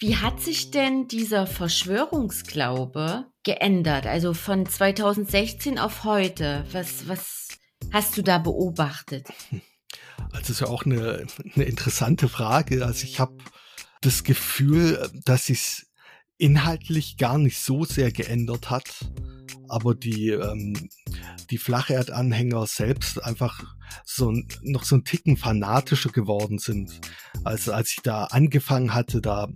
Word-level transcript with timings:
Wie 0.00 0.16
hat 0.16 0.40
sich 0.40 0.70
denn 0.70 1.08
dieser 1.08 1.46
Verschwörungsglaube 1.46 3.26
geändert? 3.42 4.06
Also 4.06 4.32
von 4.32 4.64
2016 4.64 5.78
auf 5.78 6.04
heute. 6.04 6.64
Was, 6.70 7.08
was 7.08 7.48
hast 7.92 8.16
du 8.16 8.22
da 8.22 8.38
beobachtet? 8.38 9.26
Also 10.32 10.52
ist 10.52 10.60
ja 10.60 10.66
auch 10.66 10.84
eine, 10.84 11.26
eine 11.54 11.64
interessante 11.64 12.28
Frage. 12.28 12.84
Also 12.84 13.04
ich 13.04 13.18
habe 13.18 13.36
das 14.02 14.24
Gefühl, 14.24 15.08
dass 15.24 15.48
es 15.48 15.86
inhaltlich 16.36 17.16
gar 17.16 17.38
nicht 17.38 17.58
so 17.58 17.84
sehr 17.84 18.12
geändert 18.12 18.68
hat, 18.68 19.06
aber 19.68 19.94
die, 19.94 20.30
ähm, 20.30 20.90
die 21.50 21.56
Flacherdanhänger 21.56 22.66
selbst 22.66 23.22
einfach 23.24 23.76
so 24.04 24.32
noch 24.62 24.84
so 24.84 24.96
ein 24.96 25.04
Ticken 25.04 25.36
fanatischer 25.36 26.10
geworden 26.10 26.58
sind. 26.58 27.00
Also 27.44 27.72
als 27.72 27.92
ich 27.92 28.02
da 28.02 28.24
angefangen 28.24 28.92
hatte, 28.92 29.20
da 29.20 29.48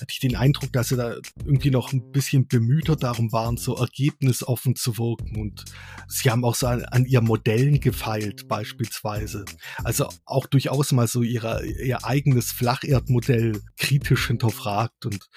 hatte 0.00 0.12
ich 0.12 0.20
den 0.20 0.36
Eindruck, 0.36 0.72
dass 0.72 0.88
sie 0.88 0.96
da 0.96 1.16
irgendwie 1.44 1.70
noch 1.70 1.92
ein 1.92 2.10
bisschen 2.12 2.46
bemühter 2.46 2.96
darum 2.96 3.32
waren, 3.32 3.56
so 3.56 3.76
ergebnisoffen 3.76 4.76
zu 4.76 4.98
wirken. 4.98 5.40
Und 5.40 5.64
sie 6.08 6.30
haben 6.30 6.44
auch 6.44 6.54
so 6.54 6.66
an, 6.66 6.84
an 6.84 7.04
ihren 7.04 7.24
Modellen 7.24 7.80
gefeilt, 7.80 8.48
beispielsweise. 8.48 9.44
Also 9.84 10.08
auch 10.24 10.46
durchaus 10.46 10.92
mal 10.92 11.06
so 11.06 11.22
ihre, 11.22 11.64
ihr 11.66 12.04
eigenes 12.04 12.52
Flacherdmodell 12.52 13.60
kritisch 13.76 14.26
hinterfragt. 14.28 15.06
Und 15.06 15.28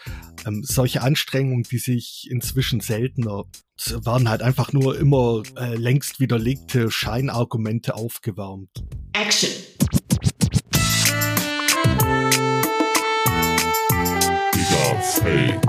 ähm, 0.46 0.64
solche 0.64 1.02
Anstrengungen, 1.02 1.64
die 1.64 1.80
sich 1.80 2.28
inzwischen 2.30 2.80
seltener 2.80 3.46
waren 4.04 4.28
halt 4.28 4.42
einfach 4.42 4.74
nur 4.74 4.98
immer 5.00 5.42
äh, 5.58 5.76
längst 5.76 6.20
widerlegte 6.20 6.92
Scheinargumente 6.92 7.96
aufgewärmt. 7.96 8.84
Action! 9.14 9.69
Fake. 15.22 15.60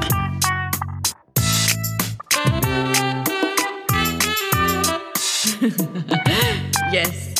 yes. 6.92 7.34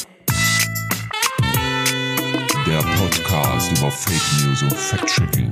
Der 2.67 2.83
Podcast 2.83 3.71
über 3.79 3.91
Fake 3.93 4.45
News 4.45 4.63
und 4.63 4.75
Fact-Checking. 4.75 5.51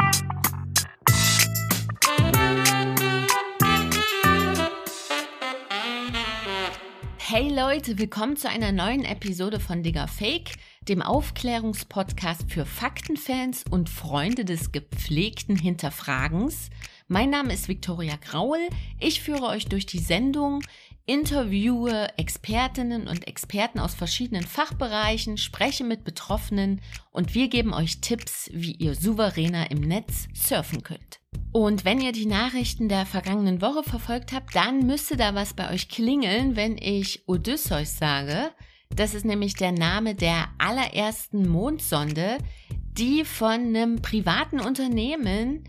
Hey 7.19 7.51
Leute, 7.55 7.99
willkommen 7.99 8.37
zu 8.37 8.49
einer 8.49 8.73
neuen 8.73 9.05
Episode 9.05 9.61
von 9.61 9.85
Digger 9.85 10.09
Fake 10.09 10.57
dem 10.89 11.03
Aufklärungspodcast 11.03 12.51
für 12.51 12.65
Faktenfans 12.65 13.65
und 13.71 13.91
Freunde 13.91 14.45
des 14.45 14.73
gepflegten 14.73 15.57
Hinterfragens. 15.57 16.71
Mein 17.09 17.31
Name 17.31 17.53
ist 17.53 17.69
Viktoria 17.69 18.17
Graul. 18.17 18.59
Ich 18.99 19.21
führe 19.21 19.47
euch 19.49 19.67
durch 19.67 19.85
die 19.85 19.99
Sendung, 19.99 20.63
interviewe 21.05 22.09
Expertinnen 22.17 23.07
und 23.07 23.29
Experten 23.29 23.79
aus 23.79 23.95
verschiedenen 23.95 24.45
Fachbereichen, 24.45 25.37
spreche 25.37 25.85
mit 25.85 26.05
Betroffenen 26.05 26.81
und 27.11 27.35
wir 27.35 27.49
geben 27.49 27.75
euch 27.75 28.01
Tipps, 28.01 28.51
wie 28.53 28.73
ihr 28.73 28.95
souveräner 28.95 29.71
im 29.71 29.81
Netz 29.81 30.29
surfen 30.33 30.83
könnt. 30.83 31.21
Und 31.53 31.85
wenn 31.85 32.01
ihr 32.01 32.13
die 32.13 32.27
Nachrichten 32.27 32.89
der 32.89 33.05
vergangenen 33.05 33.61
Woche 33.61 33.83
verfolgt 33.83 34.33
habt, 34.33 34.55
dann 34.55 34.87
müsste 34.87 35.17
da 35.17 35.35
was 35.35 35.55
bei 35.55 35.71
euch 35.71 35.89
klingeln, 35.89 36.57
wenn 36.57 36.79
ich 36.79 37.29
Odysseus 37.29 37.99
sage. 37.99 38.51
Das 38.95 39.15
ist 39.15 39.25
nämlich 39.25 39.55
der 39.55 39.73
Name 39.73 40.15
der 40.15 40.49
allerersten 40.59 41.49
Mondsonde, 41.49 42.39
die 42.71 43.25
von 43.25 43.51
einem 43.51 44.03
privaten 44.03 44.61
Unternehmen 44.61 45.65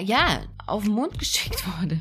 ja 0.00 0.42
auf 0.66 0.84
den 0.84 0.92
Mond 0.92 1.18
geschickt 1.18 1.64
wurde 1.78 2.00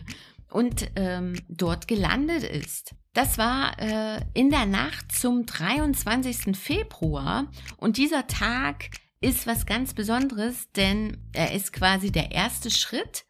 und 0.49 0.89
ähm, 0.95 1.35
dort 1.47 1.87
gelandet 1.87 2.43
ist. 2.43 2.95
Das 3.13 3.37
war 3.37 3.79
äh, 3.79 4.21
in 4.33 4.51
der 4.51 4.65
Nacht 4.65 5.11
zum 5.11 5.45
23. 5.45 6.55
Februar 6.55 7.47
und 7.77 7.97
dieser 7.97 8.27
Tag 8.27 8.89
ist 9.21 9.47
was 9.47 9.65
ganz 9.65 9.93
Besonderes, 9.93 10.71
denn 10.73 11.17
er 11.33 11.53
ist 11.53 11.73
quasi 11.73 12.11
der 12.11 12.31
erste 12.31 12.69
Schritt, 12.69 13.25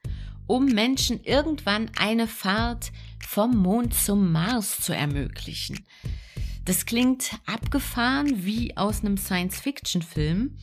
um 0.45 0.65
Menschen 0.65 1.23
irgendwann 1.23 1.89
eine 1.97 2.27
Fahrt 2.27 2.91
vom 3.25 3.57
Mond 3.57 3.93
zum 3.93 4.31
Mars 4.31 4.81
zu 4.81 4.93
ermöglichen. 4.93 5.85
Das 6.67 6.85
klingt 6.85 7.31
abgefahren 7.45 8.45
wie 8.45 8.75
aus 8.75 8.99
einem 8.99 9.15
Science-Fiction-Film. 9.15 10.57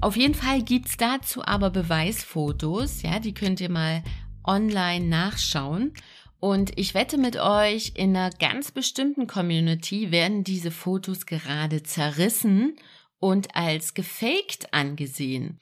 Auf 0.00 0.16
jeden 0.16 0.34
Fall 0.34 0.62
gibt's 0.62 0.96
dazu 0.96 1.44
aber 1.44 1.68
Beweisfotos, 1.68 3.02
ja, 3.02 3.18
die 3.18 3.34
könnt 3.34 3.60
ihr 3.60 3.68
mal 3.68 4.02
online 4.44 5.04
nachschauen. 5.04 5.92
Und 6.40 6.78
ich 6.78 6.94
wette 6.94 7.18
mit 7.18 7.36
euch, 7.36 7.92
in 7.96 8.16
einer 8.16 8.30
ganz 8.30 8.70
bestimmten 8.70 9.26
Community 9.26 10.10
werden 10.10 10.42
diese 10.42 10.70
Fotos 10.70 11.26
gerade 11.26 11.82
zerrissen 11.82 12.74
und 13.18 13.54
als 13.54 13.92
gefaked 13.92 14.72
angesehen. 14.72 15.60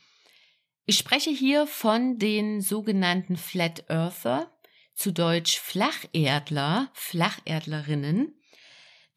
Ich 0.86 0.98
spreche 0.98 1.30
hier 1.30 1.66
von 1.66 2.16
den 2.16 2.60
sogenannten 2.60 3.36
Flat 3.36 3.90
Earther, 3.90 4.52
zu 4.94 5.12
Deutsch 5.12 5.58
Flacherdler, 5.58 6.90
Flacherdlerinnen. 6.92 8.39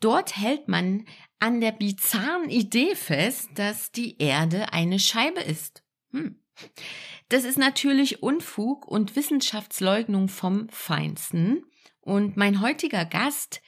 Dort 0.04 0.36
hält 0.36 0.68
man 0.68 1.06
an 1.40 1.62
der 1.62 1.72
bizarren 1.72 2.50
Idee 2.50 2.94
fest, 2.94 3.52
dass 3.56 3.94
die 3.94 4.18
Erde 4.18 4.74
eine 4.74 5.00
Scheibe 5.00 5.40
ist. 5.40 5.82
Hm. 6.12 6.42
Das 7.30 7.46
ist 7.46 7.58
natürlich 7.58 8.22
Unfug 8.22 8.86
und 8.86 9.16
Wissenschaftsleugnung 9.16 10.28
vom 10.28 10.68
Feinsten. 10.68 11.64
Und 12.02 12.36
mein 12.36 12.60
heutiger 12.60 13.06
Gast 13.06 13.62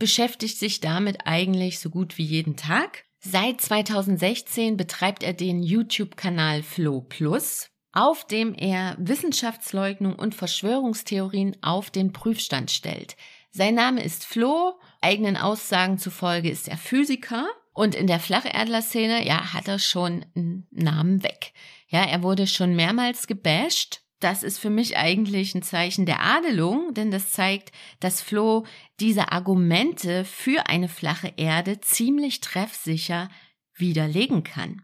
beschäftigt 0.00 0.58
sich 0.58 0.80
damit 0.80 1.18
eigentlich 1.24 1.78
so 1.78 1.88
gut 1.88 2.18
wie 2.18 2.24
jeden 2.24 2.56
Tag. 2.56 3.04
Seit 3.20 3.60
2016 3.60 4.76
betreibt 4.76 5.22
er 5.22 5.34
den 5.34 5.62
YouTube-Kanal 5.62 6.64
Flow 6.64 7.02
Plus, 7.02 7.70
auf 7.92 8.26
dem 8.26 8.54
er 8.54 8.96
Wissenschaftsleugnung 8.98 10.16
und 10.16 10.34
Verschwörungstheorien 10.34 11.56
auf 11.62 11.90
den 11.90 12.12
Prüfstand 12.12 12.72
stellt. 12.72 13.16
Sein 13.52 13.76
Name 13.76 14.02
ist 14.02 14.24
Flo 14.24 14.74
eigenen 15.00 15.36
Aussagen 15.36 15.98
zufolge 15.98 16.50
ist 16.50 16.68
er 16.68 16.76
Physiker 16.76 17.48
und 17.72 17.94
in 17.94 18.06
der 18.06 18.20
Flacherdler-Szene, 18.20 19.26
ja, 19.26 19.52
hat 19.54 19.68
er 19.68 19.78
schon 19.78 20.26
einen 20.34 20.66
Namen 20.70 21.22
weg. 21.22 21.52
Ja, 21.88 22.04
er 22.04 22.22
wurde 22.22 22.46
schon 22.46 22.74
mehrmals 22.74 23.26
gebasht. 23.26 24.02
Das 24.18 24.42
ist 24.42 24.58
für 24.58 24.68
mich 24.68 24.98
eigentlich 24.98 25.54
ein 25.54 25.62
Zeichen 25.62 26.04
der 26.04 26.20
Adelung, 26.22 26.92
denn 26.92 27.10
das 27.10 27.30
zeigt, 27.30 27.72
dass 28.00 28.20
Flo 28.20 28.66
diese 29.00 29.32
Argumente 29.32 30.26
für 30.26 30.66
eine 30.66 30.88
flache 30.88 31.32
Erde 31.36 31.80
ziemlich 31.80 32.40
treffsicher 32.40 33.30
widerlegen 33.74 34.44
kann. 34.44 34.82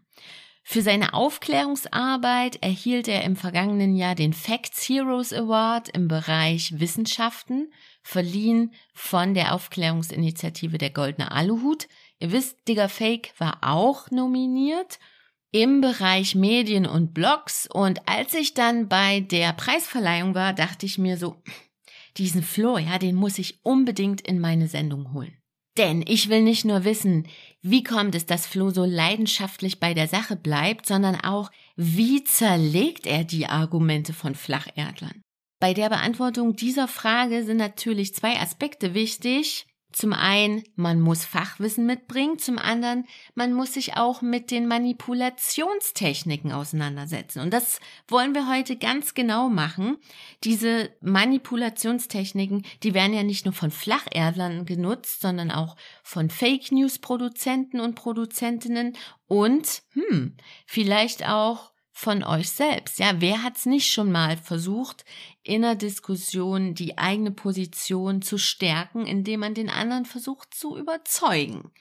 Für 0.69 0.81
seine 0.81 1.13
Aufklärungsarbeit 1.13 2.61
erhielt 2.61 3.07
er 3.07 3.23
im 3.23 3.37
vergangenen 3.37 3.95
Jahr 3.95 4.15
den 4.15 4.33
Facts 4.33 4.81
Heroes 4.89 5.31
Award 5.31 5.87
im 5.87 6.09
Bereich 6.09 6.77
Wissenschaften 6.77 7.71
verliehen 8.03 8.73
von 8.93 9.33
der 9.33 9.55
Aufklärungsinitiative 9.55 10.77
der 10.77 10.89
Goldene 10.89 11.31
Aluhut. 11.31 11.87
Ihr 12.19 12.33
wisst, 12.33 12.67
Digger 12.67 12.89
Fake 12.89 13.31
war 13.37 13.59
auch 13.61 14.11
nominiert 14.11 14.99
im 15.51 15.79
Bereich 15.79 16.35
Medien 16.35 16.85
und 16.85 17.13
Blogs. 17.13 17.69
Und 17.71 18.05
als 18.05 18.33
ich 18.33 18.53
dann 18.53 18.89
bei 18.89 19.21
der 19.21 19.53
Preisverleihung 19.53 20.35
war, 20.35 20.51
dachte 20.51 20.85
ich 20.85 20.97
mir 20.97 21.15
so, 21.15 21.41
diesen 22.17 22.43
Flo, 22.43 22.77
ja, 22.77 22.99
den 22.99 23.15
muss 23.15 23.37
ich 23.37 23.61
unbedingt 23.63 24.19
in 24.19 24.41
meine 24.41 24.67
Sendung 24.67 25.13
holen. 25.13 25.37
Denn 25.77 26.03
ich 26.07 26.29
will 26.29 26.41
nicht 26.41 26.65
nur 26.65 26.85
wissen, 26.85 27.27
wie 27.61 27.83
kommt 27.83 28.15
es, 28.15 28.25
dass 28.25 28.47
Flo 28.47 28.71
so 28.71 28.83
leidenschaftlich 28.85 29.79
bei 29.79 29.93
der 29.93 30.07
Sache 30.07 30.35
bleibt, 30.35 30.85
sondern 30.85 31.15
auch, 31.15 31.51
wie 31.75 32.23
zerlegt 32.23 33.05
er 33.05 33.23
die 33.23 33.45
Argumente 33.47 34.13
von 34.13 34.33
Flacherdlern. 34.33 35.21
Bei 35.59 35.73
der 35.73 35.89
Beantwortung 35.89 36.55
dieser 36.55 36.87
Frage 36.87 37.43
sind 37.43 37.57
natürlich 37.57 38.15
zwei 38.15 38.39
Aspekte 38.39 38.93
wichtig. 38.93 39.67
Zum 39.97 40.13
einen, 40.13 40.63
man 40.75 41.01
muss 41.01 41.25
Fachwissen 41.25 41.87
mitbringen, 41.87 42.37
zum 42.37 42.59
anderen, 42.59 43.07
man 43.33 43.51
muss 43.51 43.73
sich 43.73 43.97
auch 43.97 44.21
mit 44.21 44.51
den 44.51 44.67
Manipulationstechniken 44.67 46.51
auseinandersetzen. 46.51 47.39
Und 47.39 47.51
das 47.51 47.79
wollen 48.07 48.35
wir 48.35 48.47
heute 48.47 48.75
ganz 48.75 49.15
genau 49.15 49.49
machen. 49.49 49.97
Diese 50.43 50.91
Manipulationstechniken, 51.01 52.63
die 52.83 52.93
werden 52.93 53.15
ja 53.15 53.23
nicht 53.23 53.45
nur 53.45 53.55
von 53.55 53.71
Flacherdlern 53.71 54.67
genutzt, 54.67 55.21
sondern 55.21 55.49
auch 55.49 55.75
von 56.03 56.29
Fake 56.29 56.71
News 56.71 56.99
Produzenten 56.99 57.79
und 57.79 57.95
Produzentinnen 57.95 58.95
und, 59.25 59.81
hm, 59.93 60.37
vielleicht 60.67 61.27
auch 61.27 61.71
von 61.97 62.23
euch 62.23 62.51
selbst. 62.51 62.99
Ja, 62.99 63.21
wer 63.21 63.41
hat's 63.41 63.65
nicht 63.65 63.91
schon 63.91 64.11
mal 64.11 64.37
versucht, 64.37 65.03
in 65.41 65.65
einer 65.65 65.75
Diskussion 65.75 66.75
die 66.75 66.99
eigene 66.99 67.31
Position 67.31 68.21
zu 68.21 68.37
stärken, 68.37 69.07
indem 69.07 69.39
man 69.39 69.55
den 69.55 69.71
anderen 69.71 70.05
versucht 70.05 70.53
zu 70.53 70.77
überzeugen? 70.77 71.71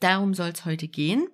Darum 0.00 0.34
soll's 0.34 0.66
heute 0.66 0.86
gehen. 0.86 1.28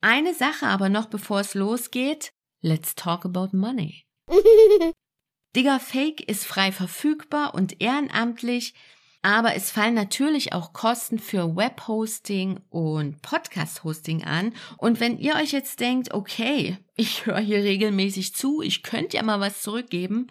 Eine 0.00 0.32
Sache 0.32 0.66
aber 0.66 0.88
noch, 0.88 1.06
bevor 1.06 1.40
es 1.40 1.54
losgeht. 1.54 2.32
Let's 2.60 2.94
talk 2.94 3.24
about 3.24 3.48
money. 3.52 4.04
Digger 5.56 5.80
Fake 5.80 6.20
ist 6.20 6.46
frei 6.46 6.70
verfügbar 6.70 7.54
und 7.54 7.80
ehrenamtlich, 7.82 8.74
aber 9.22 9.54
es 9.54 9.70
fallen 9.70 9.94
natürlich 9.94 10.52
auch 10.52 10.72
Kosten 10.72 11.18
für 11.18 11.54
Webhosting 11.54 12.60
und 12.70 13.20
Podcast-Hosting 13.20 14.24
an. 14.24 14.54
Und 14.78 14.98
wenn 14.98 15.18
ihr 15.18 15.34
euch 15.34 15.52
jetzt 15.52 15.80
denkt, 15.80 16.14
okay, 16.14 16.78
ich 16.96 17.26
höre 17.26 17.40
hier 17.40 17.62
regelmäßig 17.62 18.34
zu, 18.34 18.62
ich 18.62 18.82
könnte 18.82 19.18
ja 19.18 19.22
mal 19.22 19.40
was 19.40 19.62
zurückgeben, 19.62 20.28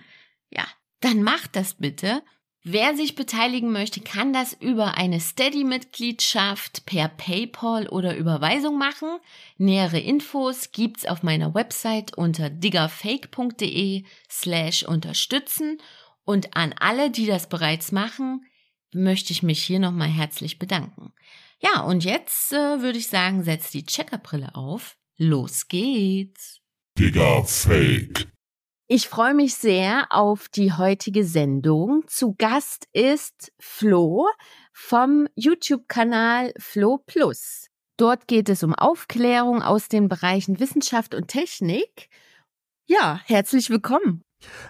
ja, 0.49 0.65
dann 1.01 1.21
macht 1.21 1.55
das 1.55 1.75
bitte. 1.75 2.23
Wer 2.63 2.95
sich 2.95 3.15
beteiligen 3.15 3.71
möchte, 3.71 4.01
kann 4.01 4.33
das 4.33 4.53
über 4.53 4.97
eine 4.97 5.21
Steady-Mitgliedschaft 5.21 6.85
per 6.85 7.07
PayPal 7.07 7.87
oder 7.87 8.17
Überweisung 8.17 8.77
machen. 8.77 9.07
Nähere 9.57 9.99
Infos 9.99 10.71
gibt's 10.71 11.05
auf 11.05 11.23
meiner 11.23 11.53
Website 11.53 12.17
unter 12.17 12.49
diggerfake.de 12.49 14.03
slash 14.29 14.83
unterstützen. 14.83 15.77
Und 16.25 16.57
an 16.57 16.75
alle, 16.77 17.09
die 17.09 17.27
das 17.27 17.47
bereits 17.47 17.93
machen, 17.93 18.45
möchte 18.93 19.33
ich 19.33 19.43
mich 19.43 19.63
hier 19.63 19.79
nochmal 19.79 20.09
herzlich 20.09 20.59
bedanken. 20.59 21.13
Ja, 21.59 21.81
und 21.81 22.03
jetzt 22.03 22.53
äh, 22.53 22.81
würde 22.81 22.97
ich 22.97 23.07
sagen, 23.07 23.43
setzt 23.43 23.73
die 23.73 23.85
Checkerbrille 23.85 24.55
auf. 24.55 24.97
Los 25.17 25.67
geht's. 25.67 26.61
Digga 26.97 27.43
Fake. 27.43 28.27
Ich 28.87 29.07
freue 29.07 29.33
mich 29.35 29.53
sehr 29.55 30.07
auf 30.09 30.49
die 30.49 30.73
heutige 30.73 31.23
Sendung. 31.23 32.03
Zu 32.07 32.33
Gast 32.37 32.87
ist 32.91 33.51
Flo 33.59 34.27
vom 34.73 35.27
YouTube-Kanal 35.35 36.53
Flo 36.57 36.97
Plus. 37.05 37.67
Dort 37.97 38.27
geht 38.27 38.49
es 38.49 38.63
um 38.63 38.73
Aufklärung 38.73 39.61
aus 39.61 39.89
den 39.89 40.07
Bereichen 40.07 40.59
Wissenschaft 40.59 41.13
und 41.13 41.27
Technik. 41.27 42.09
Ja, 42.87 43.21
herzlich 43.25 43.69
willkommen. 43.69 44.23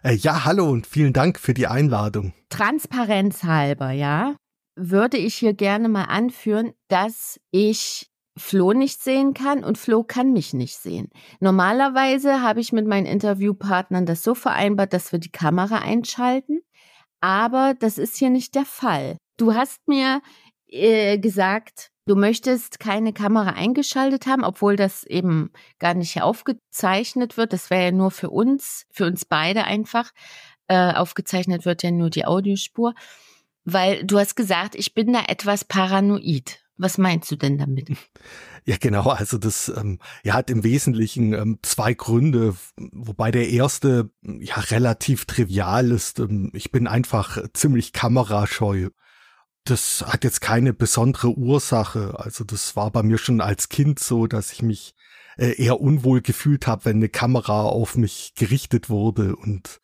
Äh, 0.04 0.16
ja, 0.16 0.45
hallo 0.45 0.69
und 0.69 0.88
vielen 0.88 1.13
Dank 1.13 1.39
für 1.39 1.54
die 1.54 1.68
Einladung. 1.68 2.33
Transparenz 2.50 3.44
halber, 3.44 3.92
ja, 3.92 4.36
würde 4.75 5.18
ich 5.18 5.36
hier 5.36 5.54
gerne 5.54 5.89
mal 5.89 6.06
anführen, 6.06 6.74
dass 6.88 7.39
ich 7.51 8.10
Flo 8.38 8.71
nicht 8.74 9.04
sehen 9.04 9.33
kann 9.33 9.63
und 9.63 9.77
Flo 9.77 10.04
kann 10.04 10.31
mich 10.31 10.54
nicht 10.54 10.77
sehen. 10.77 11.10
Normalerweise 11.39 12.42
habe 12.42 12.62
ich 12.62 12.71
mit 12.71 12.88
meinen 12.88 13.06
Interviewpartnern 13.06 14.06
das 14.06 14.24
so 14.24 14.33
vereinbart, 14.33 14.94
dass 14.94 15.12
wir 15.12 15.19
die 15.19 15.31
Kamera 15.31 15.80
einschalten, 15.80 16.62
aber 17.21 17.75
das 17.77 17.98
ist 17.98 18.16
hier 18.16 18.30
nicht 18.30 18.56
der 18.56 18.66
Fall. 18.66 19.18
Du 19.38 19.54
hast 19.54 19.88
mir 19.88 20.21
äh, 20.68 21.18
gesagt, 21.18 21.92
du 22.09 22.15
möchtest 22.15 22.79
keine 22.79 23.13
Kamera 23.13 23.51
eingeschaltet 23.51 24.25
haben, 24.25 24.44
obwohl 24.44 24.75
das 24.75 25.03
eben 25.03 25.51
gar 25.77 25.94
nicht 25.94 26.19
aufgezeichnet 26.19 27.38
wird. 27.38 27.53
Das 27.53 27.69
wäre 27.69 27.85
ja 27.85 27.91
nur 27.91 28.09
für 28.09 28.31
uns, 28.31 28.88
für 28.89 29.06
uns 29.06 29.25
beide 29.25 29.65
einfach. 29.65 30.11
Äh, 30.67 30.94
aufgezeichnet 30.94 31.65
wird 31.65 31.83
ja 31.83 31.91
nur 31.91 32.09
die 32.09 32.25
Audiospur. 32.25 32.95
Weil 33.63 34.03
du 34.03 34.17
hast 34.17 34.35
gesagt, 34.35 34.73
ich 34.73 34.95
bin 34.95 35.13
da 35.13 35.25
etwas 35.27 35.63
paranoid. 35.63 36.59
Was 36.77 36.97
meinst 36.97 37.29
du 37.29 37.35
denn 37.35 37.57
damit? 37.57 37.91
Ja, 38.65 38.75
genau. 38.77 39.09
Also 39.09 39.39
das 39.39 39.69
ähm, 39.75 40.00
ja, 40.23 40.33
hat 40.33 40.51
im 40.51 40.63
Wesentlichen 40.63 41.33
ähm, 41.33 41.59
zwei 41.63 41.94
Gründe, 41.94 42.56
wobei 42.75 43.31
der 43.31 43.50
erste 43.50 44.11
ja 44.21 44.56
relativ 44.57 45.25
trivial 45.25 45.89
ist. 45.91 46.19
Ähm, 46.19 46.51
ich 46.53 46.71
bin 46.71 46.85
einfach 46.85 47.41
ziemlich 47.53 47.94
kamerascheu. 47.94 48.89
Das 49.65 50.03
hat 50.07 50.23
jetzt 50.23 50.41
keine 50.41 50.73
besondere 50.73 51.29
Ursache. 51.38 52.19
Also 52.19 52.44
das 52.44 52.75
war 52.75 52.91
bei 52.91 53.03
mir 53.03 53.17
schon 53.17 53.41
als 53.41 53.69
Kind 53.69 54.00
so, 54.00 54.27
dass 54.27 54.51
ich 54.51 54.61
mich 54.61 54.95
äh, 55.38 55.61
eher 55.61 55.79
unwohl 55.79 56.21
gefühlt 56.21 56.67
habe, 56.67 56.85
wenn 56.85 56.97
eine 56.97 57.09
Kamera 57.09 57.63
auf 57.63 57.95
mich 57.95 58.33
gerichtet 58.35 58.89
wurde 58.89 59.35
und 59.35 59.79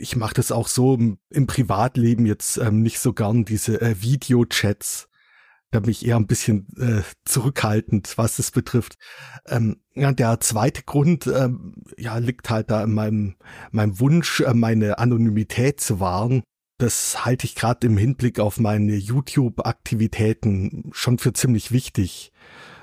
ich 0.00 0.14
mache 0.14 0.34
das 0.34 0.52
auch 0.52 0.68
so 0.68 0.94
im, 0.94 1.46
Privatleben 1.48 2.24
jetzt 2.24 2.56
ähm, 2.58 2.82
nicht 2.82 3.00
so 3.00 3.12
gern, 3.12 3.44
diese 3.44 3.80
äh, 3.80 4.00
Videochats 4.00 5.08
da 5.70 5.80
bin 5.80 5.90
ich 5.90 6.06
eher 6.06 6.16
ein 6.16 6.26
bisschen 6.26 6.66
äh, 6.78 7.02
zurückhaltend, 7.24 8.16
was 8.16 8.36
das 8.36 8.50
betrifft. 8.50 8.96
Ähm, 9.46 9.82
ja, 9.94 10.12
der 10.12 10.40
zweite 10.40 10.82
Grund 10.82 11.26
ähm, 11.26 11.74
ja, 11.98 12.16
liegt 12.18 12.48
halt 12.48 12.70
da 12.70 12.82
in 12.82 12.94
meinem, 12.94 13.36
meinem 13.70 14.00
Wunsch, 14.00 14.40
äh, 14.40 14.54
meine 14.54 14.98
Anonymität 14.98 15.80
zu 15.80 16.00
wahren. 16.00 16.42
Das 16.78 17.24
halte 17.24 17.44
ich 17.44 17.54
gerade 17.54 17.86
im 17.86 17.96
Hinblick 17.96 18.40
auf 18.40 18.58
meine 18.58 18.94
YouTube-Aktivitäten 18.94 20.90
schon 20.92 21.18
für 21.18 21.32
ziemlich 21.32 21.72
wichtig. 21.72 22.32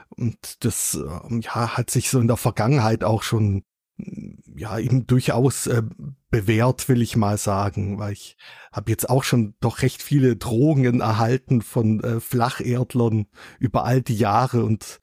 Und 0.10 0.64
das 0.66 0.96
äh, 0.96 1.40
ja, 1.40 1.78
hat 1.78 1.90
sich 1.90 2.10
so 2.10 2.20
in 2.20 2.28
der 2.28 2.38
Vergangenheit 2.38 3.04
auch 3.04 3.24
schon 3.24 3.64
ja 4.56 4.78
eben 4.78 5.08
durchaus 5.08 5.68
äh, 5.68 5.84
bewährt, 6.30 6.90
will 6.90 7.02
ich 7.02 7.16
mal 7.16 7.38
sagen, 7.38 7.98
weil 7.98 8.14
ich 8.14 8.38
habe 8.72 8.92
jetzt 8.92 9.10
auch 9.10 9.24
schon 9.24 9.56
doch 9.62 9.82
recht 9.82 10.02
viele 10.02 10.36
Drohungen 10.36 11.00
erhalten 11.00 11.62
von 11.62 12.04
äh, 12.04 12.20
Flacherdlern 12.20 13.28
über 13.60 13.86
all 13.86 14.02
die 14.02 14.18
Jahre 14.18 14.66
und 14.66 15.00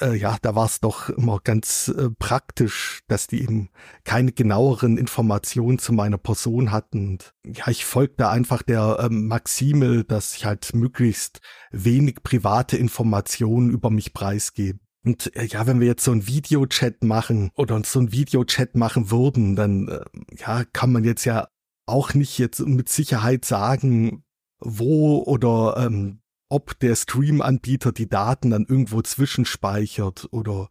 äh, 0.00 0.14
ja, 0.14 0.36
da 0.42 0.54
war 0.54 0.66
es 0.66 0.80
doch 0.80 1.08
immer 1.08 1.40
ganz 1.42 1.88
äh, 1.88 2.10
praktisch, 2.18 3.00
dass 3.08 3.26
die 3.26 3.42
eben 3.42 3.70
keine 4.04 4.32
genaueren 4.32 4.98
Informationen 4.98 5.78
zu 5.78 5.92
meiner 5.92 6.18
Person 6.18 6.72
hatten. 6.72 7.08
Und, 7.08 7.34
ja, 7.44 7.68
ich 7.68 7.84
folgte 7.84 8.28
einfach 8.28 8.62
der 8.62 8.98
äh, 9.00 9.08
Maxime, 9.08 10.04
dass 10.04 10.36
ich 10.36 10.44
halt 10.44 10.74
möglichst 10.74 11.40
wenig 11.70 12.22
private 12.22 12.76
Informationen 12.76 13.70
über 13.70 13.90
mich 13.90 14.12
preisgebe. 14.12 14.78
Und 15.04 15.34
äh, 15.36 15.44
ja, 15.44 15.66
wenn 15.66 15.80
wir 15.80 15.86
jetzt 15.86 16.04
so 16.04 16.12
ein 16.12 16.26
Videochat 16.26 17.04
machen 17.04 17.50
oder 17.54 17.76
uns 17.76 17.92
so 17.92 18.00
ein 18.00 18.12
Videochat 18.12 18.74
machen 18.74 19.10
würden, 19.10 19.54
dann 19.56 19.88
äh, 19.88 20.00
ja, 20.36 20.64
kann 20.64 20.92
man 20.92 21.04
jetzt 21.04 21.24
ja 21.24 21.48
auch 21.86 22.14
nicht 22.14 22.38
jetzt 22.38 22.60
mit 22.60 22.88
Sicherheit 22.88 23.44
sagen, 23.44 24.24
wo 24.58 25.22
oder 25.22 25.76
ähm, 25.78 26.20
ob 26.48 26.78
der 26.78 26.94
Stream-Anbieter 26.94 27.92
die 27.92 28.08
Daten 28.08 28.50
dann 28.50 28.66
irgendwo 28.66 29.02
zwischenspeichert 29.02 30.28
oder 30.30 30.70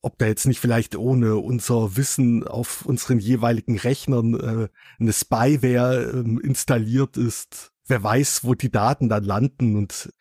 ob 0.00 0.18
da 0.18 0.26
jetzt 0.26 0.46
nicht 0.46 0.60
vielleicht 0.60 0.96
ohne 0.96 1.36
unser 1.36 1.96
Wissen 1.96 2.46
auf 2.46 2.84
unseren 2.84 3.18
jeweiligen 3.18 3.78
Rechnern 3.78 4.34
äh, 4.34 4.68
eine 5.00 5.12
Spyware 5.12 6.24
äh, 6.24 6.46
installiert 6.46 7.16
ist. 7.16 7.72
Wer 7.86 8.02
weiß, 8.02 8.44
wo 8.44 8.54
die 8.54 8.70
Daten 8.70 9.08
dann 9.08 9.24
landen 9.24 9.76
und 9.76 10.12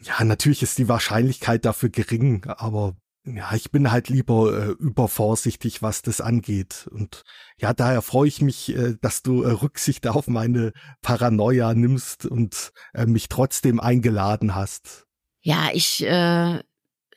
ja, 0.00 0.24
natürlich 0.24 0.62
ist 0.62 0.78
die 0.78 0.88
Wahrscheinlichkeit 0.88 1.64
dafür 1.64 1.88
gering, 1.88 2.44
aber 2.46 2.96
ja, 3.24 3.54
ich 3.54 3.70
bin 3.70 3.92
halt 3.92 4.08
lieber 4.08 4.52
äh, 4.52 4.70
übervorsichtig, 4.72 5.80
was 5.80 6.02
das 6.02 6.20
angeht. 6.20 6.88
Und 6.90 7.22
ja, 7.56 7.72
daher 7.72 8.02
freue 8.02 8.28
ich 8.28 8.40
mich, 8.40 8.74
äh, 8.74 8.96
dass 9.00 9.22
du 9.22 9.42
äh, 9.42 9.50
Rücksicht 9.50 10.06
auf 10.08 10.26
meine 10.26 10.72
Paranoia 11.02 11.74
nimmst 11.74 12.26
und 12.26 12.72
äh, 12.94 13.06
mich 13.06 13.28
trotzdem 13.28 13.78
eingeladen 13.78 14.54
hast. 14.54 15.06
Ja, 15.40 15.70
ich, 15.72 16.04
äh, 16.04 16.60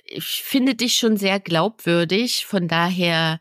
ich 0.04 0.44
finde 0.44 0.76
dich 0.76 0.96
schon 0.96 1.18
sehr 1.18 1.40
glaubwürdig. 1.40 2.46
Von 2.46 2.68
daher, 2.68 3.40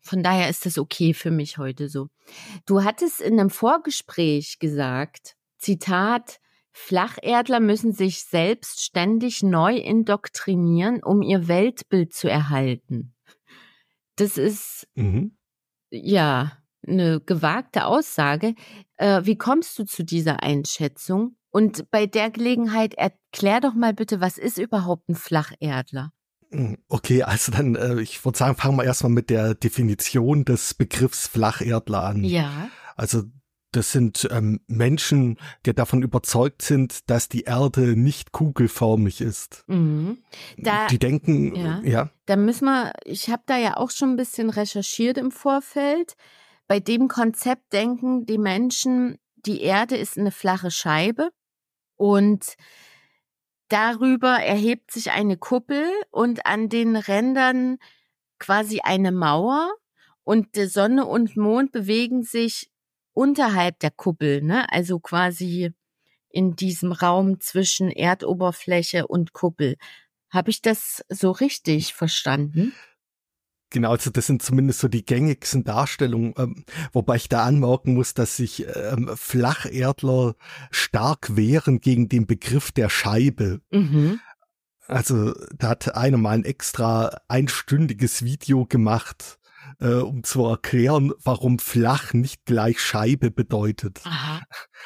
von 0.00 0.24
daher 0.24 0.48
ist 0.48 0.66
das 0.66 0.78
okay 0.78 1.14
für 1.14 1.30
mich 1.30 1.58
heute 1.58 1.88
so. 1.88 2.08
Du 2.66 2.82
hattest 2.82 3.20
in 3.20 3.38
einem 3.38 3.50
Vorgespräch 3.50 4.58
gesagt, 4.58 5.36
Zitat, 5.58 6.40
Flacherdler 6.76 7.60
müssen 7.60 7.92
sich 7.92 8.24
selbst 8.24 8.82
ständig 8.82 9.44
neu 9.44 9.76
indoktrinieren, 9.76 11.02
um 11.04 11.22
ihr 11.22 11.46
Weltbild 11.46 12.12
zu 12.12 12.28
erhalten. 12.28 13.14
Das 14.16 14.36
ist 14.36 14.88
mhm. 14.94 15.36
ja 15.90 16.58
eine 16.86 17.20
gewagte 17.20 17.86
Aussage. 17.86 18.54
Äh, 18.96 19.22
wie 19.24 19.38
kommst 19.38 19.78
du 19.78 19.84
zu 19.84 20.04
dieser 20.04 20.42
Einschätzung? 20.42 21.36
Und 21.50 21.88
bei 21.92 22.06
der 22.06 22.30
Gelegenheit 22.30 22.94
erklär 22.94 23.60
doch 23.60 23.74
mal 23.74 23.94
bitte, 23.94 24.20
was 24.20 24.36
ist 24.36 24.58
überhaupt 24.58 25.08
ein 25.08 25.14
Flacherdler? 25.14 26.12
Hm, 26.50 26.78
okay, 26.88 27.22
also 27.22 27.52
dann, 27.52 27.76
äh, 27.76 28.00
ich 28.00 28.24
würde 28.24 28.36
sagen, 28.36 28.56
fangen 28.56 28.76
wir 28.76 28.84
erstmal 28.84 29.12
mit 29.12 29.30
der 29.30 29.54
Definition 29.54 30.44
des 30.44 30.74
Begriffs 30.74 31.28
Flacherdler 31.28 32.02
an. 32.02 32.24
Ja. 32.24 32.68
Also 32.96 33.22
das 33.76 33.92
sind 33.92 34.28
ähm, 34.30 34.60
Menschen, 34.66 35.38
die 35.66 35.74
davon 35.74 36.02
überzeugt 36.02 36.62
sind, 36.62 37.10
dass 37.10 37.28
die 37.28 37.42
Erde 37.42 37.96
nicht 37.98 38.32
kugelförmig 38.32 39.20
ist. 39.20 39.64
Mhm. 39.66 40.18
Da, 40.56 40.86
die 40.86 40.98
denken, 40.98 41.54
ja. 41.54 41.80
ja. 41.82 42.10
Da 42.26 42.36
müssen 42.36 42.66
wir, 42.66 42.92
ich 43.04 43.30
habe 43.30 43.42
da 43.46 43.58
ja 43.58 43.76
auch 43.76 43.90
schon 43.90 44.10
ein 44.10 44.16
bisschen 44.16 44.50
recherchiert 44.50 45.18
im 45.18 45.30
Vorfeld. 45.30 46.14
Bei 46.66 46.80
dem 46.80 47.08
Konzept 47.08 47.72
denken 47.72 48.26
die 48.26 48.38
Menschen, 48.38 49.18
die 49.36 49.60
Erde 49.60 49.96
ist 49.96 50.16
eine 50.16 50.30
flache 50.30 50.70
Scheibe 50.70 51.30
und 51.96 52.54
darüber 53.68 54.38
erhebt 54.38 54.90
sich 54.90 55.10
eine 55.10 55.36
Kuppel 55.36 55.84
und 56.10 56.46
an 56.46 56.68
den 56.68 56.96
Rändern 56.96 57.78
quasi 58.38 58.80
eine 58.82 59.12
Mauer 59.12 59.70
und 60.22 60.56
die 60.56 60.66
Sonne 60.66 61.06
und 61.06 61.36
Mond 61.36 61.72
bewegen 61.72 62.22
sich 62.22 62.70
unterhalb 63.14 63.78
der 63.78 63.90
Kuppel, 63.90 64.42
ne? 64.42 64.70
Also 64.72 65.00
quasi 65.00 65.72
in 66.28 66.56
diesem 66.56 66.92
Raum 66.92 67.40
zwischen 67.40 67.90
Erdoberfläche 67.90 69.06
und 69.06 69.32
Kuppel. 69.32 69.76
Habe 70.30 70.50
ich 70.50 70.60
das 70.60 71.04
so 71.08 71.30
richtig 71.30 71.94
verstanden? 71.94 72.74
Genau, 73.70 73.90
also 73.90 74.10
das 74.10 74.26
sind 74.26 74.42
zumindest 74.42 74.80
so 74.80 74.88
die 74.88 75.04
gängigsten 75.04 75.64
Darstellungen, 75.64 76.34
ähm, 76.38 76.64
wobei 76.92 77.16
ich 77.16 77.28
da 77.28 77.44
anmerken 77.44 77.94
muss, 77.94 78.14
dass 78.14 78.36
sich 78.36 78.66
ähm, 78.68 79.10
Flacherdler 79.16 80.36
stark 80.70 81.36
wehren 81.36 81.80
gegen 81.80 82.08
den 82.08 82.26
Begriff 82.26 82.70
der 82.70 82.88
Scheibe. 82.88 83.60
Mhm. 83.70 84.20
Also 84.86 85.34
da 85.56 85.70
hat 85.70 85.94
einer 85.96 86.18
mal 86.18 86.36
ein 86.36 86.44
extra 86.44 87.20
einstündiges 87.26 88.24
Video 88.24 88.66
gemacht, 88.66 89.38
äh, 89.80 89.94
um 89.94 90.24
zu 90.24 90.44
erklären, 90.44 91.12
warum 91.22 91.58
flach 91.58 92.12
nicht 92.12 92.44
gleich 92.44 92.80
Scheibe 92.80 93.30
bedeutet. 93.30 94.00
Aha. 94.04 94.40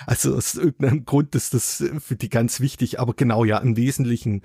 Also 0.07 0.37
aus 0.37 0.55
irgendeinem 0.55 1.05
Grund 1.05 1.35
ist 1.35 1.55
das 1.55 1.85
für 1.99 2.17
die 2.17 2.29
ganz 2.29 2.61
wichtig, 2.61 3.01
aber 3.01 3.15
genau 3.15 3.45
ja, 3.45 3.59
im 3.59 3.77
Wesentlichen 3.77 4.43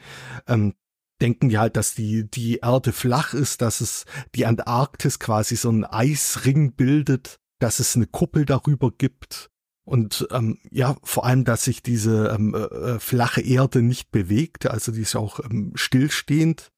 ähm, 0.47 0.73
denken 1.21 1.49
die 1.49 1.57
halt, 1.57 1.77
dass 1.77 1.95
die, 1.95 2.29
die 2.29 2.57
Erde 2.57 2.91
flach 2.91 3.33
ist, 3.33 3.61
dass 3.61 3.81
es 3.81 4.05
die 4.35 4.45
Antarktis 4.45 5.19
quasi 5.19 5.55
so 5.55 5.69
ein 5.69 5.85
Eisring 5.85 6.73
bildet, 6.73 7.39
dass 7.59 7.79
es 7.79 7.95
eine 7.95 8.07
Kuppel 8.07 8.45
darüber 8.45 8.91
gibt 8.91 9.51
und 9.85 10.27
ähm, 10.31 10.59
ja, 10.71 10.95
vor 11.03 11.25
allem, 11.25 11.43
dass 11.43 11.65
sich 11.65 11.83
diese 11.83 12.29
ähm, 12.29 12.55
äh, 12.55 12.59
äh 12.59 12.99
flache 12.99 13.41
Erde 13.41 13.81
nicht 13.81 14.11
bewegt, 14.11 14.65
also 14.65 14.91
die 14.91 15.01
ist 15.01 15.15
auch 15.15 15.39
ähm, 15.39 15.73
stillstehend. 15.75 16.71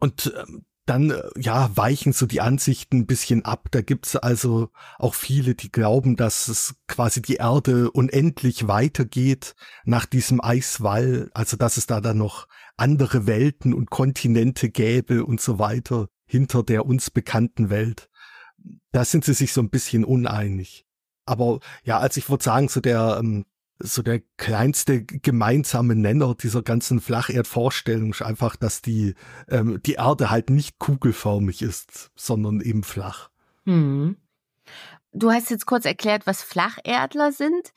Und 0.00 0.32
ähm, 0.36 0.64
dann 0.88 1.10
äh, 1.10 1.22
ja 1.36 1.70
weichen 1.76 2.12
so 2.12 2.26
die 2.26 2.40
Ansichten 2.40 2.98
ein 2.98 3.06
bisschen 3.06 3.44
ab. 3.44 3.68
Da 3.70 3.82
gibt's 3.82 4.16
also 4.16 4.70
auch 4.98 5.14
viele, 5.14 5.54
die 5.54 5.70
glauben, 5.70 6.16
dass 6.16 6.48
es 6.48 6.76
quasi 6.86 7.22
die 7.22 7.36
Erde 7.36 7.90
unendlich 7.90 8.68
weitergeht 8.68 9.54
nach 9.84 10.06
diesem 10.06 10.42
Eiswall, 10.42 11.30
also 11.34 11.56
dass 11.56 11.76
es 11.76 11.86
da 11.86 12.00
dann 12.00 12.18
noch 12.18 12.48
andere 12.76 13.26
Welten 13.26 13.74
und 13.74 13.90
Kontinente 13.90 14.70
gäbe 14.70 15.24
und 15.24 15.40
so 15.40 15.58
weiter 15.58 16.08
hinter 16.26 16.62
der 16.62 16.86
uns 16.86 17.10
bekannten 17.10 17.70
Welt. 17.70 18.08
Da 18.92 19.04
sind 19.04 19.24
sie 19.24 19.34
sich 19.34 19.52
so 19.52 19.60
ein 19.60 19.70
bisschen 19.70 20.04
uneinig. 20.04 20.86
Aber 21.26 21.60
ja, 21.84 21.98
also 21.98 22.18
ich 22.18 22.30
würde 22.30 22.44
sagen, 22.44 22.68
so 22.68 22.80
der 22.80 23.18
ähm, 23.20 23.44
so 23.78 24.02
der 24.02 24.20
kleinste 24.36 25.04
gemeinsame 25.04 25.94
Nenner 25.94 26.34
dieser 26.34 26.62
ganzen 26.62 27.00
Flacherdvorstellung 27.00 28.10
ist 28.10 28.22
einfach, 28.22 28.56
dass 28.56 28.82
die, 28.82 29.14
ähm, 29.48 29.80
die 29.84 29.94
Erde 29.94 30.30
halt 30.30 30.50
nicht 30.50 30.78
kugelförmig 30.78 31.62
ist, 31.62 32.10
sondern 32.16 32.60
eben 32.60 32.82
flach. 32.82 33.30
Hm. 33.64 34.16
Du 35.12 35.30
hast 35.30 35.50
jetzt 35.50 35.66
kurz 35.66 35.84
erklärt, 35.84 36.26
was 36.26 36.42
Flacherdler 36.42 37.32
sind 37.32 37.72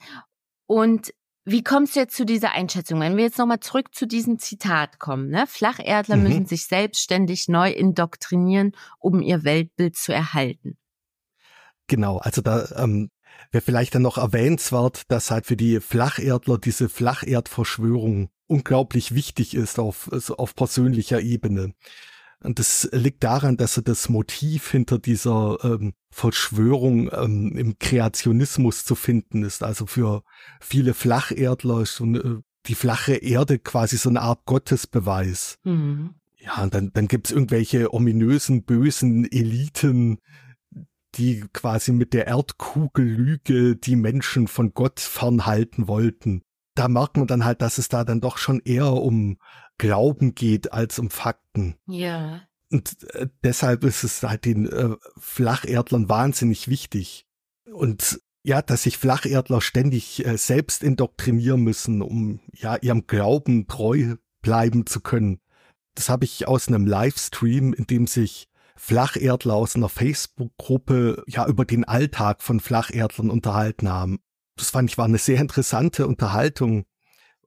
und 0.66 1.12
wie 1.44 1.64
kommst 1.64 1.96
du 1.96 2.00
jetzt 2.00 2.16
zu 2.16 2.24
dieser 2.24 2.52
Einschätzung? 2.52 3.00
Wenn 3.00 3.16
wir 3.16 3.24
jetzt 3.24 3.38
nochmal 3.38 3.60
zurück 3.60 3.94
zu 3.94 4.06
diesem 4.06 4.38
Zitat 4.38 5.00
kommen, 5.00 5.28
ne? 5.28 5.46
Flacherdler 5.48 6.16
mhm. 6.16 6.22
müssen 6.22 6.46
sich 6.46 6.66
selbstständig 6.66 7.48
neu 7.48 7.70
indoktrinieren, 7.70 8.72
um 8.98 9.20
ihr 9.22 9.42
Weltbild 9.42 9.96
zu 9.96 10.12
erhalten. 10.12 10.78
Genau, 11.88 12.18
also 12.18 12.42
da 12.42 12.68
ähm, 12.76 13.10
Wäre 13.50 13.62
vielleicht 13.62 13.94
dann 13.94 14.02
noch 14.02 14.18
erwähnenswert, 14.18 15.02
dass 15.08 15.30
halt 15.30 15.46
für 15.46 15.56
die 15.56 15.80
Flacherdler 15.80 16.58
diese 16.58 16.88
Flacherdverschwörung 16.88 18.30
unglaublich 18.46 19.14
wichtig 19.14 19.54
ist 19.54 19.78
auf, 19.78 20.10
also 20.12 20.36
auf 20.36 20.54
persönlicher 20.54 21.20
Ebene. 21.20 21.74
Und 22.42 22.58
das 22.58 22.88
liegt 22.92 23.22
daran, 23.22 23.56
dass 23.56 23.80
das 23.84 24.08
Motiv 24.08 24.70
hinter 24.70 24.98
dieser 24.98 25.58
ähm, 25.62 25.92
Verschwörung 26.10 27.08
ähm, 27.12 27.56
im 27.56 27.78
Kreationismus 27.78 28.84
zu 28.84 28.94
finden 28.94 29.44
ist. 29.44 29.62
Also 29.62 29.86
für 29.86 30.22
viele 30.60 30.94
Flacherdler 30.94 31.82
ist 31.82 31.96
so 31.96 32.04
eine, 32.04 32.42
die 32.66 32.74
flache 32.74 33.14
Erde 33.14 33.58
quasi 33.58 33.96
so 33.96 34.08
eine 34.08 34.22
Art 34.22 34.44
Gottesbeweis. 34.44 35.58
Mhm. 35.64 36.14
Ja, 36.36 36.62
und 36.62 36.74
dann, 36.74 36.92
dann 36.92 37.06
gibt's 37.06 37.30
irgendwelche 37.30 37.94
ominösen, 37.94 38.64
bösen 38.64 39.30
Eliten, 39.30 40.18
die 41.14 41.44
quasi 41.52 41.92
mit 41.92 42.14
der 42.14 42.26
Erdkugellüge 42.26 43.76
die 43.76 43.96
Menschen 43.96 44.48
von 44.48 44.72
Gott 44.72 45.00
fernhalten 45.00 45.88
wollten. 45.88 46.42
Da 46.74 46.88
merkt 46.88 47.16
man 47.16 47.26
dann 47.26 47.44
halt, 47.44 47.60
dass 47.60 47.78
es 47.78 47.88
da 47.88 48.04
dann 48.04 48.20
doch 48.20 48.38
schon 48.38 48.60
eher 48.60 48.92
um 48.92 49.38
Glauben 49.78 50.34
geht 50.34 50.72
als 50.72 50.98
um 50.98 51.10
Fakten. 51.10 51.76
Ja. 51.86 52.42
Und 52.70 53.02
äh, 53.14 53.28
deshalb 53.44 53.84
ist 53.84 54.04
es 54.04 54.22
halt 54.22 54.44
den 54.46 54.66
äh, 54.66 54.96
Flacherdlern 55.18 56.08
wahnsinnig 56.08 56.68
wichtig. 56.68 57.26
Und 57.70 58.20
ja, 58.42 58.62
dass 58.62 58.84
sich 58.84 58.98
Flacherdler 58.98 59.60
ständig 59.60 60.26
äh, 60.26 60.36
selbst 60.36 60.82
indoktrinieren 60.82 61.62
müssen, 61.62 62.02
um 62.02 62.40
ja 62.54 62.76
ihrem 62.76 63.06
Glauben 63.06 63.66
treu 63.66 64.16
bleiben 64.40 64.86
zu 64.86 65.00
können. 65.00 65.40
Das 65.94 66.08
habe 66.08 66.24
ich 66.24 66.48
aus 66.48 66.68
einem 66.68 66.86
Livestream, 66.86 67.72
in 67.74 67.86
dem 67.86 68.06
sich 68.06 68.48
Flacherdler 68.84 69.54
aus 69.54 69.76
einer 69.76 69.88
Facebook-Gruppe 69.88 71.22
ja 71.28 71.46
über 71.46 71.64
den 71.64 71.84
Alltag 71.84 72.42
von 72.42 72.58
Flacherdlern 72.58 73.30
unterhalten 73.30 73.88
haben. 73.88 74.18
Das 74.56 74.70
fand 74.70 74.90
ich 74.90 74.98
war 74.98 75.04
eine 75.04 75.18
sehr 75.18 75.40
interessante 75.40 76.04
Unterhaltung, 76.04 76.84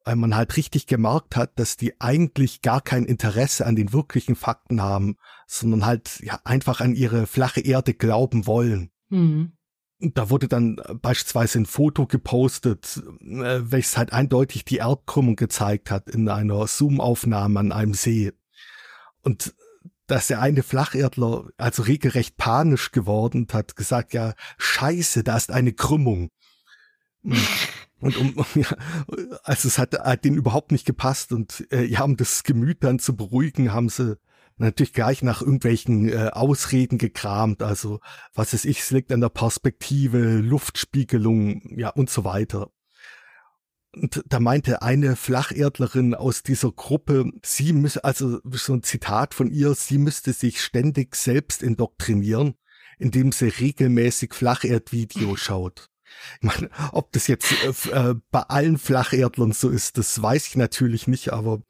weil 0.05 0.15
man 0.15 0.33
halt 0.33 0.55
richtig 0.55 0.87
gemerkt 0.87 1.35
hat, 1.35 1.59
dass 1.59 1.75
die 1.75 1.99
eigentlich 1.99 2.61
gar 2.61 2.79
kein 2.79 3.03
Interesse 3.03 3.65
an 3.65 3.75
den 3.75 3.91
wirklichen 3.91 4.37
Fakten 4.37 4.81
haben, 4.81 5.17
sondern 5.45 5.85
halt 5.85 6.21
ja 6.21 6.39
einfach 6.45 6.79
an 6.79 6.95
ihre 6.95 7.27
flache 7.27 7.59
Erde 7.59 7.93
glauben 7.93 8.47
wollen. 8.47 8.91
Mhm. 9.09 9.57
Da 9.99 10.29
wurde 10.29 10.47
dann 10.47 10.77
beispielsweise 11.01 11.59
ein 11.59 11.65
Foto 11.65 12.07
gepostet, 12.07 13.03
äh, 13.19 13.59
welches 13.59 13.97
halt 13.97 14.13
eindeutig 14.13 14.63
die 14.63 14.77
Erdkrümmung 14.77 15.35
gezeigt 15.35 15.91
hat 15.91 16.09
in 16.09 16.29
einer 16.29 16.65
Zoom-Aufnahme 16.65 17.59
an 17.59 17.73
einem 17.73 17.93
See. 17.93 18.31
Und 19.21 19.53
dass 20.07 20.27
der 20.27 20.41
eine 20.41 20.63
Flacherdler 20.63 21.49
also 21.57 21.83
regelrecht 21.83 22.37
panisch 22.37 22.91
geworden 22.91 23.43
und 23.43 23.53
hat 23.53 23.75
gesagt, 23.75 24.13
ja, 24.13 24.33
scheiße, 24.57 25.23
da 25.23 25.37
ist 25.37 25.51
eine 25.51 25.73
Krümmung. 25.73 26.29
Und 28.01 28.17
um, 28.17 28.35
ja, 28.55 28.67
also 29.43 29.67
es 29.67 29.79
hat, 29.79 29.97
hat 29.97 30.25
denen 30.25 30.37
überhaupt 30.37 30.71
nicht 30.71 30.85
gepasst 30.85 31.31
und 31.31 31.65
äh, 31.71 31.85
ja, 31.85 32.03
um 32.03 32.17
das 32.17 32.43
Gemüt 32.43 32.83
dann 32.83 32.99
zu 32.99 33.15
beruhigen, 33.15 33.71
haben 33.71 33.89
sie 33.89 34.17
natürlich 34.57 34.93
gleich 34.93 35.23
nach 35.23 35.41
irgendwelchen 35.41 36.09
äh, 36.09 36.29
Ausreden 36.31 36.97
gekramt, 36.97 37.63
also 37.63 38.01
was 38.33 38.53
ist 38.53 38.65
ich, 38.65 38.81
es 38.81 38.91
liegt 38.91 39.11
an 39.11 39.21
der 39.21 39.29
Perspektive, 39.29 40.37
Luftspiegelung, 40.37 41.77
ja 41.77 41.89
und 41.89 42.09
so 42.09 42.25
weiter. 42.25 42.69
Und 43.95 44.23
da 44.27 44.39
meinte 44.39 44.81
eine 44.81 45.15
Flacherdlerin 45.15 46.15
aus 46.15 46.43
dieser 46.43 46.71
Gruppe, 46.71 47.31
sie 47.43 47.73
müsse, 47.73 48.03
also 48.03 48.39
so 48.51 48.73
ein 48.73 48.83
Zitat 48.83 49.33
von 49.33 49.49
ihr, 49.49 49.73
sie 49.73 49.97
müsste 49.97 50.33
sich 50.33 50.61
ständig 50.61 51.15
selbst 51.15 51.63
indoktrinieren, 51.63 52.55
indem 52.97 53.31
sie 53.31 53.47
regelmäßig 53.47 54.33
Flacherdvideo 54.33 55.35
schaut. 55.35 55.89
Ich 56.41 56.43
meine, 56.43 56.69
ob 56.91 57.11
das 57.11 57.27
jetzt 57.27 57.51
äh, 57.63 57.91
äh, 57.91 58.15
bei 58.31 58.41
allen 58.41 58.77
Flacherdlern 58.77 59.51
so 59.51 59.69
ist, 59.69 59.97
das 59.97 60.21
weiß 60.21 60.47
ich 60.47 60.55
natürlich 60.55 61.07
nicht, 61.07 61.33
aber 61.33 61.61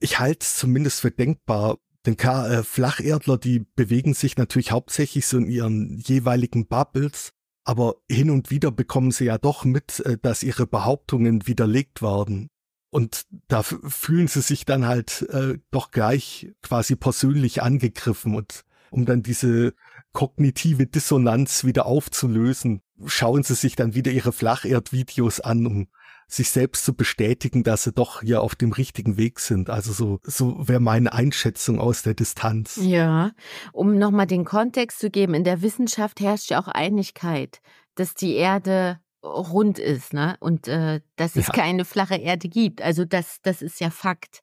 ich 0.00 0.18
halte 0.18 0.44
es 0.44 0.56
zumindest 0.56 1.00
für 1.00 1.10
denkbar. 1.10 1.78
Denn 2.06 2.16
klar, 2.16 2.50
äh, 2.50 2.62
Flacherdler, 2.62 3.38
die 3.38 3.60
bewegen 3.60 4.14
sich 4.14 4.36
natürlich 4.36 4.70
hauptsächlich 4.70 5.26
so 5.26 5.38
in 5.38 5.46
ihren 5.46 5.98
jeweiligen 5.98 6.66
Bubbles 6.66 7.32
aber 7.64 7.96
hin 8.10 8.30
und 8.30 8.50
wieder 8.50 8.70
bekommen 8.70 9.10
sie 9.10 9.24
ja 9.24 9.38
doch 9.38 9.64
mit, 9.64 10.00
äh, 10.00 10.18
dass 10.20 10.42
ihre 10.42 10.66
Behauptungen 10.66 11.46
widerlegt 11.46 12.02
werden. 12.02 12.50
Und 12.90 13.26
da 13.48 13.64
fühlen 13.64 14.28
sie 14.28 14.40
sich 14.40 14.66
dann 14.66 14.86
halt 14.86 15.22
äh, 15.30 15.58
doch 15.72 15.90
gleich 15.90 16.52
quasi 16.62 16.94
persönlich 16.94 17.60
angegriffen. 17.60 18.36
Und 18.36 18.64
um 18.90 19.04
dann 19.04 19.22
diese 19.24 19.74
kognitive 20.12 20.86
Dissonanz 20.86 21.64
wieder 21.64 21.86
aufzulösen, 21.86 22.82
schauen 23.04 23.42
sie 23.42 23.56
sich 23.56 23.74
dann 23.74 23.94
wieder 23.94 24.12
ihre 24.12 24.32
Flacherdvideos 24.32 25.40
an, 25.40 25.66
um 25.66 25.88
sich 26.26 26.50
selbst 26.50 26.84
zu 26.84 26.94
bestätigen, 26.94 27.62
dass 27.62 27.84
sie 27.84 27.92
doch 27.92 28.22
hier 28.22 28.42
auf 28.42 28.54
dem 28.54 28.72
richtigen 28.72 29.16
Weg 29.16 29.40
sind. 29.40 29.70
Also 29.70 29.92
so, 29.92 30.20
so 30.22 30.68
wäre 30.68 30.80
meine 30.80 31.12
Einschätzung 31.12 31.78
aus 31.80 32.02
der 32.02 32.14
Distanz. 32.14 32.78
Ja, 32.80 33.32
um 33.72 33.98
nochmal 33.98 34.26
den 34.26 34.44
Kontext 34.44 34.98
zu 35.00 35.10
geben, 35.10 35.34
in 35.34 35.44
der 35.44 35.62
Wissenschaft 35.62 36.20
herrscht 36.20 36.50
ja 36.50 36.60
auch 36.60 36.68
Einigkeit, 36.68 37.60
dass 37.94 38.14
die 38.14 38.34
Erde 38.34 39.00
rund 39.22 39.78
ist, 39.78 40.12
ne? 40.12 40.36
Und 40.40 40.68
äh, 40.68 41.00
dass 41.16 41.36
es 41.36 41.46
ja. 41.46 41.52
keine 41.54 41.84
flache 41.84 42.16
Erde 42.16 42.48
gibt. 42.48 42.82
Also 42.82 43.04
das, 43.04 43.38
das 43.42 43.62
ist 43.62 43.80
ja 43.80 43.90
Fakt. 43.90 44.42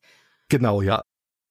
Genau, 0.49 0.81
ja. 0.81 1.03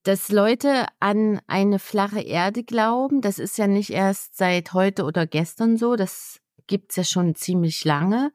Dass 0.03 0.31
Leute 0.31 0.87
an 0.99 1.41
eine 1.47 1.79
flache 1.79 2.21
Erde 2.21 2.65
glauben, 2.65 3.21
das 3.21 3.39
ist 3.39 3.59
ja 3.59 3.67
nicht 3.67 3.91
erst 3.91 4.37
seit 4.37 4.73
heute 4.73 5.05
oder 5.05 5.27
gestern 5.27 5.77
so, 5.77 5.95
das 5.95 6.41
gibt's 6.67 6.97
ja 6.97 7.05
schon 7.05 7.35
ziemlich 7.35 7.85
lange 7.85 8.33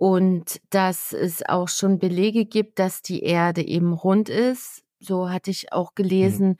und 0.00 0.62
dass 0.70 1.12
es 1.12 1.46
auch 1.46 1.68
schon 1.68 1.98
Belege 1.98 2.46
gibt, 2.46 2.78
dass 2.78 3.02
die 3.02 3.20
Erde 3.20 3.60
eben 3.60 3.92
rund 3.92 4.30
ist. 4.30 4.82
So 4.98 5.28
hatte 5.28 5.50
ich 5.50 5.74
auch 5.74 5.90
mhm. 5.90 5.94
gelesen. 5.96 6.48
Mhm. 6.48 6.56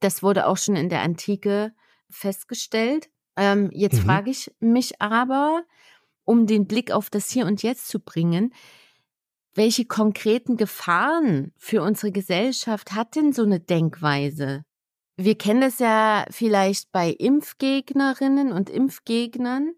Das 0.00 0.22
wurde 0.22 0.46
auch 0.46 0.58
schon 0.58 0.76
in 0.76 0.90
der 0.90 1.00
Antike 1.00 1.72
festgestellt. 2.10 3.08
Ähm, 3.34 3.70
jetzt 3.72 3.96
mhm. 3.96 4.02
frage 4.02 4.30
ich 4.30 4.54
mich 4.60 5.00
aber, 5.00 5.64
um 6.24 6.46
den 6.46 6.66
Blick 6.66 6.92
auf 6.92 7.08
das 7.08 7.30
Hier 7.30 7.46
und 7.46 7.62
Jetzt 7.62 7.88
zu 7.88 7.98
bringen, 7.98 8.52
welche 9.54 9.86
konkreten 9.86 10.58
Gefahren 10.58 11.54
für 11.56 11.80
unsere 11.80 12.12
Gesellschaft 12.12 12.92
hat 12.92 13.16
denn 13.16 13.32
so 13.32 13.42
eine 13.42 13.60
Denkweise? 13.60 14.66
Wir 15.16 15.38
kennen 15.38 15.62
das 15.62 15.78
ja 15.78 16.26
vielleicht 16.28 16.92
bei 16.92 17.08
Impfgegnerinnen 17.10 18.52
und 18.52 18.68
Impfgegnern. 18.68 19.72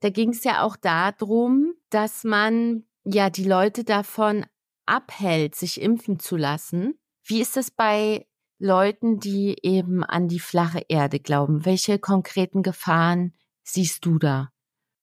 Da 0.00 0.10
ging 0.10 0.30
es 0.30 0.44
ja 0.44 0.62
auch 0.62 0.76
darum, 0.76 1.74
dass 1.90 2.24
man 2.24 2.84
ja 3.04 3.30
die 3.30 3.44
Leute 3.44 3.84
davon 3.84 4.44
abhält, 4.86 5.54
sich 5.54 5.80
impfen 5.80 6.18
zu 6.18 6.36
lassen. 6.36 6.98
Wie 7.24 7.40
ist 7.40 7.56
das 7.56 7.70
bei 7.70 8.26
Leuten, 8.58 9.18
die 9.20 9.56
eben 9.62 10.04
an 10.04 10.28
die 10.28 10.40
flache 10.40 10.82
Erde 10.88 11.20
glauben? 11.20 11.64
Welche 11.64 11.98
konkreten 11.98 12.62
Gefahren 12.62 13.34
siehst 13.62 14.04
du 14.04 14.18
da? 14.18 14.50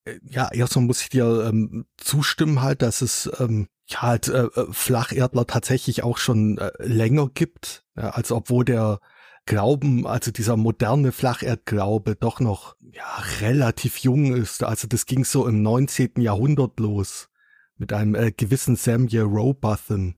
Äh, 0.06 0.20
ja, 0.24 0.50
erstmal 0.52 0.86
muss 0.86 1.02
ich 1.02 1.10
dir 1.10 1.46
ähm, 1.48 1.86
zustimmen 1.98 2.62
halt, 2.62 2.82
dass 2.82 3.02
es 3.02 3.30
ähm, 3.40 3.68
ja 3.88 4.02
halt 4.02 4.28
äh, 4.28 4.46
äh, 4.46 4.72
Flacherdler 4.72 5.46
tatsächlich 5.46 6.04
auch 6.04 6.18
schon 6.18 6.58
äh, 6.58 6.72
länger 6.80 7.30
gibt. 7.34 7.84
Ja, 7.96 8.12
also 8.12 8.38
obwohl 8.38 8.66
der 8.66 9.00
Glauben, 9.46 10.08
also 10.08 10.32
dieser 10.32 10.56
moderne 10.56 11.12
Flacherdglaube 11.12 12.16
doch 12.16 12.40
noch 12.40 12.76
ja 12.80 13.24
relativ 13.42 13.98
jung 13.98 14.34
ist. 14.34 14.64
Also 14.64 14.88
das 14.88 15.06
ging 15.06 15.26
so 15.26 15.48
im 15.48 15.62
19. 15.62 16.14
Jahrhundert 16.18 16.80
los 16.80 17.30
mit 17.78 17.92
einem 17.92 18.16
äh, 18.16 18.32
gewissen 18.32 18.76
Samuel 18.76 19.24
Rowbottom. 19.24 20.16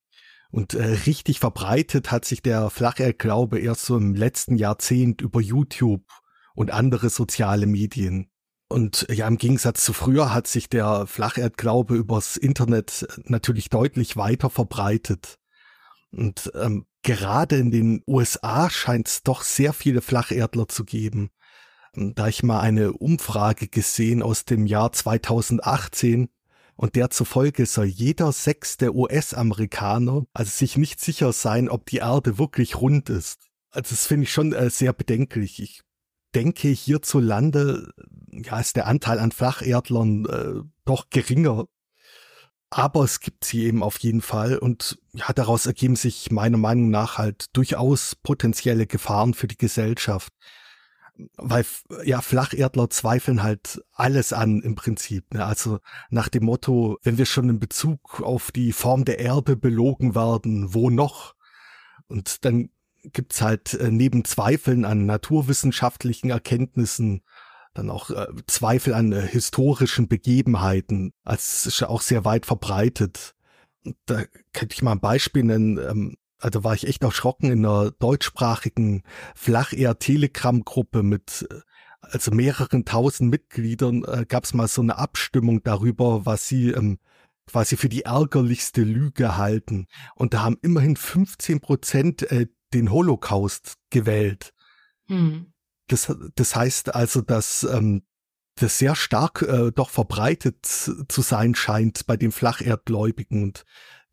Und 0.51 0.73
äh, 0.73 0.83
richtig 1.05 1.39
verbreitet 1.39 2.11
hat 2.11 2.23
sich 2.25 2.41
der 2.41 2.69
Flacherdglaube 2.69 3.59
erst 3.59 3.85
so 3.85 3.97
im 3.97 4.13
letzten 4.13 4.57
Jahrzehnt 4.57 5.21
über 5.21 5.41
YouTube 5.41 6.03
und 6.53 6.71
andere 6.71 7.09
soziale 7.09 7.65
Medien. 7.65 8.29
Und 8.67 9.05
ja, 9.11 9.27
im 9.27 9.37
Gegensatz 9.37 9.83
zu 9.83 9.93
früher 9.93 10.33
hat 10.33 10.47
sich 10.47 10.69
der 10.69 11.05
Flacherdglaube 11.07 11.95
übers 11.95 12.37
Internet 12.37 13.07
natürlich 13.25 13.69
deutlich 13.69 14.17
weiter 14.17 14.49
verbreitet. 14.49 15.39
Und 16.15 16.51
ähm, 16.55 16.85
gerade 17.03 17.57
in 17.57 17.71
den 17.71 18.01
USA 18.07 18.69
scheint 18.69 19.07
es 19.07 19.23
doch 19.23 19.43
sehr 19.43 19.73
viele 19.73 20.01
Flacherdler 20.01 20.67
zu 20.67 20.85
geben. 20.85 21.29
Da 21.93 22.27
ich 22.27 22.43
mal 22.43 22.59
eine 22.59 22.93
Umfrage 22.93 23.67
gesehen 23.67 24.21
aus 24.21 24.45
dem 24.45 24.65
Jahr 24.65 24.91
2018 24.91 26.29
und 26.75 26.95
der 26.95 27.09
zufolge 27.09 27.65
soll 27.65 27.85
jeder 27.85 28.31
sechste 28.31 28.93
US-Amerikaner 28.93 30.25
also 30.33 30.49
sich 30.49 30.77
nicht 30.77 30.99
sicher 30.99 31.31
sein, 31.31 31.69
ob 31.69 31.85
die 31.85 31.97
Erde 31.97 32.37
wirklich 32.37 32.81
rund 32.81 33.09
ist. 33.09 33.47
Also 33.71 33.91
das 33.91 34.07
finde 34.07 34.23
ich 34.23 34.31
schon 34.31 34.53
äh, 34.53 34.69
sehr 34.69 34.93
bedenklich. 34.93 35.61
Ich 35.61 35.83
denke, 36.33 36.67
hierzulande 36.67 37.93
ja, 38.31 38.59
ist 38.59 38.75
der 38.75 38.87
Anteil 38.87 39.19
an 39.19 39.31
Flacherdlern 39.31 40.25
äh, 40.25 40.61
doch 40.83 41.09
geringer. 41.09 41.65
Aber 42.69 43.03
es 43.03 43.19
gibt 43.19 43.45
sie 43.45 43.63
eben 43.65 43.83
auf 43.83 43.99
jeden 43.99 44.21
Fall 44.21 44.57
und 44.57 44.97
ja, 45.13 45.31
daraus 45.33 45.65
ergeben 45.65 45.95
sich 45.95 46.31
meiner 46.31 46.57
Meinung 46.57 46.89
nach 46.89 47.17
halt 47.17 47.55
durchaus 47.55 48.15
potenzielle 48.15 48.87
Gefahren 48.87 49.33
für 49.33 49.47
die 49.47 49.57
Gesellschaft. 49.57 50.33
Weil 51.37 51.65
ja, 52.03 52.19
Flacherdler 52.19 52.89
zweifeln 52.89 53.41
halt 53.41 53.81
alles 53.93 54.33
an 54.33 54.61
im 54.61 54.75
Prinzip. 54.75 55.33
Ne? 55.33 55.45
Also 55.45 55.79
nach 56.09 56.27
dem 56.27 56.43
Motto, 56.43 56.97
wenn 57.03 57.17
wir 57.17 57.25
schon 57.25 57.47
in 57.47 57.59
Bezug 57.59 58.21
auf 58.21 58.51
die 58.51 58.73
Form 58.73 59.05
der 59.05 59.19
Erde 59.19 59.55
belogen 59.55 60.13
werden, 60.13 60.73
wo 60.73 60.89
noch? 60.89 61.35
Und 62.07 62.43
dann 62.43 62.69
gibt's 63.13 63.41
halt 63.41 63.73
äh, 63.75 63.91
neben 63.91 64.25
Zweifeln 64.25 64.85
an 64.85 65.05
naturwissenschaftlichen 65.05 66.29
Erkenntnissen 66.29 67.21
dann 67.75 67.91
auch 67.91 68.09
äh, 68.09 68.27
Zweifel 68.47 68.93
an 68.95 69.11
äh, 69.11 69.21
historischen 69.21 70.07
Begebenheiten. 70.07 71.11
als 71.23 71.67
ist 71.67 71.81
ja 71.81 71.89
auch 71.89 72.01
sehr 72.01 72.25
weit 72.25 72.45
verbreitet. 72.45 73.35
Da 74.05 74.23
könnte 74.53 74.73
ich 74.73 74.81
mal 74.81 74.93
ein 74.93 74.99
Beispiel 74.99 75.43
nennen. 75.43 75.77
Ähm, 75.77 76.15
also 76.39 76.63
war 76.63 76.73
ich 76.73 76.87
echt 76.87 77.03
erschrocken 77.03 77.51
in 77.51 77.65
einer 77.65 77.91
deutschsprachigen 77.91 79.03
Flach-Air-Telegram-Gruppe 79.35 81.03
mit 81.03 81.47
äh, 81.51 81.59
also 82.01 82.31
mehreren 82.31 82.85
tausend 82.85 83.31
Mitgliedern 83.31 84.03
äh, 84.03 84.25
gab 84.27 84.43
es 84.43 84.53
mal 84.53 84.67
so 84.67 84.81
eine 84.81 84.97
Abstimmung 84.97 85.63
darüber, 85.63 86.25
was 86.25 86.47
sie 86.47 86.69
ähm, 86.69 86.99
quasi 87.47 87.77
für 87.77 87.89
die 87.89 88.03
ärgerlichste 88.03 88.83
Lüge 88.83 89.37
halten. 89.37 89.87
Und 90.15 90.33
da 90.33 90.43
haben 90.43 90.57
immerhin 90.61 90.95
15 90.95 91.59
Prozent 91.61 92.31
äh, 92.31 92.47
den 92.73 92.91
Holocaust 92.91 93.75
gewählt. 93.89 94.53
Hm. 95.07 95.51
Das, 95.87 96.15
das 96.35 96.55
heißt 96.55 96.95
also, 96.95 97.21
dass 97.21 97.63
ähm, 97.63 98.03
das 98.55 98.79
sehr 98.79 98.95
stark 98.95 99.41
äh, 99.41 99.71
doch 99.71 99.89
verbreitet 99.89 100.65
zu 100.65 101.21
sein 101.21 101.55
scheint 101.55 102.05
bei 102.07 102.17
den 102.17 102.31
Flacherdgläubigen 102.31 103.43
und 103.43 103.65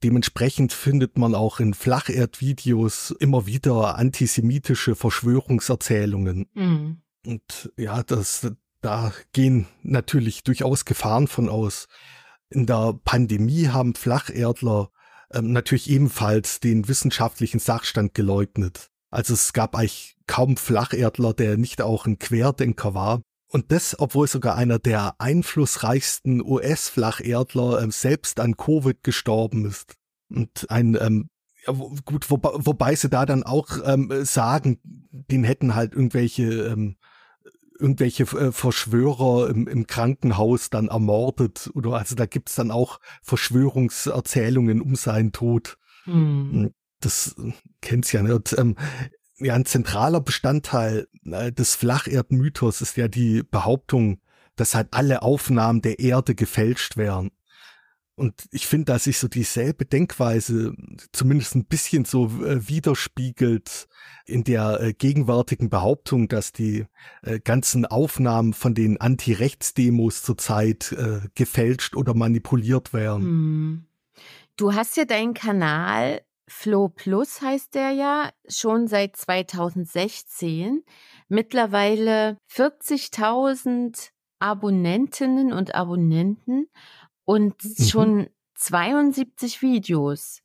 dementsprechend 0.02 0.72
findet 0.72 1.16
man 1.16 1.34
auch 1.34 1.60
in 1.60 1.74
Flacherdvideos 1.74 3.14
immer 3.20 3.46
wieder 3.46 3.96
antisemitische 3.96 4.96
Verschwörungserzählungen. 4.96 6.48
Mhm. 6.54 7.02
Und 7.24 7.72
ja, 7.76 8.02
das, 8.02 8.50
da 8.80 9.12
gehen 9.32 9.68
natürlich 9.82 10.42
durchaus 10.42 10.84
Gefahren 10.84 11.28
von 11.28 11.48
aus. 11.48 11.86
In 12.50 12.66
der 12.66 12.98
Pandemie 13.04 13.68
haben 13.68 13.94
Flacherdler 13.94 14.90
ähm, 15.32 15.52
natürlich 15.52 15.88
ebenfalls 15.88 16.60
den 16.60 16.88
wissenschaftlichen 16.88 17.60
Sachstand 17.60 18.14
geleugnet. 18.14 18.90
Also 19.12 19.34
es 19.34 19.52
gab 19.52 19.76
eigentlich 19.76 20.16
kaum 20.26 20.56
Flacherdler, 20.56 21.34
der 21.34 21.56
nicht 21.56 21.82
auch 21.82 22.06
ein 22.06 22.18
Querdenker 22.18 22.94
war. 22.94 23.20
Und 23.48 23.70
das, 23.70 23.94
obwohl 24.00 24.26
sogar 24.26 24.56
einer 24.56 24.78
der 24.78 25.14
einflussreichsten 25.18 26.42
US-Flacherdler 26.42 27.82
ähm, 27.82 27.90
selbst 27.90 28.40
an 28.40 28.56
Covid 28.56 29.02
gestorben 29.02 29.66
ist. 29.66 29.94
Und 30.30 30.70
ein, 30.70 30.96
ähm, 30.98 31.28
ja, 31.66 31.74
gut, 32.06 32.30
wo, 32.30 32.40
wobei 32.42 32.94
sie 32.94 33.10
da 33.10 33.26
dann 33.26 33.42
auch 33.42 33.68
ähm, 33.84 34.10
sagen, 34.24 34.80
den 34.82 35.44
hätten 35.44 35.74
halt 35.74 35.92
irgendwelche 35.92 36.44
ähm, 36.44 36.96
irgendwelche 37.78 38.22
äh, 38.22 38.52
Verschwörer 38.52 39.50
im, 39.50 39.66
im 39.66 39.86
Krankenhaus 39.86 40.70
dann 40.70 40.88
ermordet 40.88 41.70
oder 41.74 41.94
also 41.94 42.14
da 42.14 42.26
gibt's 42.26 42.54
dann 42.54 42.70
auch 42.70 43.00
Verschwörungserzählungen 43.22 44.80
um 44.80 44.94
seinen 44.94 45.32
Tod. 45.32 45.76
Mhm. 46.06 46.72
Das 47.04 47.36
äh, 47.38 47.52
kennt's 47.80 48.12
ja. 48.12 48.22
Ne? 48.22 48.34
Und, 48.36 48.56
ähm, 48.58 48.76
ja, 49.38 49.54
ein 49.54 49.64
zentraler 49.64 50.20
Bestandteil 50.20 51.08
äh, 51.24 51.52
des 51.52 51.74
Flacherdmythos 51.74 52.80
ist 52.80 52.96
ja 52.96 53.08
die 53.08 53.42
Behauptung, 53.42 54.20
dass 54.56 54.74
halt 54.74 54.88
alle 54.92 55.22
Aufnahmen 55.22 55.82
der 55.82 55.98
Erde 55.98 56.34
gefälscht 56.34 56.96
wären. 56.96 57.30
Und 58.14 58.46
ich 58.50 58.66
finde, 58.66 58.92
dass 58.92 59.04
sich 59.04 59.18
so 59.18 59.26
dieselbe 59.26 59.86
Denkweise 59.86 60.74
zumindest 61.12 61.54
ein 61.54 61.64
bisschen 61.64 62.04
so 62.04 62.26
äh, 62.44 62.68
widerspiegelt 62.68 63.88
in 64.26 64.44
der 64.44 64.80
äh, 64.80 64.92
gegenwärtigen 64.92 65.70
Behauptung, 65.70 66.28
dass 66.28 66.52
die 66.52 66.84
äh, 67.22 67.40
ganzen 67.40 67.86
Aufnahmen 67.86 68.52
von 68.52 68.74
den 68.74 69.00
Anti-Rechts-Demos 69.00 70.22
zurzeit 70.22 70.92
äh, 70.92 71.20
gefälscht 71.34 71.96
oder 71.96 72.14
manipuliert 72.14 72.92
wären. 72.92 73.22
Hm. 73.22 73.86
Du 74.56 74.74
hast 74.74 74.96
ja 74.98 75.06
deinen 75.06 75.32
Kanal 75.32 76.20
Flow 76.52 76.88
Plus 76.88 77.40
heißt 77.40 77.74
der 77.74 77.90
ja, 77.90 78.30
schon 78.46 78.86
seit 78.86 79.16
2016. 79.16 80.84
Mittlerweile 81.28 82.36
40.000 82.50 84.10
Abonnentinnen 84.38 85.52
und 85.52 85.74
Abonnenten 85.74 86.68
und 87.24 87.64
mhm. 87.64 87.84
schon 87.84 88.30
72 88.54 89.62
Videos 89.62 90.42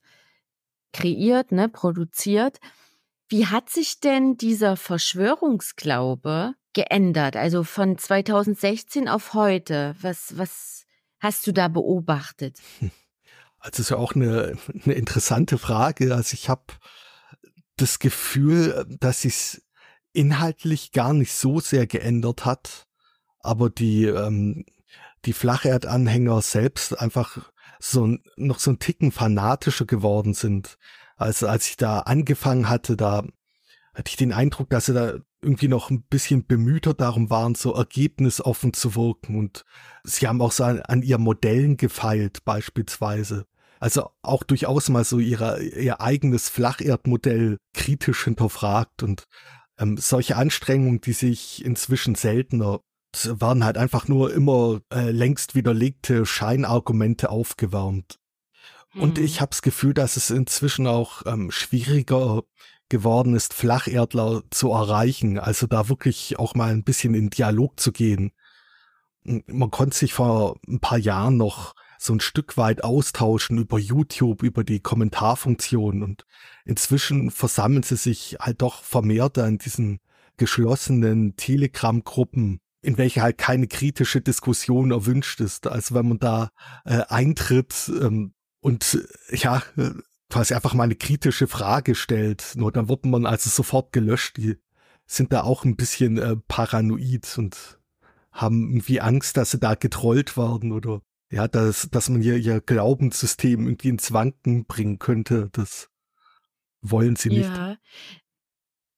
kreiert, 0.93 1.52
ne, 1.52 1.67
produziert. 1.70 2.60
Wie 3.28 3.46
hat 3.46 3.70
sich 3.70 4.00
denn 4.00 4.38
dieser 4.38 4.78
Verschwörungsglaube 4.78 6.56
geändert? 6.74 7.36
Also 7.36 7.63
von 7.63 7.98
2016 7.98 9.10
auf 9.10 9.34
heute. 9.34 9.96
Was, 10.02 10.38
was 10.38 10.86
hast 11.20 11.46
du 11.46 11.52
da 11.52 11.67
beobachtet? 11.67 12.58
Also 13.67 13.82
ist 13.82 13.89
ja 13.89 13.97
auch 13.97 14.15
eine, 14.15 14.58
eine 14.86 14.93
interessante 14.93 15.58
Frage. 15.58 16.15
Also 16.15 16.34
ich 16.34 16.47
habe 16.47 16.63
das 17.75 17.99
Gefühl, 17.99 18.86
dass 18.99 19.21
sich 19.21 19.62
inhaltlich 20.13 20.93
gar 20.93 21.13
nicht 21.13 21.34
so 21.34 21.60
sehr 21.60 21.86
geändert 21.86 22.45
hat, 22.45 22.88
aber 23.39 23.69
die 23.69 24.06
ähm, 24.06 24.65
die 25.25 25.34
Flacherdanhänger 25.34 26.41
selbst 26.41 26.97
einfach 26.97 27.51
so 27.80 28.17
noch 28.38 28.60
so 28.60 28.71
ein 28.71 28.80
Ticken 28.80 29.12
fanatischer 29.12 29.86
geworden 29.86 30.34
sind. 30.34 30.77
Also 31.17 31.47
als 31.47 31.67
ich 31.69 31.75
da 31.75 31.99
angefangen 31.99 32.69
hatte, 32.69 32.95
da 32.95 33.23
hatte 33.93 34.10
ich 34.10 34.15
den 34.15 34.32
Eindruck, 34.32 34.69
dass 34.69 34.86
sie 34.86 34.93
da 34.93 35.15
irgendwie 35.41 35.67
noch 35.67 35.89
ein 35.89 36.03
bisschen 36.03 36.45
bemühter 36.45 36.93
darum 36.93 37.30
waren, 37.30 37.56
so 37.56 37.73
ergebnisoffen 37.73 38.73
zu 38.73 38.95
wirken. 38.95 39.38
Und 39.38 39.65
sie 40.03 40.27
haben 40.27 40.41
auch 40.41 40.51
so 40.51 40.63
an, 40.63 40.80
an 40.82 41.01
ihren 41.01 41.21
Modellen 41.21 41.77
gefeilt, 41.77 42.45
beispielsweise. 42.45 43.45
Also 43.80 44.10
auch 44.22 44.44
durchaus 44.44 44.90
mal 44.90 45.04
so 45.04 45.20
ihre, 45.20 45.62
ihr 45.62 46.02
eigenes 46.02 46.50
Flacherdmodell 46.50 47.58
kritisch 47.74 48.24
hinterfragt 48.24 49.04
und 49.04 49.26
ähm, 49.80 49.98
solche 49.98 50.36
Anstrengungen, 50.36 51.02
die 51.02 51.13
sich 51.13 51.63
inzwischen 51.63 52.16
seltener 52.16 52.80
waren 53.26 53.63
halt 53.63 53.78
einfach 53.78 54.08
nur 54.08 54.34
immer 54.34 54.82
äh, 54.94 55.12
längst 55.12 55.56
widerlegte 55.56 56.26
Scheinargumente 56.26 57.30
aufgewärmt. 57.30 58.20
Hm. 58.90 59.02
Und 59.02 59.18
ich 59.18 59.42
habe 59.42 59.50
das 59.50 59.62
Gefühl, 59.62 59.94
dass 59.94 60.18
es 60.18 60.30
inzwischen 60.30 60.88
auch 60.88 61.24
ähm, 61.26 61.52
schwieriger 61.52 62.44
geworden 62.90 63.36
ist, 63.36 63.54
Flacherdler 63.54 64.44
zu 64.50 64.72
erreichen, 64.72 65.40
also 65.40 65.68
da 65.68 65.90
wirklich 65.90 66.40
auch 66.40 66.56
mal 66.56 66.72
ein 66.72 66.84
bisschen 66.84 67.13
in 67.16 67.30
Dialog 67.30 67.80
zu 67.80 67.92
gehen. 67.92 68.32
Man 69.24 69.72
konnte 69.72 69.98
sich 69.98 70.13
vor 70.13 70.58
ein 70.68 70.80
paar 70.80 70.98
Jahren 70.98 71.36
noch 71.36 71.74
so 71.98 72.14
ein 72.14 72.20
Stück 72.20 72.58
weit 72.58 72.84
austauschen 72.84 73.58
über 73.58 73.80
YouTube, 73.80 74.44
über 74.44 74.64
die 74.64 74.80
Kommentarfunktion 74.80 76.04
und 76.04 76.26
inzwischen 76.66 77.32
versammeln 77.32 77.84
sie 77.84 77.96
sich 77.96 78.38
halt 78.40 78.62
doch 78.62 78.84
vermehrt 78.84 79.38
in 79.38 79.58
diesen 79.58 80.00
geschlossenen 80.38 81.36
Telegram-Gruppen, 81.36 82.60
in 82.82 82.98
welche 82.98 83.22
halt 83.22 83.38
keine 83.38 83.68
kritische 83.68 84.22
Diskussion 84.22 84.92
erwünscht 84.92 85.42
ist. 85.42 85.68
Also 85.68 85.96
wenn 85.96 86.08
man 86.08 86.20
da 86.20 86.52
äh, 86.86 87.02
eintritt 87.10 87.92
ähm, 88.02 88.34
und 88.62 89.00
ja, 89.32 89.64
quasi 90.30 90.54
einfach 90.54 90.74
mal 90.74 90.84
eine 90.84 90.96
kritische 90.96 91.48
Frage 91.48 91.96
stellt, 91.96 92.54
nur 92.56 92.72
dann 92.72 92.90
wird 92.90 93.06
man 93.06 93.26
also 93.26 93.50
sofort 93.50 93.92
gelöscht. 93.92 94.38
Die 94.38 94.58
sind 95.06 95.34
da 95.34 95.44
auch 95.44 95.64
ein 95.64 95.76
bisschen 95.76 96.18
äh, 96.18 96.36
paranoid 96.48 97.38
und 97.38 97.80
haben 98.32 98.70
irgendwie 98.70 99.02
Angst, 99.02 99.38
dass 99.38 99.52
sie 99.52 99.60
da 99.60 99.74
getrollt 99.74 100.38
werden 100.38 100.72
oder 100.72 101.02
ja, 101.30 101.48
dass, 101.48 101.90
dass 101.92 102.10
man 102.10 102.22
ihr, 102.22 102.38
ihr 102.38 102.62
Glaubenssystem 102.62 103.68
irgendwie 103.68 103.90
ins 103.90 104.13
Wanken 104.13 104.66
bringen 104.66 105.00
könnte. 105.00 105.50
Das 105.52 105.90
wollen 106.82 107.16
sie 107.16 107.30
nicht. 107.30 107.50
Ja. 107.50 107.78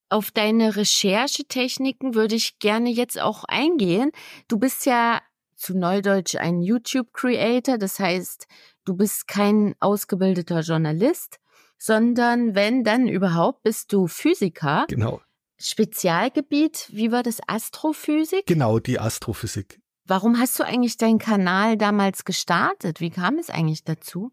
Auf 0.09 0.31
deine 0.31 0.75
Recherchetechniken 0.75 2.15
würde 2.15 2.35
ich 2.35 2.59
gerne 2.59 2.89
jetzt 2.89 3.19
auch 3.19 3.43
eingehen. 3.43 4.11
Du 4.47 4.57
bist 4.57 4.85
ja 4.85 5.21
zu 5.55 5.77
Neudeutsch 5.77 6.35
ein 6.35 6.61
YouTube-Creator, 6.61 7.77
das 7.77 7.99
heißt, 7.99 8.47
du 8.85 8.95
bist 8.95 9.27
kein 9.27 9.75
ausgebildeter 9.79 10.61
Journalist, 10.61 11.39
sondern 11.77 12.55
wenn 12.55 12.83
dann 12.83 13.07
überhaupt, 13.07 13.63
bist 13.63 13.93
du 13.93 14.07
Physiker. 14.07 14.85
Genau. 14.87 15.21
Spezialgebiet, 15.57 16.87
wie 16.91 17.11
war 17.11 17.21
das? 17.21 17.39
Astrophysik? 17.45 18.45
Genau, 18.45 18.79
die 18.79 18.99
Astrophysik. 18.99 19.81
Warum 20.09 20.39
hast 20.39 20.57
du 20.57 20.63
eigentlich 20.63 20.97
deinen 20.97 21.19
Kanal 21.19 21.77
damals 21.77 22.25
gestartet? 22.25 22.99
Wie 22.99 23.11
kam 23.11 23.37
es 23.37 23.51
eigentlich 23.51 23.83
dazu? 23.83 24.31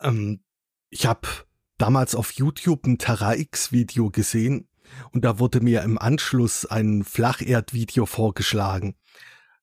Ähm, 0.00 0.42
ich 0.88 1.04
habe 1.04 1.28
damals 1.76 2.14
auf 2.14 2.32
YouTube 2.32 2.86
ein 2.86 2.96
Terra 2.96 3.34
X 3.34 3.70
Video 3.70 4.08
gesehen 4.08 4.66
und 5.12 5.26
da 5.26 5.38
wurde 5.38 5.60
mir 5.60 5.82
im 5.82 5.98
Anschluss 5.98 6.64
ein 6.64 7.04
Flacherdvideo 7.04 8.06
vorgeschlagen. 8.06 8.96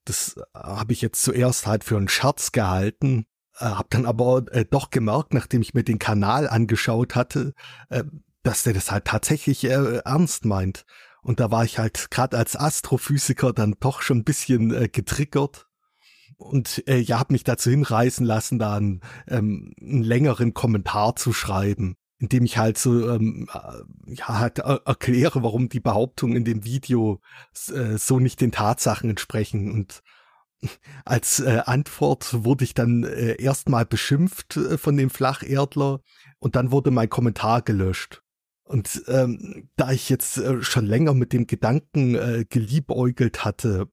Das 0.05 0.37
äh, 0.37 0.41
habe 0.53 0.93
ich 0.93 1.01
jetzt 1.01 1.23
zuerst 1.23 1.65
halt 1.65 1.83
für 1.83 1.97
einen 1.97 2.07
Scherz 2.07 2.51
gehalten, 2.51 3.25
äh, 3.57 3.65
habe 3.65 3.87
dann 3.89 4.05
aber 4.05 4.45
äh, 4.51 4.63
doch 4.63 4.91
gemerkt, 4.91 5.33
nachdem 5.33 5.63
ich 5.63 5.73
mir 5.73 5.83
den 5.83 5.97
Kanal 5.97 6.47
angeschaut 6.47 7.15
hatte, 7.15 7.55
äh, 7.89 8.03
dass 8.43 8.61
der 8.61 8.73
das 8.73 8.91
halt 8.91 9.05
tatsächlich 9.05 9.63
äh, 9.63 10.01
ernst 10.05 10.45
meint. 10.45 10.85
Und 11.21 11.39
da 11.39 11.51
war 11.51 11.63
ich 11.63 11.77
halt 11.77 12.09
gerade 12.11 12.37
als 12.37 12.55
Astrophysiker 12.55 13.53
dann 13.53 13.75
doch 13.79 14.01
schon 14.01 14.19
ein 14.19 14.23
bisschen 14.23 14.73
äh, 14.73 14.87
getriggert. 14.87 15.67
Und 16.37 16.83
äh, 16.87 16.97
ja, 16.97 17.19
habe 17.19 17.33
mich 17.33 17.43
dazu 17.43 17.69
hinreißen 17.69 18.25
lassen, 18.25 18.57
da 18.57 18.75
einen, 18.75 19.01
ähm, 19.27 19.73
einen 19.79 20.03
längeren 20.03 20.53
Kommentar 20.53 21.15
zu 21.15 21.33
schreiben 21.33 21.95
indem 22.21 22.45
ich 22.45 22.59
halt 22.59 22.77
so 22.77 23.09
ähm, 23.09 23.49
äh, 23.51 24.13
ja 24.13 24.27
halt 24.39 24.59
erkläre, 24.59 25.41
warum 25.41 25.69
die 25.69 25.79
Behauptungen 25.79 26.37
in 26.37 26.45
dem 26.45 26.63
Video 26.63 27.19
äh, 27.73 27.97
so 27.97 28.19
nicht 28.19 28.41
den 28.41 28.51
Tatsachen 28.51 29.09
entsprechen. 29.09 29.71
Und 29.71 30.03
als 31.03 31.39
äh, 31.39 31.63
Antwort 31.65 32.43
wurde 32.45 32.63
ich 32.63 32.75
dann 32.75 33.03
äh, 33.03 33.41
erstmal 33.41 33.87
beschimpft 33.87 34.55
äh, 34.55 34.77
von 34.77 34.97
dem 34.97 35.09
Flacherdler. 35.09 36.01
Und 36.37 36.55
dann 36.55 36.71
wurde 36.71 36.91
mein 36.91 37.09
Kommentar 37.09 37.63
gelöscht. 37.63 38.21
Und 38.71 39.03
ähm, 39.07 39.67
da 39.75 39.91
ich 39.91 40.07
jetzt 40.07 40.37
äh, 40.37 40.63
schon 40.63 40.85
länger 40.85 41.13
mit 41.13 41.33
dem 41.33 41.45
Gedanken 41.45 42.15
äh, 42.15 42.45
geliebäugelt 42.47 43.43
hatte, 43.43 43.89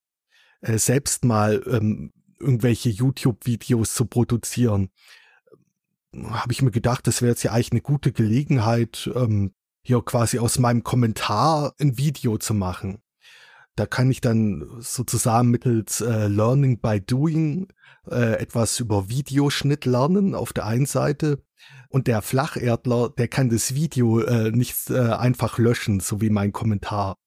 äh, 0.60 0.78
selbst 0.78 1.24
mal 1.24 1.64
ähm, 1.66 2.12
irgendwelche 2.38 2.88
YouTube-Videos 2.88 3.92
zu 3.92 4.06
produzieren, 4.06 4.90
habe 6.14 6.52
ich 6.52 6.62
mir 6.62 6.70
gedacht, 6.70 7.08
das 7.08 7.22
wäre 7.22 7.30
jetzt 7.30 7.42
ja 7.42 7.50
eigentlich 7.50 7.72
eine 7.72 7.80
gute 7.80 8.12
Gelegenheit, 8.12 9.10
ähm, 9.16 9.52
hier 9.82 10.00
quasi 10.02 10.38
aus 10.38 10.60
meinem 10.60 10.84
Kommentar 10.84 11.74
ein 11.80 11.98
Video 11.98 12.38
zu 12.38 12.54
machen. 12.54 13.02
Da 13.78 13.86
kann 13.86 14.10
ich 14.10 14.20
dann 14.20 14.68
sozusagen 14.80 15.50
mittels 15.50 16.00
äh, 16.00 16.26
Learning 16.26 16.80
by 16.80 17.00
Doing 17.00 17.68
äh, 18.10 18.32
etwas 18.40 18.80
über 18.80 19.08
Videoschnitt 19.08 19.84
lernen 19.84 20.34
auf 20.34 20.52
der 20.52 20.66
einen 20.66 20.86
Seite 20.86 21.44
und 21.88 22.08
der 22.08 22.20
Flacherdler, 22.22 23.10
der 23.10 23.28
kann 23.28 23.50
das 23.50 23.74
Video 23.74 24.20
äh, 24.20 24.50
nicht 24.50 24.90
äh, 24.90 24.98
einfach 24.98 25.58
löschen, 25.58 26.00
so 26.00 26.20
wie 26.20 26.30
mein 26.30 26.52
Kommentar. 26.52 27.18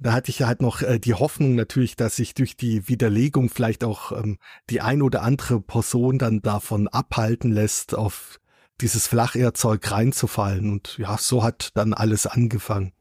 Da 0.00 0.12
hatte 0.12 0.30
ich 0.30 0.42
halt 0.42 0.62
noch 0.62 0.82
äh, 0.82 0.98
die 0.98 1.14
Hoffnung 1.14 1.54
natürlich, 1.54 1.94
dass 1.94 2.16
sich 2.16 2.34
durch 2.34 2.56
die 2.56 2.88
Widerlegung 2.88 3.48
vielleicht 3.48 3.84
auch 3.84 4.10
ähm, 4.10 4.38
die 4.70 4.80
ein 4.80 5.00
oder 5.00 5.22
andere 5.22 5.60
Person 5.60 6.18
dann 6.18 6.42
davon 6.42 6.88
abhalten 6.88 7.52
lässt, 7.52 7.94
auf 7.94 8.40
dieses 8.80 9.06
Flacherzeug 9.06 9.88
reinzufallen. 9.88 10.72
Und 10.72 10.98
ja, 10.98 11.16
so 11.18 11.44
hat 11.44 11.70
dann 11.74 11.92
alles 11.92 12.26
angefangen. 12.26 12.92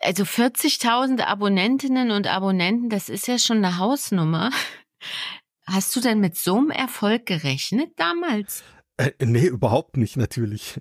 Also 0.00 0.22
40.000 0.22 1.22
Abonnentinnen 1.22 2.10
und 2.10 2.26
Abonnenten, 2.26 2.88
das 2.88 3.08
ist 3.08 3.26
ja 3.26 3.38
schon 3.38 3.58
eine 3.58 3.78
Hausnummer. 3.78 4.50
Hast 5.66 5.94
du 5.96 6.00
denn 6.00 6.20
mit 6.20 6.36
so 6.36 6.56
einem 6.56 6.70
Erfolg 6.70 7.26
gerechnet 7.26 7.90
damals? 7.96 8.62
Äh, 8.96 9.12
nee, 9.20 9.46
überhaupt 9.46 9.96
nicht, 9.96 10.16
natürlich. 10.16 10.80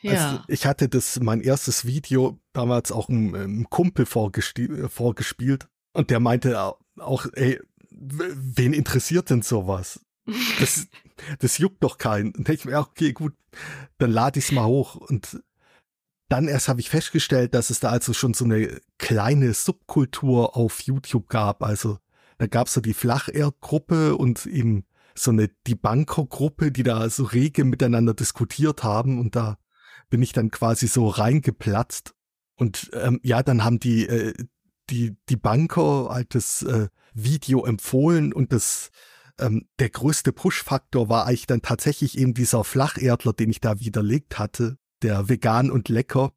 Ja. 0.00 0.12
Also 0.12 0.42
ich 0.48 0.66
hatte 0.66 0.88
das, 0.88 1.20
mein 1.20 1.40
erstes 1.40 1.84
Video 1.84 2.40
damals 2.52 2.92
auch 2.92 3.08
einem, 3.08 3.34
einem 3.34 3.70
Kumpel 3.70 4.06
vorgespielt 4.06 5.68
und 5.92 6.10
der 6.10 6.20
meinte 6.20 6.60
auch, 6.98 7.26
ey, 7.34 7.60
wen 7.90 8.72
interessiert 8.72 9.30
denn 9.30 9.42
sowas? 9.42 10.00
Das, 10.60 10.86
das 11.38 11.58
juckt 11.58 11.82
doch 11.82 11.96
keinen. 11.96 12.32
Und 12.34 12.48
ich 12.48 12.64
mir, 12.64 12.78
okay, 12.78 13.12
gut, 13.12 13.32
dann 13.96 14.10
lade 14.10 14.38
ich 14.38 14.44
es 14.44 14.52
mal 14.52 14.66
hoch. 14.66 14.94
Und 14.94 15.42
dann 16.28 16.48
erst 16.48 16.68
habe 16.68 16.80
ich 16.80 16.90
festgestellt, 16.90 17.54
dass 17.54 17.70
es 17.70 17.80
da 17.80 17.90
also 17.90 18.12
schon 18.12 18.34
so 18.34 18.44
eine 18.44 18.80
kleine 18.98 19.54
Subkultur 19.54 20.56
auf 20.56 20.80
YouTube 20.82 21.28
gab. 21.28 21.62
Also 21.62 21.98
da 22.36 22.46
gab 22.46 22.66
es 22.66 22.74
so 22.74 22.80
die 22.80 22.94
Flacherdgruppe 22.94 24.16
und 24.16 24.46
eben 24.46 24.84
so 25.14 25.30
eine 25.30 25.48
Debunker-Gruppe, 25.66 26.70
die 26.70 26.82
da 26.82 27.08
so 27.10 27.24
rege 27.24 27.64
miteinander 27.64 28.14
diskutiert 28.14 28.84
haben 28.84 29.18
und 29.18 29.36
da 29.36 29.58
bin 30.10 30.22
ich 30.22 30.32
dann 30.32 30.50
quasi 30.50 30.86
so 30.86 31.08
reingeplatzt. 31.08 32.14
Und 32.54 32.90
ähm, 32.92 33.20
ja, 33.22 33.42
dann 33.42 33.64
haben 33.64 33.78
die, 33.78 34.06
äh, 34.06 34.34
die, 34.90 35.16
die 35.28 35.36
Banker 35.36 36.08
halt 36.10 36.34
das 36.34 36.62
äh, 36.62 36.88
Video 37.14 37.64
empfohlen 37.64 38.32
und 38.32 38.52
das, 38.52 38.90
ähm, 39.38 39.66
der 39.78 39.90
größte 39.90 40.32
Push-Faktor 40.32 41.08
war 41.08 41.26
eigentlich 41.26 41.46
dann 41.46 41.62
tatsächlich 41.62 42.18
eben 42.18 42.34
dieser 42.34 42.64
Flacherdler, 42.64 43.32
den 43.32 43.50
ich 43.50 43.60
da 43.60 43.80
widerlegt 43.80 44.38
hatte, 44.38 44.78
der 45.02 45.28
vegan 45.28 45.70
und 45.70 45.88
lecker. 45.88 46.32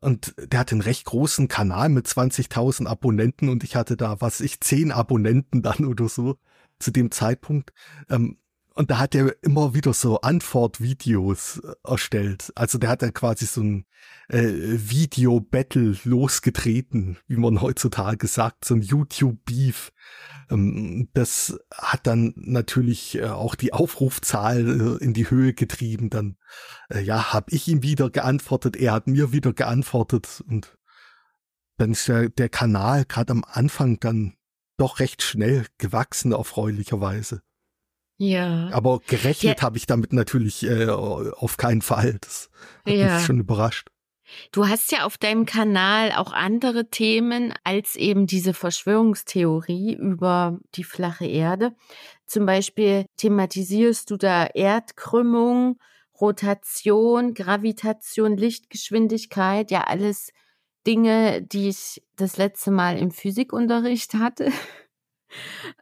Und 0.00 0.34
der 0.36 0.60
hat 0.60 0.72
einen 0.72 0.80
recht 0.80 1.04
großen 1.04 1.46
Kanal 1.46 1.88
mit 1.88 2.08
20.000 2.08 2.86
Abonnenten 2.86 3.48
und 3.48 3.62
ich 3.62 3.76
hatte 3.76 3.96
da, 3.96 4.20
was 4.20 4.40
ich, 4.40 4.60
10 4.60 4.90
Abonnenten 4.90 5.62
dann 5.62 5.84
oder 5.86 6.08
so 6.08 6.38
zu 6.78 6.90
dem 6.90 7.10
Zeitpunkt. 7.10 7.72
Ähm, 8.10 8.38
und 8.74 8.90
da 8.90 8.98
hat 8.98 9.14
er 9.14 9.36
immer 9.42 9.74
wieder 9.74 9.92
so 9.92 10.20
Antwortvideos 10.20 11.58
äh, 11.58 11.74
erstellt. 11.84 12.52
Also 12.54 12.78
der 12.78 12.90
hat 12.90 13.02
dann 13.02 13.14
quasi 13.14 13.46
so 13.46 13.60
ein 13.60 13.84
äh, 14.28 14.40
Video-Battle 14.42 15.96
losgetreten, 16.04 17.18
wie 17.28 17.36
man 17.36 17.60
heutzutage 17.60 18.26
sagt, 18.26 18.64
so 18.64 18.74
ein 18.74 18.82
YouTube-Beef. 18.82 19.92
Ähm, 20.50 21.08
das 21.14 21.58
hat 21.72 22.06
dann 22.06 22.34
natürlich 22.36 23.16
äh, 23.16 23.26
auch 23.26 23.54
die 23.54 23.72
Aufrufzahl 23.72 24.98
äh, 25.00 25.04
in 25.04 25.14
die 25.14 25.30
Höhe 25.30 25.54
getrieben. 25.54 26.10
Dann, 26.10 26.36
äh, 26.90 27.00
ja, 27.00 27.32
habe 27.32 27.46
ich 27.50 27.68
ihm 27.68 27.82
wieder 27.82 28.10
geantwortet, 28.10 28.76
er 28.76 28.92
hat 28.92 29.06
mir 29.06 29.32
wieder 29.32 29.52
geantwortet 29.52 30.42
und 30.46 30.76
dann 31.78 31.92
ist 31.92 32.08
der, 32.08 32.28
der 32.28 32.48
Kanal 32.48 33.04
gerade 33.04 33.32
am 33.32 33.44
Anfang 33.44 33.98
dann 34.00 34.34
doch 34.76 35.00
recht 35.00 35.22
schnell 35.22 35.66
gewachsen, 35.78 36.32
erfreulicherweise. 36.32 37.42
Ja. 38.18 38.70
Aber 38.72 39.00
gerechnet 39.00 39.58
ja. 39.58 39.62
habe 39.62 39.76
ich 39.76 39.86
damit 39.86 40.12
natürlich 40.12 40.64
äh, 40.64 40.88
auf 40.88 41.56
keinen 41.56 41.82
Fall. 41.82 42.18
Das 42.20 42.50
hat 42.86 42.94
ja. 42.94 43.16
mich 43.16 43.26
schon 43.26 43.40
überrascht. 43.40 43.91
Du 44.50 44.68
hast 44.68 44.92
ja 44.92 45.04
auf 45.04 45.18
deinem 45.18 45.46
Kanal 45.46 46.12
auch 46.12 46.32
andere 46.32 46.90
Themen 46.90 47.54
als 47.64 47.96
eben 47.96 48.26
diese 48.26 48.54
Verschwörungstheorie 48.54 49.94
über 49.94 50.58
die 50.74 50.84
flache 50.84 51.26
Erde. 51.26 51.74
Zum 52.26 52.46
Beispiel 52.46 53.06
thematisierst 53.16 54.10
du 54.10 54.16
da 54.16 54.46
Erdkrümmung, 54.46 55.78
Rotation, 56.20 57.34
Gravitation, 57.34 58.36
Lichtgeschwindigkeit, 58.36 59.70
ja 59.70 59.82
alles 59.82 60.32
Dinge, 60.86 61.42
die 61.42 61.68
ich 61.68 62.02
das 62.16 62.36
letzte 62.36 62.70
Mal 62.70 62.98
im 62.98 63.10
Physikunterricht 63.10 64.14
hatte. 64.14 64.50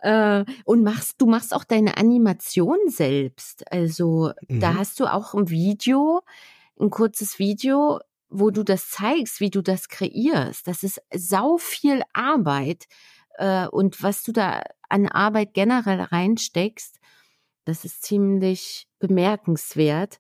Äh, 0.03 0.45
und 0.65 0.85
machst, 0.85 1.21
du 1.21 1.27
machst 1.27 1.53
auch 1.53 1.65
deine 1.65 1.97
Animation 1.97 2.79
selbst. 2.87 3.71
Also 3.73 4.31
mhm. 4.47 4.61
da 4.61 4.75
hast 4.75 5.01
du 5.01 5.13
auch 5.13 5.35
ein 5.35 5.51
Video, 5.51 6.21
ein 6.79 6.89
kurzes 6.89 7.41
Video 7.41 7.99
wo 8.31 8.51
du 8.51 8.63
das 8.65 8.91
zeigst, 8.91 9.41
wie 9.41 9.51
du 9.51 9.63
das 9.63 9.89
kreierst. 9.89 10.67
Das 10.67 10.83
ist 10.83 11.01
sau 11.13 11.59
viel 11.59 12.03
Arbeit. 12.13 12.87
Äh, 13.39 13.67
und 13.69 14.03
was 14.03 14.23
du 14.23 14.33
da 14.33 14.63
an 14.89 15.07
Arbeit 15.09 15.55
generell 15.55 16.01
reinsteckst, 16.01 16.99
das 17.65 17.85
ist 17.85 18.03
ziemlich 18.03 18.89
bemerkenswert. 18.99 20.19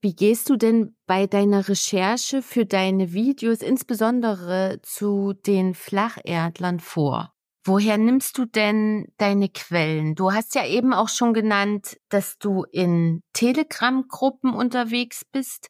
Wie 0.00 0.14
gehst 0.14 0.48
du 0.50 0.56
denn 0.56 0.96
bei 1.06 1.26
deiner 1.26 1.68
Recherche 1.68 2.42
für 2.42 2.66
deine 2.66 3.12
Videos, 3.12 3.62
insbesondere 3.62 4.80
zu 4.82 5.34
den 5.34 5.74
Flacherdlern 5.74 6.80
vor? 6.80 7.37
Woher 7.68 7.98
nimmst 7.98 8.38
du 8.38 8.46
denn 8.46 9.12
deine 9.18 9.50
Quellen? 9.50 10.14
Du 10.14 10.32
hast 10.32 10.54
ja 10.54 10.64
eben 10.64 10.94
auch 10.94 11.10
schon 11.10 11.34
genannt, 11.34 11.98
dass 12.08 12.38
du 12.38 12.64
in 12.72 13.22
Telegram-Gruppen 13.34 14.54
unterwegs 14.54 15.26
bist. 15.30 15.68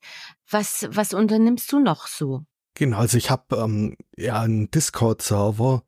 Was, 0.48 0.88
was 0.92 1.12
unternimmst 1.12 1.72
du 1.72 1.80
noch 1.80 2.06
so? 2.06 2.44
Genau, 2.74 2.98
also 2.98 3.18
ich 3.18 3.30
habe 3.30 3.56
ähm, 3.56 3.96
ja 4.16 4.40
einen 4.40 4.70
Discord-Server, 4.70 5.82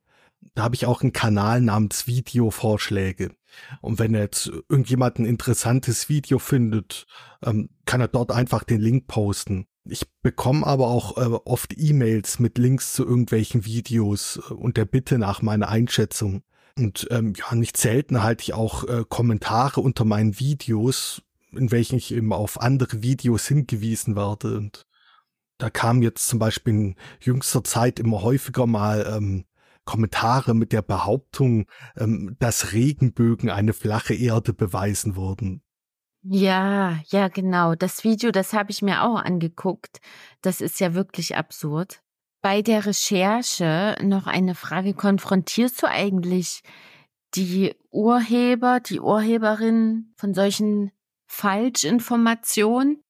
da 0.57 0.65
habe 0.65 0.75
ich 0.75 0.85
auch 0.85 1.03
einen 1.03 1.13
Kanal 1.13 1.61
namens 1.61 2.09
Videovorschläge. 2.09 3.31
Und 3.81 4.01
wenn 4.01 4.13
jetzt 4.13 4.51
irgendjemand 4.69 5.21
ein 5.21 5.27
interessantes 5.27 6.09
Video 6.09 6.41
findet, 6.41 7.07
ähm, 7.45 7.69
kann 7.85 8.01
er 8.01 8.09
dort 8.09 8.33
einfach 8.33 8.65
den 8.65 8.81
Link 8.81 9.07
posten. 9.07 9.69
Ich 9.91 10.09
bekomme 10.23 10.65
aber 10.65 10.87
auch 10.87 11.17
äh, 11.17 11.37
oft 11.45 11.75
E-Mails 11.77 12.39
mit 12.39 12.59
Links 12.59 12.93
zu 12.93 13.05
irgendwelchen 13.05 13.65
Videos 13.65 14.41
äh, 14.49 14.55
und 14.55 14.77
der 14.77 14.85
Bitte 14.85 15.19
nach 15.19 15.43
meiner 15.43 15.69
Einschätzung. 15.69 16.45
Und 16.79 17.09
ähm, 17.11 17.33
ja, 17.37 17.57
nicht 17.57 17.77
selten 17.77 18.23
halte 18.23 18.43
ich 18.43 18.55
auch 18.55 18.85
äh, 18.85 19.05
Kommentare 19.09 19.81
unter 19.81 20.05
meinen 20.05 20.39
Videos, 20.39 21.23
in 21.51 21.73
welchen 21.73 21.97
ich 21.97 22.15
eben 22.15 22.33
auf 22.33 22.61
andere 22.61 23.03
Videos 23.03 23.49
hingewiesen 23.49 24.15
werde. 24.15 24.57
Und 24.57 24.87
da 25.59 25.71
kam 25.71 26.03
jetzt 26.03 26.29
zum 26.29 26.39
Beispiel 26.39 26.73
in 26.73 26.97
jüngster 27.21 27.65
Zeit 27.65 27.99
immer 27.99 28.23
häufiger 28.23 28.69
mal 28.69 29.13
ähm, 29.13 29.45
Kommentare 29.85 30.55
mit 30.55 30.71
der 30.71 30.83
Behauptung, 30.83 31.67
ähm, 31.97 32.37
dass 32.39 32.73
Regenbögen 32.73 33.51
eine 33.51 33.73
flache 33.73 34.15
Erde 34.15 34.53
beweisen 34.53 35.17
würden. 35.17 35.63
Ja, 36.23 37.01
ja, 37.09 37.29
genau. 37.29 37.75
Das 37.75 38.05
Video, 38.05 38.31
das 38.31 38.53
habe 38.53 38.71
ich 38.71 38.83
mir 38.83 39.03
auch 39.03 39.17
angeguckt. 39.17 40.01
Das 40.43 40.61
ist 40.61 40.79
ja 40.81 40.95
wirklich 40.95 41.37
absurd. 41.37 42.03
Bei 42.43 42.63
der 42.63 42.87
Recherche 42.87 43.97
noch 44.03 44.27
eine 44.27 44.55
Frage. 44.55 44.95
Konfrontierst 44.95 45.83
du 45.83 45.89
eigentlich 45.89 46.63
die 47.35 47.75
Urheber, 47.91 48.81
die 48.81 49.01
Urheberin 49.01 50.13
von 50.17 50.35
solchen 50.35 50.91
Falschinformationen? 51.27 53.03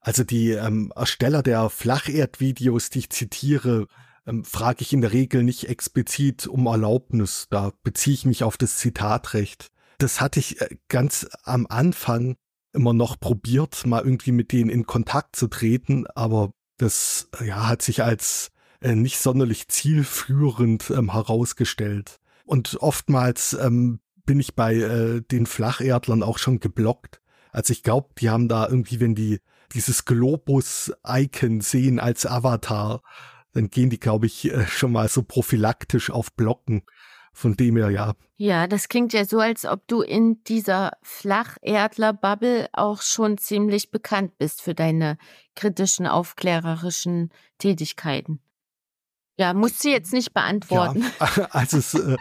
Also 0.00 0.24
die 0.24 0.50
ähm, 0.50 0.92
Ersteller 0.94 1.42
der 1.42 1.70
Flacherdvideos, 1.70 2.90
die 2.90 3.00
ich 3.00 3.10
zitiere, 3.10 3.86
ähm, 4.26 4.44
frage 4.44 4.82
ich 4.82 4.92
in 4.92 5.00
der 5.00 5.12
Regel 5.12 5.42
nicht 5.42 5.68
explizit 5.68 6.46
um 6.46 6.66
Erlaubnis. 6.66 7.46
Da 7.50 7.72
beziehe 7.82 8.14
ich 8.14 8.24
mich 8.26 8.44
auf 8.44 8.56
das 8.56 8.78
Zitatrecht. 8.78 9.70
Das 9.98 10.20
hatte 10.20 10.40
ich 10.40 10.60
äh, 10.60 10.76
ganz 10.88 11.28
am 11.42 11.66
Anfang 11.68 12.36
immer 12.72 12.92
noch 12.92 13.18
probiert, 13.18 13.86
mal 13.86 14.02
irgendwie 14.02 14.32
mit 14.32 14.52
denen 14.52 14.70
in 14.70 14.86
Kontakt 14.86 15.36
zu 15.36 15.48
treten, 15.48 16.06
aber 16.06 16.52
das 16.76 17.28
ja, 17.44 17.68
hat 17.68 17.82
sich 17.82 18.02
als 18.02 18.50
äh, 18.80 18.94
nicht 18.94 19.18
sonderlich 19.18 19.68
zielführend 19.68 20.90
ähm, 20.90 21.12
herausgestellt. 21.12 22.20
Und 22.44 22.76
oftmals 22.80 23.54
ähm, 23.54 24.00
bin 24.24 24.40
ich 24.40 24.54
bei 24.54 24.74
äh, 24.76 25.20
den 25.20 25.46
Flacherdlern 25.46 26.22
auch 26.22 26.38
schon 26.38 26.60
geblockt. 26.60 27.20
Also 27.50 27.72
ich 27.72 27.82
glaube, 27.82 28.10
die 28.18 28.30
haben 28.30 28.48
da 28.48 28.68
irgendwie, 28.68 29.00
wenn 29.00 29.14
die 29.14 29.40
dieses 29.72 30.04
Globus-Icon 30.04 31.60
sehen 31.60 31.98
als 31.98 32.24
Avatar, 32.24 33.02
dann 33.52 33.70
gehen 33.70 33.90
die, 33.90 34.00
glaube 34.00 34.26
ich, 34.26 34.52
äh, 34.52 34.66
schon 34.66 34.92
mal 34.92 35.08
so 35.08 35.22
prophylaktisch 35.22 36.10
auf 36.10 36.32
Blocken. 36.34 36.82
Von 37.38 37.56
dem 37.56 37.76
her, 37.76 37.88
ja. 37.90 38.14
Ja, 38.36 38.66
das 38.66 38.88
klingt 38.88 39.12
ja 39.12 39.24
so, 39.24 39.38
als 39.38 39.64
ob 39.64 39.86
du 39.86 40.02
in 40.02 40.42
dieser 40.42 40.90
Flacherdler-Bubble 41.02 42.68
auch 42.72 43.00
schon 43.00 43.38
ziemlich 43.38 43.92
bekannt 43.92 44.38
bist 44.38 44.60
für 44.60 44.74
deine 44.74 45.18
kritischen, 45.54 46.08
aufklärerischen 46.08 47.30
Tätigkeiten. 47.58 48.40
Ja, 49.36 49.54
musst 49.54 49.84
du 49.84 49.88
jetzt 49.88 50.12
nicht 50.12 50.34
beantworten. 50.34 51.04
Ja, 51.20 51.46
also 51.52 51.78
es, 51.78 51.94
äh, 51.94 52.16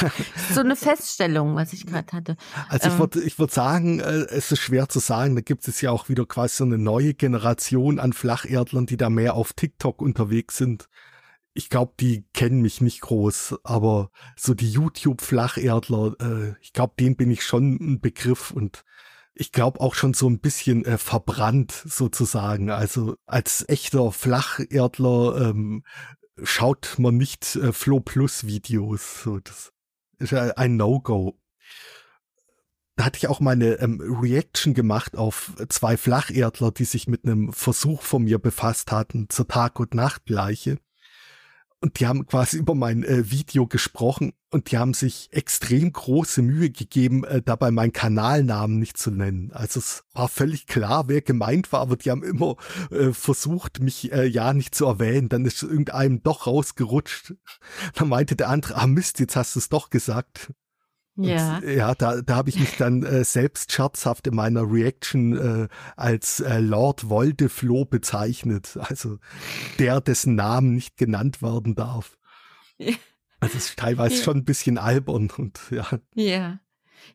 so 0.54 0.60
eine 0.60 0.74
Feststellung, 0.74 1.54
was 1.54 1.74
ich 1.74 1.84
gerade 1.84 2.10
hatte. 2.10 2.36
Also 2.70 2.88
ich 2.88 2.94
ähm. 2.94 2.98
würde 2.98 3.22
ich 3.22 3.38
würd 3.38 3.52
sagen, 3.52 4.00
äh, 4.00 4.24
es 4.30 4.52
ist 4.52 4.60
schwer 4.60 4.88
zu 4.88 5.00
sagen, 5.00 5.34
da 5.34 5.42
gibt 5.42 5.68
es 5.68 5.82
ja 5.82 5.90
auch 5.90 6.08
wieder 6.08 6.24
quasi 6.24 6.56
so 6.56 6.64
eine 6.64 6.78
neue 6.78 7.12
Generation 7.12 7.98
an 7.98 8.14
Flacherdlern, 8.14 8.86
die 8.86 8.96
da 8.96 9.10
mehr 9.10 9.34
auf 9.34 9.52
TikTok 9.52 10.00
unterwegs 10.00 10.56
sind. 10.56 10.88
Ich 11.54 11.68
glaube, 11.68 11.92
die 12.00 12.24
kennen 12.32 12.62
mich 12.62 12.80
nicht 12.80 13.02
groß, 13.02 13.56
aber 13.62 14.10
so 14.36 14.54
die 14.54 14.70
YouTube-Flacherdler, 14.70 16.16
äh, 16.20 16.54
ich 16.62 16.72
glaube, 16.72 16.94
denen 16.98 17.16
bin 17.16 17.30
ich 17.30 17.44
schon 17.44 17.74
ein 17.74 18.00
Begriff 18.00 18.50
und 18.50 18.84
ich 19.34 19.52
glaube 19.52 19.80
auch 19.80 19.94
schon 19.94 20.14
so 20.14 20.28
ein 20.28 20.40
bisschen 20.40 20.84
äh, 20.84 20.98
verbrannt 20.98 21.72
sozusagen. 21.72 22.70
Also 22.70 23.16
als 23.26 23.68
echter 23.68 24.12
Flacherdler 24.12 25.50
ähm, 25.50 25.84
schaut 26.42 26.96
man 26.98 27.16
nicht 27.16 27.56
äh, 27.56 27.72
Flow 27.72 28.00
Plus 28.00 28.46
Videos. 28.46 29.22
So, 29.22 29.38
das 29.38 29.72
ist 30.18 30.34
ein 30.34 30.76
No-Go. 30.76 31.38
Da 32.96 33.06
hatte 33.06 33.16
ich 33.16 33.28
auch 33.28 33.40
meine 33.40 33.74
ähm, 33.80 34.00
Reaction 34.00 34.74
gemacht 34.74 35.16
auf 35.16 35.54
zwei 35.68 35.96
Flacherdler, 35.96 36.70
die 36.70 36.84
sich 36.84 37.08
mit 37.08 37.24
einem 37.24 37.52
Versuch 37.52 38.02
von 38.02 38.24
mir 38.24 38.38
befasst 38.38 38.92
hatten 38.92 39.28
zur 39.30 39.48
Tag- 39.48 39.80
und 39.80 39.94
Nachtgleiche. 39.94 40.78
Und 41.82 41.98
die 41.98 42.06
haben 42.06 42.26
quasi 42.26 42.58
über 42.58 42.76
mein 42.76 43.02
äh, 43.02 43.28
Video 43.32 43.66
gesprochen 43.66 44.34
und 44.50 44.70
die 44.70 44.78
haben 44.78 44.94
sich 44.94 45.30
extrem 45.32 45.92
große 45.92 46.40
Mühe 46.40 46.70
gegeben, 46.70 47.24
äh, 47.24 47.42
dabei 47.42 47.72
meinen 47.72 47.92
Kanalnamen 47.92 48.78
nicht 48.78 48.96
zu 48.96 49.10
nennen. 49.10 49.50
Also 49.52 49.80
es 49.80 50.04
war 50.12 50.28
völlig 50.28 50.68
klar, 50.68 51.08
wer 51.08 51.22
gemeint 51.22 51.72
war, 51.72 51.80
aber 51.80 51.96
die 51.96 52.12
haben 52.12 52.22
immer 52.22 52.54
äh, 52.92 53.12
versucht, 53.12 53.80
mich 53.80 54.12
äh, 54.12 54.26
ja 54.26 54.52
nicht 54.52 54.76
zu 54.76 54.86
erwähnen. 54.86 55.28
Dann 55.28 55.44
ist 55.44 55.60
irgendeinem 55.60 56.22
doch 56.22 56.46
rausgerutscht. 56.46 57.34
Dann 57.94 58.08
meinte 58.08 58.36
der 58.36 58.48
andere, 58.48 58.76
ah 58.76 58.86
Mist, 58.86 59.18
jetzt 59.18 59.34
hast 59.34 59.56
du 59.56 59.58
es 59.58 59.68
doch 59.68 59.90
gesagt. 59.90 60.52
Ja. 61.16 61.58
Und, 61.58 61.68
ja, 61.68 61.94
da, 61.94 62.22
da 62.22 62.36
habe 62.36 62.48
ich 62.48 62.58
mich 62.58 62.76
dann 62.76 63.02
äh, 63.02 63.24
selbst 63.24 63.72
scherzhaft 63.72 64.26
in 64.26 64.34
meiner 64.34 64.62
Reaction 64.70 65.36
äh, 65.64 65.68
als 65.96 66.40
äh, 66.40 66.58
Lord 66.58 67.08
Voldeflo 67.08 67.84
bezeichnet. 67.84 68.78
Also 68.80 69.18
der, 69.78 70.00
dessen 70.00 70.34
Namen 70.34 70.74
nicht 70.74 70.96
genannt 70.96 71.42
werden 71.42 71.74
darf. 71.74 72.16
Ja. 72.78 72.94
Also 73.40 73.58
es 73.58 73.66
ist 73.70 73.78
teilweise 73.78 74.16
ja. 74.16 74.22
schon 74.22 74.38
ein 74.38 74.44
bisschen 74.44 74.78
albern 74.78 75.30
und 75.36 75.60
ja. 75.70 75.86
Ja. 76.14 76.58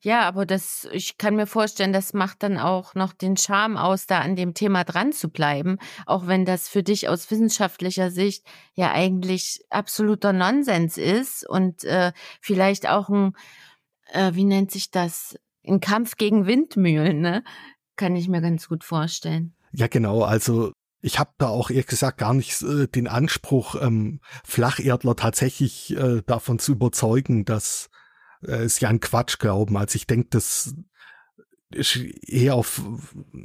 Ja, 0.01 0.21
aber 0.27 0.45
das, 0.45 0.87
ich 0.91 1.17
kann 1.17 1.35
mir 1.35 1.47
vorstellen, 1.47 1.93
das 1.93 2.13
macht 2.13 2.43
dann 2.43 2.57
auch 2.57 2.93
noch 2.93 3.13
den 3.13 3.37
Charme 3.37 3.77
aus, 3.77 4.05
da 4.05 4.19
an 4.19 4.35
dem 4.35 4.53
Thema 4.53 4.83
dran 4.83 5.13
zu 5.13 5.29
bleiben, 5.29 5.77
auch 6.05 6.27
wenn 6.27 6.45
das 6.45 6.67
für 6.67 6.83
dich 6.83 7.07
aus 7.07 7.31
wissenschaftlicher 7.31 8.11
Sicht 8.11 8.45
ja 8.73 8.91
eigentlich 8.91 9.61
absoluter 9.69 10.33
Nonsens 10.33 10.97
ist 10.97 11.47
und 11.47 11.83
äh, 11.85 12.11
vielleicht 12.41 12.87
auch 12.87 13.09
ein 13.09 13.33
äh, 14.11 14.33
wie 14.33 14.45
nennt 14.45 14.71
sich 14.71 14.91
das? 14.91 15.37
Ein 15.65 15.79
Kampf 15.79 16.15
gegen 16.15 16.45
Windmühlen, 16.45 17.19
ne? 17.19 17.43
Kann 17.95 18.15
ich 18.15 18.27
mir 18.27 18.41
ganz 18.41 18.67
gut 18.67 18.83
vorstellen. 18.83 19.53
Ja, 19.73 19.87
genau. 19.87 20.23
Also 20.23 20.71
ich 21.01 21.19
habe 21.19 21.31
da 21.37 21.47
auch 21.47 21.69
ehrlich 21.69 21.87
gesagt 21.87 22.17
gar 22.17 22.33
nicht 22.33 22.61
äh, 22.61 22.87
den 22.87 23.07
Anspruch, 23.07 23.75
ähm, 23.81 24.19
Flacherdler 24.43 25.15
tatsächlich 25.15 25.95
äh, 25.95 26.21
davon 26.25 26.59
zu 26.59 26.73
überzeugen, 26.73 27.45
dass 27.45 27.89
äh, 28.41 28.67
sie 28.67 28.85
an 28.85 28.99
Quatsch 28.99 29.39
glauben. 29.39 29.77
Also 29.77 29.95
ich 29.95 30.07
denke, 30.07 30.29
das 30.31 30.73
ist 31.69 31.97
eher 31.97 32.55
auf, 32.55 32.81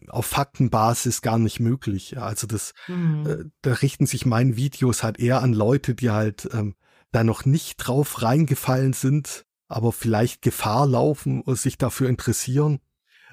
auf 0.09 0.27
Faktenbasis 0.27 1.22
gar 1.22 1.38
nicht 1.38 1.61
möglich. 1.61 2.18
Also 2.18 2.46
das, 2.46 2.72
mhm. 2.87 3.27
äh, 3.27 3.44
da 3.62 3.72
richten 3.75 4.07
sich 4.07 4.27
meine 4.27 4.57
Videos 4.57 5.03
halt 5.03 5.18
eher 5.18 5.42
an 5.42 5.53
Leute, 5.53 5.94
die 5.94 6.11
halt 6.11 6.48
ähm, 6.53 6.77
da 7.11 7.25
noch 7.25 7.44
nicht 7.44 7.77
drauf 7.77 8.22
reingefallen 8.22 8.92
sind 8.92 9.44
aber 9.72 9.92
vielleicht 9.92 10.42
Gefahr 10.42 10.87
laufen 10.87 11.40
und 11.42 11.58
sich 11.58 11.78
dafür 11.78 12.08
interessieren. 12.08 12.80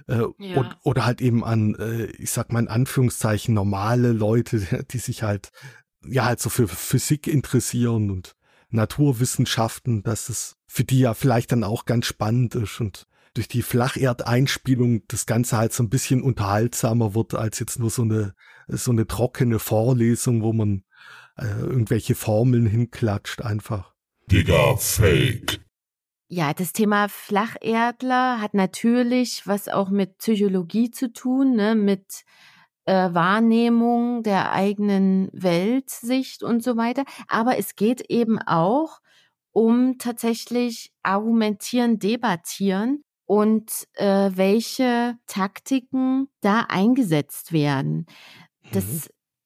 Äh, 0.07 0.23
ja. 0.39 0.57
und, 0.57 0.77
oder 0.83 1.05
halt 1.05 1.21
eben 1.21 1.43
an, 1.43 1.75
äh, 1.75 2.05
ich 2.05 2.31
sag 2.31 2.51
mal 2.51 2.61
in 2.61 2.67
Anführungszeichen, 2.67 3.53
normale 3.53 4.11
Leute, 4.11 4.85
die 4.91 4.97
sich 4.97 5.23
halt, 5.23 5.51
ja, 6.05 6.25
halt 6.25 6.39
so 6.39 6.49
für 6.49 6.67
Physik 6.67 7.27
interessieren 7.27 8.09
und 8.09 8.35
Naturwissenschaften, 8.69 10.03
dass 10.03 10.29
es 10.29 10.55
für 10.67 10.83
die 10.83 10.99
ja 10.99 11.13
vielleicht 11.13 11.51
dann 11.51 11.63
auch 11.63 11.85
ganz 11.85 12.05
spannend 12.05 12.55
ist 12.55 12.79
und 12.79 13.07
durch 13.33 13.47
die 13.47 13.61
Flacherdeinspielung 13.61 15.03
das 15.07 15.25
Ganze 15.25 15.57
halt 15.57 15.73
so 15.73 15.83
ein 15.83 15.89
bisschen 15.89 16.21
unterhaltsamer 16.21 17.15
wird 17.15 17.35
als 17.35 17.59
jetzt 17.59 17.79
nur 17.79 17.89
so 17.89 18.01
eine, 18.03 18.33
so 18.67 18.91
eine 18.91 19.07
trockene 19.07 19.59
Vorlesung, 19.59 20.41
wo 20.41 20.53
man 20.53 20.83
äh, 21.37 21.47
irgendwelche 21.47 22.15
Formeln 22.15 22.65
hinklatscht 22.65 23.41
einfach. 23.41 23.93
Digga, 24.31 24.75
Fake. 24.77 25.61
Ja, 26.31 26.53
das 26.53 26.73
Thema 26.73 27.09
Flacherdler 27.09 28.39
hat 28.39 28.53
natürlich 28.53 29.47
was 29.47 29.67
auch 29.67 29.89
mit 29.89 30.19
Psychologie 30.19 30.91
zu 30.91 31.11
tun, 31.11 31.55
ne? 31.55 31.73
mit 31.73 32.23
äh, 32.85 33.11
Wahrnehmung 33.11 34.21
der 34.21 34.51
eigenen 34.51 35.29
Weltsicht 35.33 36.43
und 36.43 36.63
so 36.63 36.77
weiter. 36.77 37.03
Aber 37.27 37.57
es 37.57 37.75
geht 37.75 38.01
eben 38.11 38.39
auch 38.39 38.99
um 39.51 39.97
tatsächlich 39.97 40.93
argumentieren, 41.01 41.97
debattieren 41.97 43.03
und 43.25 43.87
äh, 43.93 44.29
welche 44.31 45.17
Taktiken 45.25 46.29
da 46.41 46.67
eingesetzt 46.69 47.53
werden. 47.53 48.05
Das 48.71 48.85
mhm. 48.85 49.01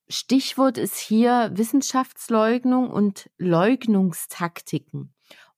Stichwort 0.09 0.77
ist 0.77 0.97
hier 0.97 1.49
Wissenschaftsleugnung 1.53 2.89
und 2.89 3.29
Leugnungstaktiken. 3.37 5.12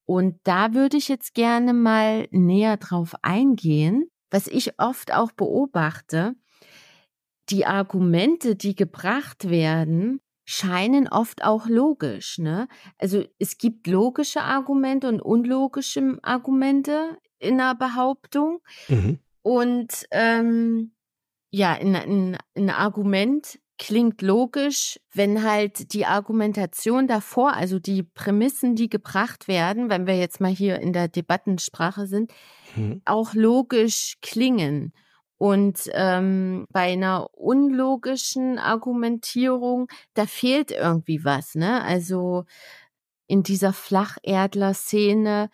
Und 0.05 0.39
da 0.43 0.73
würde 0.73 0.97
ich 0.97 1.07
jetzt 1.07 1.33
gerne 1.33 1.73
mal 1.73 2.27
näher 2.31 2.77
drauf 2.77 3.15
eingehen, 3.21 4.09
was 4.29 4.47
ich 4.47 4.79
oft 4.79 5.13
auch 5.13 5.31
beobachte. 5.31 6.35
Die 7.49 7.65
Argumente, 7.65 8.55
die 8.55 8.75
gebracht 8.75 9.49
werden, 9.49 10.21
scheinen 10.45 11.07
oft 11.07 11.43
auch 11.43 11.67
logisch. 11.67 12.37
Ne? 12.37 12.67
Also 12.97 13.25
es 13.39 13.57
gibt 13.57 13.87
logische 13.87 14.41
Argumente 14.41 15.09
und 15.09 15.21
unlogische 15.21 16.19
Argumente 16.21 17.17
in 17.39 17.59
einer 17.59 17.75
Behauptung. 17.75 18.61
Mhm. 18.87 19.19
Und 19.41 20.07
ähm, 20.11 20.95
ja, 21.49 21.73
in, 21.73 21.95
in, 21.95 22.37
ein 22.55 22.69
Argument 22.69 23.59
klingt 23.77 24.21
logisch, 24.21 24.99
wenn 25.13 25.43
halt 25.43 25.93
die 25.93 26.05
Argumentation 26.05 27.07
davor, 27.07 27.53
also 27.53 27.79
die 27.79 28.03
Prämissen, 28.03 28.75
die 28.75 28.89
gebracht 28.89 29.47
werden, 29.47 29.89
wenn 29.89 30.07
wir 30.07 30.17
jetzt 30.17 30.39
mal 30.39 30.51
hier 30.51 30.79
in 30.79 30.93
der 30.93 31.07
Debattensprache 31.07 32.07
sind, 32.07 32.31
mhm. 32.75 33.01
auch 33.05 33.33
logisch 33.33 34.17
klingen. 34.21 34.93
Und 35.37 35.89
ähm, 35.91 36.65
bei 36.69 36.93
einer 36.93 37.27
unlogischen 37.33 38.57
Argumentierung, 38.57 39.87
da 40.13 40.25
fehlt 40.25 40.71
irgendwie 40.71 41.25
was, 41.25 41.55
ne? 41.55 41.83
Also 41.83 42.45
in 43.27 43.43
dieser 43.43 43.73
Flacherdler-Szene, 43.73 45.49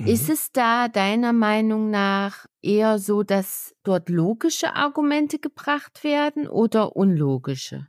mhm. 0.00 0.06
ist 0.06 0.28
es 0.28 0.52
da 0.52 0.88
deiner 0.88 1.32
Meinung 1.32 1.90
nach 1.90 2.46
eher 2.62 2.98
so, 2.98 3.22
dass 3.22 3.74
dort 3.82 4.08
logische 4.08 4.74
Argumente 4.74 5.38
gebracht 5.38 6.04
werden 6.04 6.48
oder 6.48 6.96
unlogische? 6.96 7.86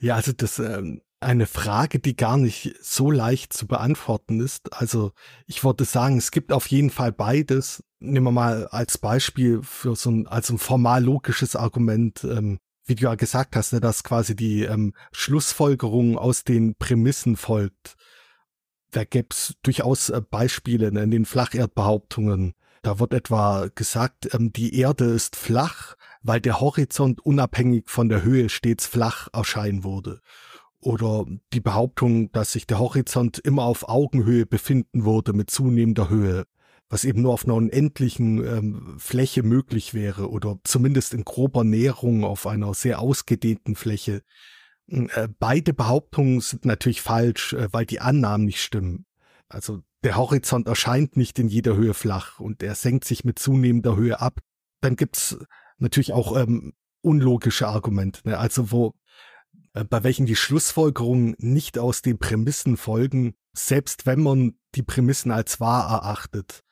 Ja, 0.00 0.14
also 0.14 0.32
das 0.32 0.58
ähm, 0.58 1.02
eine 1.20 1.46
Frage, 1.46 1.98
die 1.98 2.16
gar 2.16 2.36
nicht 2.36 2.76
so 2.80 3.10
leicht 3.10 3.52
zu 3.52 3.66
beantworten 3.66 4.40
ist. 4.40 4.72
Also 4.72 5.12
ich 5.46 5.64
würde 5.64 5.84
sagen, 5.84 6.16
es 6.18 6.30
gibt 6.30 6.52
auf 6.52 6.66
jeden 6.68 6.90
Fall 6.90 7.12
beides. 7.12 7.82
Nehmen 7.98 8.26
wir 8.26 8.32
mal 8.32 8.68
als 8.68 8.98
Beispiel 8.98 9.62
für 9.62 9.96
so 9.96 10.10
ein, 10.10 10.26
als 10.28 10.50
ein 10.50 10.58
formal 10.58 11.02
logisches 11.02 11.56
Argument, 11.56 12.22
ähm, 12.22 12.58
wie 12.84 12.94
du 12.94 13.04
ja 13.04 13.16
gesagt 13.16 13.56
hast, 13.56 13.72
ne, 13.72 13.80
dass 13.80 14.04
quasi 14.04 14.36
die 14.36 14.62
ähm, 14.62 14.94
Schlussfolgerung 15.12 16.16
aus 16.16 16.44
den 16.44 16.76
Prämissen 16.76 17.36
folgt. 17.36 17.96
Da 18.90 19.04
gäbe 19.04 19.28
es 19.30 19.54
durchaus 19.62 20.10
äh, 20.10 20.20
Beispiele 20.20 20.92
ne, 20.92 21.02
in 21.02 21.10
den 21.10 21.24
Flacherdbehauptungen. 21.24 22.54
Da 22.82 23.00
wird 23.00 23.12
etwa 23.12 23.68
gesagt, 23.74 24.32
ähm, 24.34 24.52
die 24.52 24.78
Erde 24.78 25.04
ist 25.04 25.36
flach, 25.36 25.96
weil 26.22 26.40
der 26.40 26.60
Horizont 26.60 27.24
unabhängig 27.24 27.88
von 27.88 28.08
der 28.08 28.22
Höhe 28.22 28.48
stets 28.48 28.86
flach 28.86 29.28
erscheinen 29.32 29.84
würde 29.84 30.20
oder 30.80 31.26
die 31.52 31.60
Behauptung, 31.60 32.30
dass 32.32 32.52
sich 32.52 32.66
der 32.66 32.78
Horizont 32.78 33.38
immer 33.38 33.64
auf 33.64 33.88
Augenhöhe 33.88 34.46
befinden 34.46 35.04
würde 35.04 35.32
mit 35.32 35.50
zunehmender 35.50 36.08
Höhe, 36.08 36.44
was 36.88 37.04
eben 37.04 37.22
nur 37.22 37.32
auf 37.32 37.44
einer 37.44 37.54
unendlichen 37.54 38.44
ähm, 38.44 38.96
Fläche 38.98 39.42
möglich 39.42 39.92
wäre 39.92 40.30
oder 40.30 40.58
zumindest 40.64 41.14
in 41.14 41.24
grober 41.24 41.64
Näherung 41.64 42.24
auf 42.24 42.46
einer 42.46 42.74
sehr 42.74 43.00
ausgedehnten 43.00 43.74
Fläche. 43.74 44.22
Hm, 44.88 45.10
äh, 45.14 45.28
beide 45.38 45.74
Behauptungen 45.74 46.40
sind 46.40 46.64
natürlich 46.64 47.02
falsch, 47.02 47.52
äh, 47.52 47.68
weil 47.72 47.86
die 47.86 48.00
Annahmen 48.00 48.46
nicht 48.46 48.62
stimmen. 48.62 49.06
Also 49.48 49.82
der 50.04 50.16
Horizont 50.16 50.68
erscheint 50.68 51.16
nicht 51.16 51.38
in 51.38 51.48
jeder 51.48 51.76
Höhe 51.76 51.94
flach 51.94 52.40
und 52.40 52.62
er 52.62 52.74
senkt 52.74 53.04
sich 53.04 53.24
mit 53.24 53.38
zunehmender 53.38 53.96
Höhe 53.96 54.20
ab. 54.20 54.40
Dann 54.80 54.96
gibt's 54.96 55.36
natürlich 55.78 56.12
auch 56.12 56.36
ähm, 56.36 56.74
unlogische 57.00 57.68
Argumente, 57.68 58.20
ne? 58.24 58.38
also 58.38 58.70
wo 58.70 58.94
äh, 59.74 59.84
bei 59.84 60.04
welchen 60.04 60.26
die 60.26 60.36
Schlussfolgerungen 60.36 61.34
nicht 61.38 61.78
aus 61.78 62.02
den 62.02 62.18
Prämissen 62.18 62.76
folgen, 62.76 63.34
selbst 63.54 64.06
wenn 64.06 64.22
man 64.22 64.58
die 64.74 64.82
Prämissen 64.82 65.30
als 65.32 65.60
wahr 65.60 65.90
erachtet. 65.90 66.62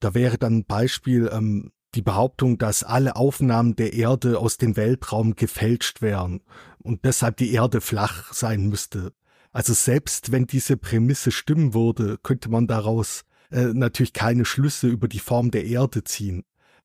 Da 0.00 0.14
wäre 0.14 0.36
dann 0.36 0.58
ein 0.58 0.66
Beispiel 0.66 1.30
ähm, 1.32 1.72
die 1.96 2.02
Behauptung, 2.02 2.58
dass 2.58 2.84
alle 2.84 3.16
Aufnahmen 3.16 3.74
der 3.74 3.94
Erde 3.94 4.38
aus 4.38 4.58
dem 4.58 4.76
Weltraum 4.76 5.34
gefälscht 5.34 6.02
wären 6.02 6.42
und 6.78 7.04
deshalb 7.04 7.38
die 7.38 7.52
Erde 7.52 7.80
flach 7.80 8.32
sein 8.32 8.68
müsste. 8.68 9.12
Also 9.52 9.72
selbst 9.72 10.32
wenn 10.32 10.46
diese 10.46 10.76
Prämisse 10.76 11.32
stimmen 11.32 11.74
würde, 11.74 12.18
könnte 12.22 12.50
man 12.50 12.66
daraus 12.66 13.24
äh, 13.50 13.72
natürlich 13.72 14.12
keine 14.12 14.44
Schlüsse 14.44 14.88
über 14.88 15.08
die 15.08 15.18
Form 15.18 15.50
der 15.50 15.64
Erde 15.64 16.04
ziehen 16.04 16.44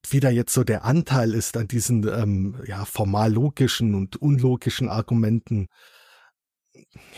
wie 0.10 0.20
da 0.20 0.30
jetzt 0.30 0.54
so 0.54 0.64
der 0.64 0.84
Anteil 0.84 1.34
ist 1.34 1.58
an 1.58 1.68
diesen 1.68 2.08
ähm, 2.08 2.62
ja, 2.66 2.86
formal 2.86 3.32
logischen 3.32 3.94
und 3.94 4.16
unlogischen 4.18 4.90
Argumenten. 4.90 5.68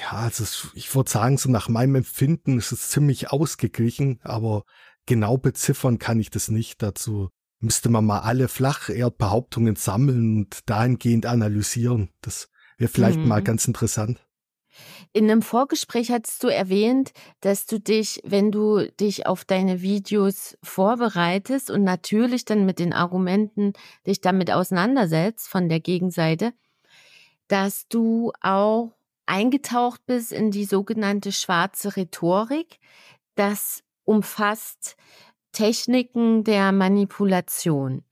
Ja, 0.02 0.12
also 0.12 0.44
ich 0.74 0.94
würde 0.94 1.10
sagen, 1.10 1.38
so 1.38 1.50
nach 1.50 1.70
meinem 1.70 1.96
Empfinden 1.96 2.58
ist 2.58 2.72
es 2.72 2.90
ziemlich 2.90 3.32
ausgeglichen, 3.32 4.20
aber 4.24 4.64
genau 5.06 5.38
beziffern 5.38 5.98
kann 5.98 6.20
ich 6.20 6.30
das 6.30 6.50
nicht. 6.50 6.82
Dazu 6.82 7.30
müsste 7.64 7.90
man 7.90 8.06
mal 8.06 8.20
alle 8.20 8.48
Flacherdbehauptungen 8.48 9.76
sammeln 9.76 10.38
und 10.38 10.70
dahingehend 10.70 11.26
analysieren. 11.26 12.10
Das 12.22 12.50
wäre 12.78 12.92
vielleicht 12.92 13.20
mhm. 13.20 13.28
mal 13.28 13.42
ganz 13.42 13.66
interessant. 13.66 14.20
In 15.14 15.30
einem 15.30 15.44
Vorgespräch 15.44 16.12
hattest 16.12 16.44
du 16.44 16.48
erwähnt, 16.48 17.12
dass 17.42 17.68
du 17.68 17.80
dich, 17.80 18.20
wenn 18.26 18.52
du 18.52 18.90
dich 19.00 19.28
auf 19.28 19.46
deine 19.46 19.82
Videos 19.82 20.58
vorbereitest 20.64 21.70
und 21.70 21.84
natürlich 21.84 22.46
dann 22.46 22.66
mit 22.66 22.80
den 22.80 22.94
Argumenten 22.94 23.74
dich 24.08 24.22
damit 24.22 24.52
auseinandersetzt 24.52 25.48
von 25.48 25.70
der 25.70 25.80
Gegenseite, 25.80 26.54
dass 27.48 27.88
du 27.88 28.32
auch 28.42 28.94
eingetaucht 29.28 30.04
bist 30.08 30.32
in 30.32 30.50
die 30.50 30.66
sogenannte 30.66 31.32
schwarze 31.32 31.96
Rhetorik. 31.96 32.80
Das 33.36 33.84
umfasst 34.06 34.98
Techniken 35.54 36.44
der 36.44 36.72
Manipulation 36.72 38.04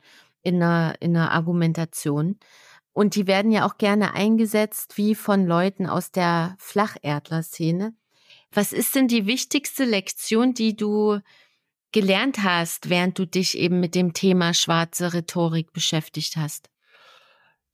in 0.43 0.55
einer, 0.63 0.95
in 1.01 1.15
einer 1.15 1.31
Argumentation. 1.31 2.39
Und 2.93 3.15
die 3.15 3.27
werden 3.27 3.51
ja 3.51 3.65
auch 3.65 3.77
gerne 3.77 4.13
eingesetzt, 4.13 4.97
wie 4.97 5.15
von 5.15 5.45
Leuten 5.45 5.87
aus 5.87 6.11
der 6.11 6.55
Flacherdler-Szene. 6.59 7.93
Was 8.51 8.73
ist 8.73 8.95
denn 8.95 9.07
die 9.07 9.25
wichtigste 9.25 9.85
Lektion, 9.85 10.53
die 10.53 10.75
du 10.75 11.19
gelernt 11.91 12.43
hast, 12.43 12.89
während 12.89 13.17
du 13.17 13.25
dich 13.25 13.57
eben 13.57 13.79
mit 13.79 13.95
dem 13.95 14.13
Thema 14.13 14.53
schwarze 14.53 15.13
Rhetorik 15.13 15.73
beschäftigt 15.73 16.37
hast? 16.37 16.69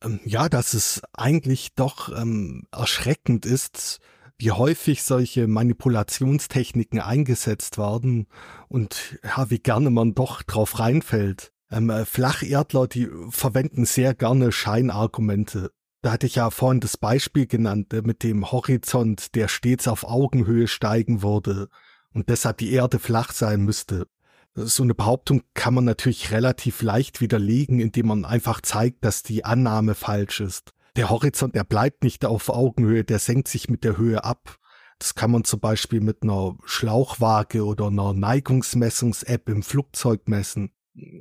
Ähm, 0.03 0.19
ja, 0.25 0.49
dass 0.49 0.73
es 0.73 1.01
eigentlich 1.13 1.73
doch 1.75 2.09
ähm, 2.15 2.67
erschreckend 2.71 3.45
ist, 3.45 3.99
wie 4.37 4.51
häufig 4.51 5.03
solche 5.03 5.47
Manipulationstechniken 5.47 6.99
eingesetzt 6.99 7.77
werden 7.77 8.27
und 8.67 9.19
ja, 9.23 9.49
wie 9.49 9.59
gerne 9.59 9.89
man 9.89 10.13
doch 10.13 10.43
drauf 10.43 10.79
reinfällt. 10.79 11.51
Ähm, 11.71 11.89
äh, 11.89 12.05
Flacherdler, 12.05 12.87
die 12.87 13.09
verwenden 13.29 13.85
sehr 13.85 14.13
gerne 14.13 14.51
Scheinargumente. 14.51 15.71
Da 16.01 16.11
hatte 16.11 16.27
ich 16.27 16.35
ja 16.35 16.49
vorhin 16.51 16.79
das 16.79 16.97
Beispiel 16.97 17.47
genannt 17.47 17.93
äh, 17.93 18.01
mit 18.03 18.23
dem 18.23 18.51
Horizont, 18.51 19.35
der 19.35 19.47
stets 19.47 19.87
auf 19.87 20.03
Augenhöhe 20.03 20.67
steigen 20.67 21.23
würde 21.23 21.69
und 22.13 22.29
deshalb 22.29 22.59
die 22.59 22.71
Erde 22.71 22.99
flach 22.99 23.31
sein 23.31 23.63
müsste. 23.63 24.07
So 24.53 24.83
eine 24.83 24.95
Behauptung 24.95 25.43
kann 25.53 25.73
man 25.73 25.85
natürlich 25.85 26.31
relativ 26.31 26.81
leicht 26.81 27.21
widerlegen, 27.21 27.79
indem 27.79 28.07
man 28.07 28.25
einfach 28.25 28.61
zeigt, 28.61 29.03
dass 29.03 29.21
die 29.21 29.45
Annahme 29.45 29.93
falsch 29.93 30.39
ist. 30.39 30.73
Der 30.97 31.09
Horizont, 31.11 31.55
der 31.55 31.63
bleibt 31.63 32.03
nicht 32.03 32.25
auf 32.25 32.49
Augenhöhe, 32.49 33.03
der 33.03 33.19
senkt 33.19 33.47
sich 33.47 33.69
mit 33.69 33.83
der 33.83 33.97
Höhe 33.97 34.23
ab. 34.23 34.57
Das 34.97 35.13
kann 35.13 35.29
man 35.29 35.43
zum 35.43 35.59
Beispiel 35.59 36.01
mit 36.01 36.23
einer 36.23 36.57
Schlauchwaage 36.65 37.63
oder 37.63 37.87
einer 37.87 38.13
Neigungsmessungs-App 38.13 39.47
im 39.47 39.61
Flugzeug 39.61 40.27
messen 40.27 40.71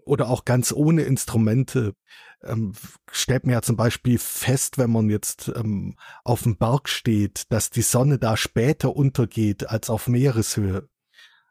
oder 0.06 0.30
auch 0.30 0.46
ganz 0.46 0.72
ohne 0.72 1.02
Instrumente 1.02 1.94
ähm, 2.42 2.72
stellt 3.10 3.44
man 3.44 3.52
ja 3.52 3.62
zum 3.62 3.76
Beispiel 3.76 4.18
fest, 4.18 4.78
wenn 4.78 4.90
man 4.90 5.10
jetzt 5.10 5.52
ähm, 5.54 5.96
auf 6.24 6.44
dem 6.44 6.56
Berg 6.56 6.88
steht, 6.88 7.52
dass 7.52 7.70
die 7.70 7.82
Sonne 7.82 8.18
da 8.18 8.36
später 8.36 8.96
untergeht 8.96 9.68
als 9.68 9.90
auf 9.90 10.08
Meereshöhe. 10.08 10.88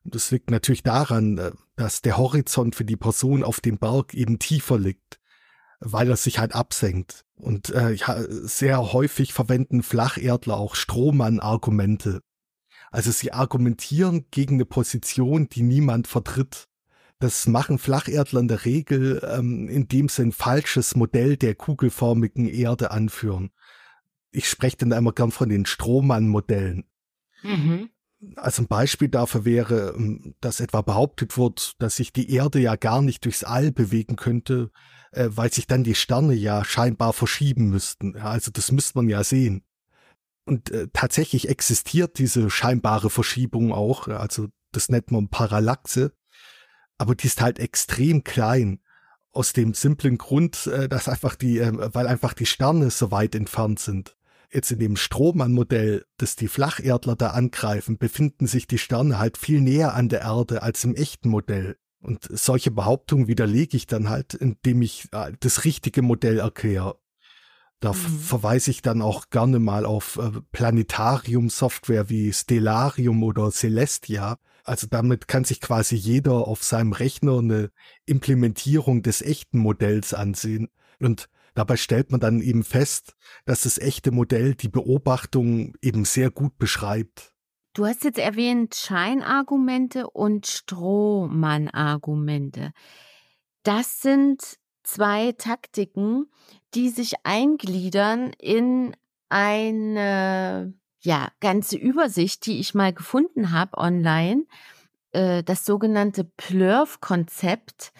Das 0.04 0.32
liegt 0.32 0.50
natürlich 0.52 0.84
daran, 0.84 1.38
äh, 1.38 1.52
dass 1.76 2.02
der 2.02 2.18
Horizont 2.18 2.76
für 2.76 2.86
die 2.86 2.98
Person 2.98 3.44
auf 3.44 3.60
dem 3.60 3.78
Berg 3.78 4.14
eben 4.14 4.40
tiefer 4.40 4.80
liegt, 4.80 5.20
weil 5.80 6.10
er 6.10 6.18
sich 6.18 6.40
halt 6.40 6.56
absenkt. 6.56 7.26
Und 7.36 7.70
äh, 7.70 7.92
ja, 7.92 8.18
sehr 8.30 8.94
häufig 8.94 9.34
verwenden 9.34 9.84
Flacherdler 9.84 10.58
auch 10.58 10.76
Strohmann-Argumente. 10.76 12.22
Also 12.92 13.12
sie 13.12 13.34
argumentieren 13.34 14.26
gegen 14.32 14.56
eine 14.56 14.66
Position, 14.66 15.50
die 15.50 15.64
niemand 15.64 16.08
vertritt. 16.08 16.68
Das 17.20 17.48
machen 17.48 17.78
Flacherdler 17.78 18.42
in 18.42 18.48
der 18.48 18.66
Regel, 18.66 19.22
ähm, 19.30 19.68
indem 19.68 20.10
sie 20.10 20.24
ein 20.24 20.32
falsches 20.32 20.96
Modell 20.96 21.38
der 21.38 21.56
kugelförmigen 21.56 22.48
Erde 22.48 22.92
anführen. 22.92 23.52
Ich 24.32 24.50
spreche 24.50 24.78
dann 24.78 24.92
immer 24.92 25.14
gern 25.14 25.32
von 25.32 25.50
den 25.50 25.66
Strohmann-Modellen. 25.66 26.86
Mhm. 27.44 27.90
Also 28.38 28.64
ein 28.64 28.68
Beispiel 28.68 29.10
dafür 29.10 29.46
wäre, 29.46 29.94
ähm, 29.98 30.36
dass 30.42 30.60
etwa 30.60 30.82
behauptet 30.82 31.38
wird, 31.38 31.74
dass 31.80 31.98
sich 31.98 32.12
die 32.14 32.32
Erde 32.32 32.60
ja 32.60 32.76
gar 32.76 33.02
nicht 33.02 33.26
durchs 33.26 33.44
All 33.44 33.72
bewegen 33.72 34.16
könnte, 34.16 34.72
äh, 35.16 35.30
weil 35.30 35.52
sich 35.52 35.68
dann 35.68 35.84
die 35.84 35.96
Sterne 35.96 36.34
ja 36.34 36.64
scheinbar 36.64 37.14
verschieben 37.14 37.70
müssten. 37.70 38.18
also 38.18 38.52
das 38.52 38.72
müsste 38.72 38.98
man 38.98 39.10
ja 39.10 39.24
sehen. 39.24 39.64
Und 40.46 40.72
äh, 40.72 40.88
tatsächlich 40.94 41.50
existiert 41.50 42.20
diese 42.20 42.50
scheinbare 42.50 43.10
Verschiebung 43.10 43.72
auch, 43.72 44.08
also 44.08 44.48
das 44.72 44.90
nennt 44.90 45.12
man 45.12 45.30
Parallaxe 45.30 46.12
aber 46.98 47.16
die 47.16 47.28
ist 47.28 47.42
halt 47.42 47.60
extrem 47.60 48.24
klein. 48.24 48.80
Aus 49.32 49.52
dem 49.52 49.74
simplen 49.74 50.18
Grund, 50.18 50.68
äh, 50.68 50.88
dass 50.88 51.10
einfach 51.10 51.36
die, 51.36 51.60
äh, 51.60 51.72
weil 51.94 52.08
einfach 52.08 52.34
die 52.34 52.46
Sterne 52.46 52.90
so 52.90 53.12
weit 53.12 53.36
entfernt 53.36 53.80
sind. 53.80 54.16
Jetzt 54.52 54.72
in 54.72 54.80
dem 54.80 54.96
Strohmann-Modell, 54.96 56.06
das 56.18 56.38
die 56.38 56.48
Flacherdler 56.48 57.18
da 57.18 57.32
angreifen, 57.32 57.98
befinden 57.98 58.48
sich 58.48 58.68
die 58.68 58.78
Sterne 58.78 59.20
halt 59.20 59.38
viel 59.38 59.60
näher 59.60 59.94
an 59.94 60.08
der 60.08 60.22
Erde 60.22 60.62
als 60.62 60.84
im 60.86 60.96
echten 60.96 61.28
Modell. 61.30 61.78
Und 62.06 62.28
solche 62.30 62.72
Behauptungen 62.72 63.28
widerlege 63.28 63.76
ich 63.76 63.88
dann 63.88 64.10
halt, 64.10 64.34
indem 64.36 64.82
ich 64.82 65.08
äh, 65.12 65.34
das 65.40 65.66
richtige 65.66 66.02
Modell 66.02 66.40
erkläre. 66.40 67.00
Da 67.80 67.92
mhm. 67.92 67.96
verweise 67.96 68.72
ich 68.72 68.82
dann 68.82 69.02
auch 69.02 69.30
gerne 69.30 69.60
mal 69.60 69.86
auf 69.86 70.20
Planetarium-Software 70.52 72.10
wie 72.10 72.32
Stellarium 72.32 73.24
oder 73.24 73.52
Celestia, 73.52 74.38
also 74.66 74.88
damit 74.90 75.28
kann 75.28 75.44
sich 75.44 75.62
quasi 75.62 75.96
jeder 75.96 76.48
auf 76.48 76.64
seinem 76.64 76.92
Rechner 76.92 77.38
eine 77.38 77.72
Implementierung 78.08 79.04
des 79.04 79.22
echten 79.22 79.60
Modells 79.60 80.16
ansehen. 80.16 80.70
Und 81.00 81.30
dabei 81.54 81.78
stellt 81.78 82.10
man 82.10 82.20
dann 82.20 82.42
eben 82.42 82.64
fest, 82.64 83.16
dass 83.46 83.62
das 83.62 83.78
echte 83.78 84.10
Modell 84.10 84.56
die 84.56 84.68
Beobachtung 84.68 85.76
eben 85.82 86.04
sehr 86.04 86.32
gut 86.32 86.58
beschreibt. 86.58 87.35
Du 87.76 87.86
hast 87.86 88.04
jetzt 88.06 88.18
erwähnt 88.18 88.74
Scheinargumente 88.74 90.10
und 90.10 90.48
Strohmann-Argumente. 90.48 92.72
Das 93.64 94.02
sind 94.02 94.42
zwei 94.84 95.34
Taktiken, 95.34 96.32
die 96.74 96.88
sich 96.88 97.16
eingliedern 97.26 98.32
in 98.40 98.96
eine 99.28 100.74
ja, 101.02 101.28
ganze 101.42 101.76
Übersicht, 101.76 102.46
die 102.46 102.62
ich 102.62 102.76
mal 102.76 102.94
gefunden 102.94 103.52
habe 103.52 103.78
online, 103.78 104.46
äh, 105.12 105.44
das 105.44 105.66
sogenannte 105.66 106.24
Plurf-Konzept. 106.24 107.92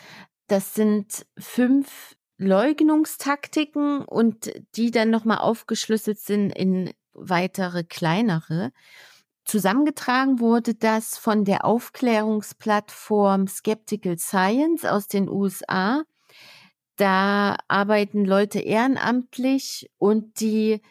Das 0.48 0.74
sind 0.74 1.26
fünf 1.38 2.16
Leugnungstaktiken 2.38 4.06
und 4.06 4.54
die 4.78 4.92
dann 4.92 5.10
nochmal 5.10 5.40
aufgeschlüsselt 5.40 6.20
sind 6.20 6.52
in 6.52 6.94
weitere 7.12 7.84
kleinere. 7.84 8.72
Zusammengetragen 9.46 10.40
wurde 10.40 10.74
das 10.74 11.18
von 11.18 11.46
der 11.46 11.66
Aufklärungsplattform 11.66 13.48
Skeptical 13.48 14.18
Science 14.18 14.86
aus 14.86 15.08
den 15.08 15.30
USA. 15.30 16.04
Da 16.96 17.58
arbeiten 17.68 18.26
Leute 18.26 18.60
ehrenamtlich 18.60 19.90
und 19.98 20.40
die 20.40 20.82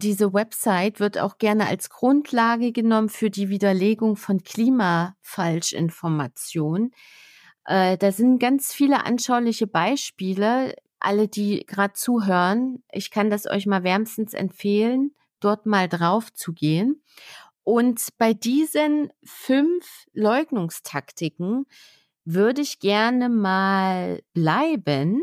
diese 0.00 0.32
Website 0.32 0.98
wird 0.98 1.18
auch 1.18 1.36
gerne 1.36 1.66
als 1.66 1.90
Grundlage 1.90 2.72
genommen 2.72 3.10
für 3.10 3.28
die 3.28 3.50
Widerlegung 3.50 4.16
von 4.16 4.42
Klimafalschinformationen. 4.42 6.92
Äh, 7.66 7.98
da 7.98 8.10
sind 8.10 8.38
ganz 8.38 8.72
viele 8.72 9.04
anschauliche 9.04 9.66
Beispiele. 9.66 10.74
Alle, 11.00 11.28
die 11.28 11.66
gerade 11.66 11.92
zuhören, 11.92 12.82
ich 12.90 13.10
kann 13.10 13.28
das 13.28 13.46
euch 13.46 13.66
mal 13.66 13.84
wärmstens 13.84 14.32
empfehlen, 14.32 15.14
dort 15.40 15.66
mal 15.66 15.88
drauf 15.88 16.32
zu 16.32 16.54
gehen. 16.54 17.02
Und 17.70 18.08
bei 18.18 18.34
diesen 18.34 19.12
fünf 19.22 20.08
Leugnungstaktiken 20.12 21.66
würde 22.24 22.62
ich 22.62 22.80
gerne 22.80 23.28
mal 23.28 24.22
bleiben. 24.34 25.22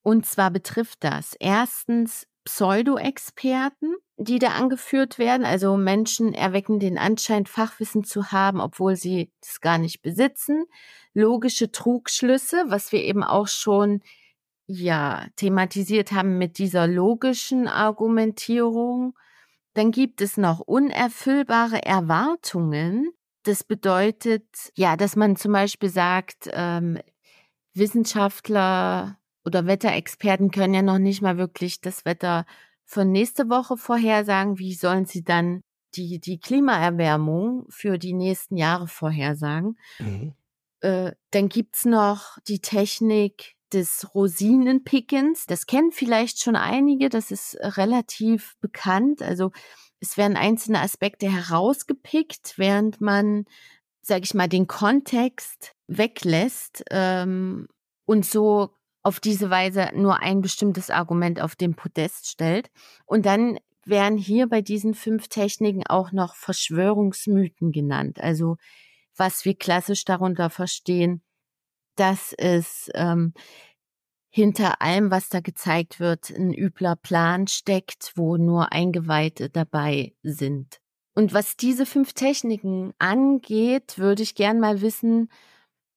Und 0.00 0.24
zwar 0.24 0.50
betrifft 0.50 1.04
das 1.04 1.36
erstens 1.38 2.26
Pseudo-Experten, 2.46 3.94
die 4.16 4.38
da 4.38 4.52
angeführt 4.52 5.18
werden. 5.18 5.44
Also 5.44 5.76
Menschen 5.76 6.32
erwecken 6.32 6.80
den 6.80 6.96
Anschein, 6.96 7.44
Fachwissen 7.44 8.04
zu 8.04 8.32
haben, 8.32 8.58
obwohl 8.62 8.96
sie 8.96 9.30
das 9.42 9.60
gar 9.60 9.76
nicht 9.76 10.00
besitzen. 10.00 10.64
Logische 11.12 11.72
Trugschlüsse, 11.72 12.64
was 12.68 12.90
wir 12.90 13.04
eben 13.04 13.22
auch 13.22 13.48
schon 13.48 14.00
ja 14.66 15.26
thematisiert 15.36 16.10
haben 16.12 16.38
mit 16.38 16.56
dieser 16.56 16.86
logischen 16.86 17.68
Argumentierung. 17.68 19.12
Dann 19.76 19.90
gibt 19.90 20.22
es 20.22 20.38
noch 20.38 20.60
unerfüllbare 20.60 21.84
Erwartungen. 21.84 23.12
Das 23.42 23.62
bedeutet, 23.62 24.46
ja, 24.74 24.96
dass 24.96 25.16
man 25.16 25.36
zum 25.36 25.52
Beispiel 25.52 25.90
sagt, 25.90 26.48
ähm, 26.50 26.98
Wissenschaftler 27.74 29.18
oder 29.44 29.66
Wetterexperten 29.66 30.50
können 30.50 30.72
ja 30.72 30.80
noch 30.80 30.96
nicht 30.96 31.20
mal 31.20 31.36
wirklich 31.36 31.82
das 31.82 32.06
Wetter 32.06 32.46
von 32.86 33.12
nächste 33.12 33.50
Woche 33.50 33.76
vorhersagen. 33.76 34.58
Wie 34.58 34.72
sollen 34.72 35.04
sie 35.04 35.22
dann 35.22 35.60
die, 35.94 36.20
die 36.20 36.40
Klimaerwärmung 36.40 37.66
für 37.68 37.98
die 37.98 38.14
nächsten 38.14 38.56
Jahre 38.56 38.88
vorhersagen? 38.88 39.78
Mhm. 39.98 40.32
Äh, 40.80 41.12
dann 41.32 41.50
gibt's 41.50 41.84
noch 41.84 42.38
die 42.48 42.60
Technik 42.60 43.55
des 43.72 44.14
Rosinenpickens. 44.14 45.46
Das 45.46 45.66
kennen 45.66 45.92
vielleicht 45.92 46.40
schon 46.42 46.56
einige, 46.56 47.08
das 47.08 47.30
ist 47.30 47.56
relativ 47.60 48.56
bekannt. 48.60 49.22
Also 49.22 49.52
es 50.00 50.16
werden 50.16 50.36
einzelne 50.36 50.80
Aspekte 50.80 51.30
herausgepickt, 51.30 52.54
während 52.56 53.00
man, 53.00 53.44
sag 54.02 54.24
ich 54.24 54.34
mal, 54.34 54.48
den 54.48 54.66
Kontext 54.66 55.74
weglässt. 55.86 56.84
Ähm, 56.90 57.68
und 58.04 58.24
so 58.24 58.70
auf 59.02 59.20
diese 59.20 59.50
Weise 59.50 59.90
nur 59.94 60.20
ein 60.20 60.40
bestimmtes 60.40 60.90
Argument 60.90 61.40
auf 61.40 61.56
den 61.56 61.74
Podest 61.74 62.28
stellt. 62.28 62.70
Und 63.04 63.26
dann 63.26 63.58
werden 63.84 64.18
hier 64.18 64.48
bei 64.48 64.62
diesen 64.62 64.94
fünf 64.94 65.28
Techniken 65.28 65.86
auch 65.86 66.12
noch 66.12 66.34
Verschwörungsmythen 66.34 67.70
genannt. 67.70 68.20
Also 68.20 68.56
was 69.16 69.44
wir 69.44 69.54
klassisch 69.54 70.04
darunter 70.04 70.50
verstehen, 70.50 71.22
dass 71.96 72.32
es 72.32 72.90
ähm, 72.94 73.32
hinter 74.28 74.82
allem, 74.82 75.10
was 75.10 75.28
da 75.28 75.40
gezeigt 75.40 75.98
wird, 75.98 76.30
ein 76.30 76.52
übler 76.52 76.96
Plan 76.96 77.46
steckt, 77.46 78.12
wo 78.16 78.36
nur 78.36 78.72
Eingeweihte 78.72 79.48
dabei 79.48 80.14
sind. 80.22 80.80
Und 81.14 81.32
was 81.32 81.56
diese 81.56 81.86
fünf 81.86 82.12
Techniken 82.12 82.92
angeht, 82.98 83.96
würde 83.96 84.22
ich 84.22 84.34
gern 84.34 84.60
mal 84.60 84.82
wissen, 84.82 85.30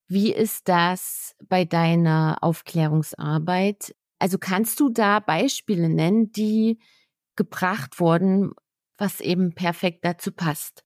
wie 0.08 0.32
ist 0.32 0.68
das 0.68 1.36
bei 1.48 1.64
deiner 1.66 2.38
Aufklärungsarbeit? 2.40 3.94
Also 4.18 4.38
kannst 4.38 4.80
du 4.80 4.88
da 4.88 5.20
Beispiele 5.20 5.88
nennen, 5.88 6.32
die 6.32 6.78
gebracht 7.36 8.00
wurden, 8.00 8.52
was 8.96 9.20
eben 9.20 9.54
perfekt 9.54 10.04
dazu 10.04 10.32
passt? 10.32 10.82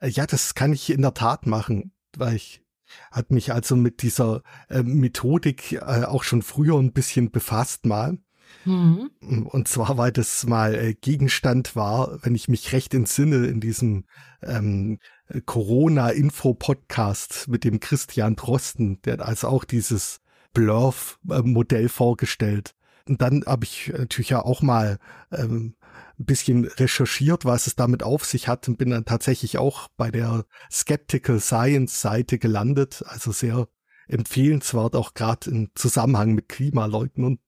Äh, 0.00 0.08
ja, 0.08 0.26
das 0.26 0.54
kann 0.54 0.72
ich 0.72 0.90
in 0.90 1.02
der 1.02 1.14
Tat 1.14 1.46
machen, 1.46 1.92
weil 2.16 2.36
ich 2.36 2.62
hat 3.10 3.30
mich 3.30 3.52
also 3.52 3.76
mit 3.76 4.02
dieser 4.02 4.42
äh, 4.68 4.82
Methodik 4.82 5.72
äh, 5.72 6.04
auch 6.04 6.22
schon 6.22 6.42
früher 6.42 6.78
ein 6.78 6.92
bisschen 6.92 7.30
befasst 7.30 7.86
mal. 7.86 8.18
Mhm. 8.64 9.10
Und 9.20 9.68
zwar, 9.68 9.96
weil 9.96 10.10
das 10.12 10.46
mal 10.46 10.74
äh, 10.74 10.92
Gegenstand 10.94 11.76
war, 11.76 12.18
wenn 12.22 12.34
ich 12.34 12.48
mich 12.48 12.72
recht 12.72 12.92
entsinne, 12.94 13.46
in 13.46 13.60
diesem 13.60 14.06
ähm, 14.42 14.98
Corona-Info-Podcast 15.46 17.46
mit 17.48 17.64
dem 17.64 17.80
Christian 17.80 18.36
Drosten, 18.36 19.00
der 19.02 19.14
hat 19.14 19.22
also 19.22 19.48
auch 19.48 19.64
dieses 19.64 20.20
Blurf-Modell 20.52 21.88
vorgestellt. 21.88 22.74
Und 23.08 23.22
dann 23.22 23.44
habe 23.46 23.64
ich 23.64 23.90
natürlich 23.96 24.28
ja 24.30 24.44
auch 24.44 24.62
mal 24.62 24.98
ähm, 25.32 25.74
ein 26.18 26.24
bisschen 26.24 26.64
recherchiert, 26.64 27.44
was 27.44 27.66
es 27.66 27.76
damit 27.76 28.02
auf 28.02 28.24
sich 28.24 28.48
hat 28.48 28.68
und 28.68 28.78
bin 28.78 28.90
dann 28.90 29.04
tatsächlich 29.04 29.58
auch 29.58 29.88
bei 29.96 30.10
der 30.10 30.44
Skeptical 30.70 31.40
Science 31.40 32.00
Seite 32.00 32.38
gelandet, 32.38 33.02
also 33.06 33.32
sehr 33.32 33.68
empfehlenswert, 34.08 34.96
auch 34.96 35.14
gerade 35.14 35.50
im 35.50 35.70
Zusammenhang 35.74 36.34
mit 36.34 36.48
Klimaleugnern. 36.48 37.38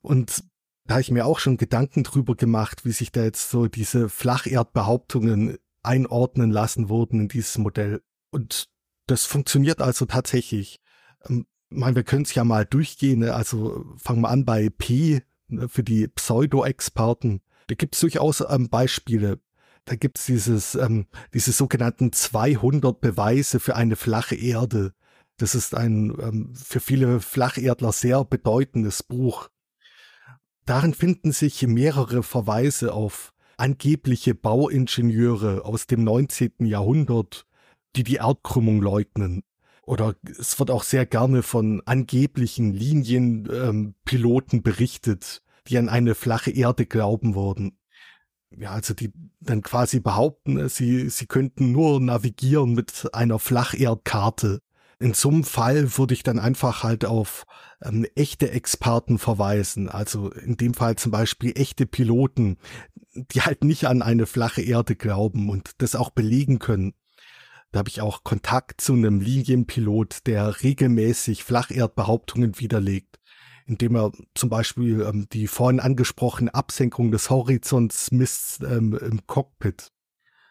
Und 0.00 0.44
da 0.86 0.94
habe 0.94 1.02
ich 1.02 1.10
mir 1.10 1.26
auch 1.26 1.38
schon 1.38 1.56
Gedanken 1.56 2.02
drüber 2.02 2.34
gemacht, 2.34 2.84
wie 2.84 2.92
sich 2.92 3.12
da 3.12 3.24
jetzt 3.24 3.50
so 3.50 3.68
diese 3.68 4.08
Flacherdbehauptungen 4.08 5.58
einordnen 5.82 6.50
lassen 6.50 6.88
wurden 6.88 7.20
in 7.20 7.28
dieses 7.28 7.58
Modell. 7.58 8.02
Und 8.30 8.68
das 9.06 9.26
funktioniert 9.26 9.80
also 9.80 10.06
tatsächlich. 10.06 10.80
Ähm, 11.26 11.46
ich 11.70 11.78
meine, 11.78 11.96
wir 11.96 12.04
können 12.04 12.22
es 12.22 12.34
ja 12.34 12.44
mal 12.44 12.64
durchgehen. 12.64 13.20
Ne? 13.20 13.34
Also 13.34 13.84
fangen 13.96 14.20
wir 14.20 14.30
an 14.30 14.44
bei 14.44 14.70
P 14.70 15.22
ne, 15.48 15.68
für 15.68 15.82
die 15.82 16.08
Pseudo-Experten. 16.08 17.40
Da 17.66 17.74
gibt 17.74 17.94
es 17.94 18.00
durchaus 18.00 18.42
ähm, 18.48 18.68
Beispiele. 18.68 19.40
Da 19.84 19.96
gibt 19.96 20.18
es 20.18 20.26
dieses, 20.26 20.74
ähm, 20.74 21.06
diese 21.32 21.52
sogenannten 21.52 22.12
200 22.12 23.00
Beweise 23.00 23.60
für 23.60 23.76
eine 23.76 23.96
flache 23.96 24.34
Erde. 24.34 24.94
Das 25.36 25.54
ist 25.54 25.74
ein 25.74 26.16
ähm, 26.20 26.54
für 26.54 26.80
viele 26.80 27.20
Flacherdler 27.20 27.92
sehr 27.92 28.24
bedeutendes 28.24 29.02
Buch. 29.02 29.48
Darin 30.64 30.94
finden 30.94 31.32
sich 31.32 31.66
mehrere 31.66 32.22
Verweise 32.22 32.94
auf 32.94 33.34
angebliche 33.56 34.34
Bauingenieure 34.34 35.64
aus 35.64 35.86
dem 35.86 36.04
19. 36.04 36.52
Jahrhundert, 36.60 37.46
die 37.96 38.04
die 38.04 38.16
Erdkrümmung 38.16 38.80
leugnen. 38.80 39.42
Oder 39.82 40.16
es 40.24 40.58
wird 40.58 40.70
auch 40.70 40.82
sehr 40.82 41.04
gerne 41.04 41.42
von 41.42 41.82
angeblichen 41.84 42.72
Linienpiloten 42.72 44.58
ähm, 44.58 44.62
berichtet, 44.62 45.42
die 45.66 45.78
an 45.78 45.88
eine 45.88 46.14
flache 46.14 46.50
Erde 46.50 46.86
glauben 46.86 47.34
würden. 47.34 47.78
Ja, 48.50 48.70
also 48.70 48.94
die 48.94 49.12
dann 49.40 49.62
quasi 49.62 50.00
behaupten, 50.00 50.68
sie, 50.68 51.08
sie 51.10 51.26
könnten 51.26 51.72
nur 51.72 52.00
navigieren 52.00 52.74
mit 52.74 53.08
einer 53.12 53.38
Flacherdkarte. 53.38 54.60
In 55.00 55.12
so 55.12 55.28
einem 55.28 55.44
Fall 55.44 55.98
würde 55.98 56.14
ich 56.14 56.22
dann 56.22 56.38
einfach 56.38 56.82
halt 56.84 57.04
auf 57.04 57.44
ähm, 57.82 58.06
echte 58.14 58.50
Experten 58.52 59.18
verweisen. 59.18 59.88
Also 59.88 60.30
in 60.30 60.56
dem 60.56 60.72
Fall 60.72 60.96
zum 60.96 61.10
Beispiel 61.10 61.52
echte 61.56 61.84
Piloten, 61.84 62.58
die 63.14 63.42
halt 63.42 63.64
nicht 63.64 63.86
an 63.86 64.02
eine 64.02 64.26
flache 64.26 64.62
Erde 64.62 64.94
glauben 64.94 65.50
und 65.50 65.72
das 65.78 65.96
auch 65.96 66.10
belegen 66.10 66.58
können. 66.58 66.94
Da 67.72 67.78
habe 67.80 67.88
ich 67.88 68.00
auch 68.00 68.22
Kontakt 68.22 68.80
zu 68.80 68.92
einem 68.92 69.20
Linienpilot, 69.20 70.26
der 70.26 70.62
regelmäßig 70.62 71.42
Flacherdbehauptungen 71.42 72.60
widerlegt, 72.60 73.18
indem 73.66 73.96
er 73.96 74.12
zum 74.34 74.50
Beispiel 74.50 75.02
ähm, 75.02 75.26
die 75.32 75.46
vorhin 75.46 75.80
angesprochene 75.80 76.54
Absenkung 76.54 77.10
des 77.10 77.30
Horizonts 77.30 78.10
misst 78.10 78.62
ähm, 78.62 78.98
im 79.00 79.26
Cockpit. 79.26 79.90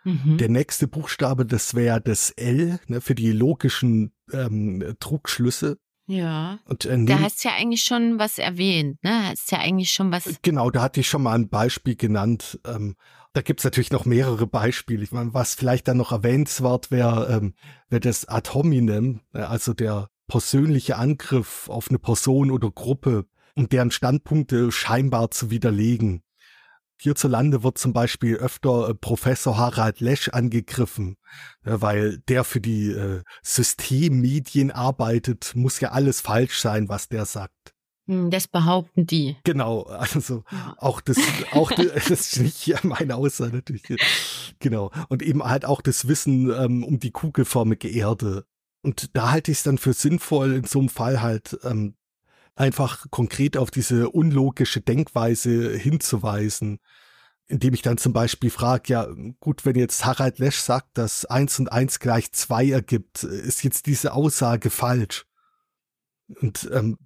Mhm. 0.04 0.38
Der 0.38 0.50
nächste 0.50 0.88
Buchstabe, 0.88 1.46
das 1.46 1.76
wäre 1.76 2.02
das 2.02 2.32
L 2.32 2.80
ne, 2.88 3.02
für 3.02 3.16
die 3.16 3.32
logischen 3.32 4.12
ähm, 4.32 4.96
Trugschlüsse. 5.00 5.78
Ja. 6.06 6.60
Und, 6.66 6.86
äh, 6.86 7.06
da 7.06 7.22
hast 7.22 7.44
ja 7.46 7.52
eigentlich 7.58 7.84
schon 7.84 8.20
was 8.20 8.38
erwähnt, 8.38 9.02
ne? 9.04 9.30
Hast 9.30 9.52
ja 9.52 9.60
eigentlich 9.60 9.92
schon 9.92 10.12
was. 10.12 10.40
Genau, 10.42 10.70
da 10.70 10.82
hatte 10.82 11.00
ich 11.00 11.08
schon 11.08 11.24
mal 11.24 11.34
ein 11.34 11.48
Beispiel 11.48 11.96
genannt. 11.96 12.60
Ähm, 12.68 12.96
da 13.32 13.42
gibt's 13.42 13.64
natürlich 13.64 13.92
noch 13.92 14.06
mehrere 14.06 14.46
Beispiele. 14.46 15.04
Ich 15.04 15.12
meine, 15.12 15.34
was 15.34 15.56
vielleicht 15.56 15.88
dann 15.88 15.98
noch 15.98 16.12
erwähnenswert 16.12 16.92
wäre, 16.92 17.34
ähm, 17.34 17.54
wäre 17.90 18.02
das 18.02 18.28
Ad 18.28 18.54
hominem, 18.54 19.22
ne? 19.32 19.48
also 19.48 19.74
der 19.74 20.10
persönliche 20.28 20.98
Angriff 20.98 21.70
auf 21.70 21.90
eine 21.90 22.00
Person 22.00 22.52
oder 22.52 22.72
Gruppe 22.72 23.26
und 23.56 23.72
deren 23.72 23.92
Standpunkte 23.92 24.72
scheinbar 24.72 25.32
zu 25.32 25.52
widerlegen. 25.52 26.24
Hierzulande 27.00 27.64
wird 27.64 27.78
zum 27.78 27.92
Beispiel 27.92 28.38
öfter 28.38 28.90
äh, 28.90 28.94
Professor 28.94 29.58
Harald 29.58 30.00
Lesch 30.00 30.30
angegriffen, 30.30 31.18
ja, 31.66 31.82
weil 31.82 32.20
der 32.30 32.44
für 32.44 32.62
die 32.62 32.92
äh, 32.92 33.24
Systemmedien 33.42 34.72
arbeitet, 34.72 35.52
muss 35.56 35.80
ja 35.82 35.92
alles 35.92 36.22
falsch 36.22 36.62
sein, 36.62 36.88
was 36.88 37.10
der 37.10 37.26
sagt. 37.26 37.74
Hm, 38.08 38.32
das 38.32 38.48
behaupten 38.48 39.06
die. 39.06 39.38
Genau, 39.44 39.84
also 39.84 40.44
ja. 40.52 40.76
auch 40.78 41.02
das, 41.02 41.18
auch 41.52 41.72
das, 41.76 42.10
ist 42.10 42.40
nicht 42.40 42.84
meine 42.84 43.16
Aussage 43.16 43.56
natürlich. 43.56 43.84
Genau. 44.60 44.92
Und 45.10 45.22
eben 45.22 45.44
halt 45.44 45.66
auch 45.66 45.82
das 45.82 46.08
Wissen 46.08 46.52
ähm, 46.52 46.84
um 46.84 47.00
die 47.00 47.12
kugelförmige 47.12 47.90
Erde. 47.90 48.46
Und 48.84 49.16
da 49.16 49.32
halte 49.32 49.52
ich 49.52 49.60
es 49.60 49.64
dann 49.64 49.78
für 49.78 49.94
sinnvoll, 49.94 50.54
in 50.56 50.66
so 50.66 50.80
einem 50.80 50.90
Fall 50.90 51.22
halt 51.22 51.58
ähm, 51.64 51.96
einfach 52.56 53.06
konkret 53.10 53.58
auf 53.58 53.72
diese 53.72 54.10
unlogische 54.10 54.82
Denkweise 54.82 55.76
hinzuweisen, 55.76 56.80
indem 57.48 57.74
ich 57.74 57.82
dann 57.82 57.98
zum 57.98 58.14
Beispiel 58.14 58.50
frage, 58.50 58.84
ja 58.94 59.08
gut, 59.40 59.66
wenn 59.66 59.76
jetzt 59.76 60.06
Harald 60.06 60.38
Lesch 60.40 60.58
sagt, 60.58 60.98
dass 60.98 61.26
eins 61.26 61.60
und 61.60 61.72
eins 61.72 62.00
gleich 62.00 62.34
zwei 62.34 62.70
ergibt, 62.70 63.24
ist 63.24 63.64
jetzt 63.64 63.86
diese 63.86 64.14
Aussage 64.14 64.70
falsch? 64.70 65.26
Und 66.42 66.70
ähm, 66.74 66.98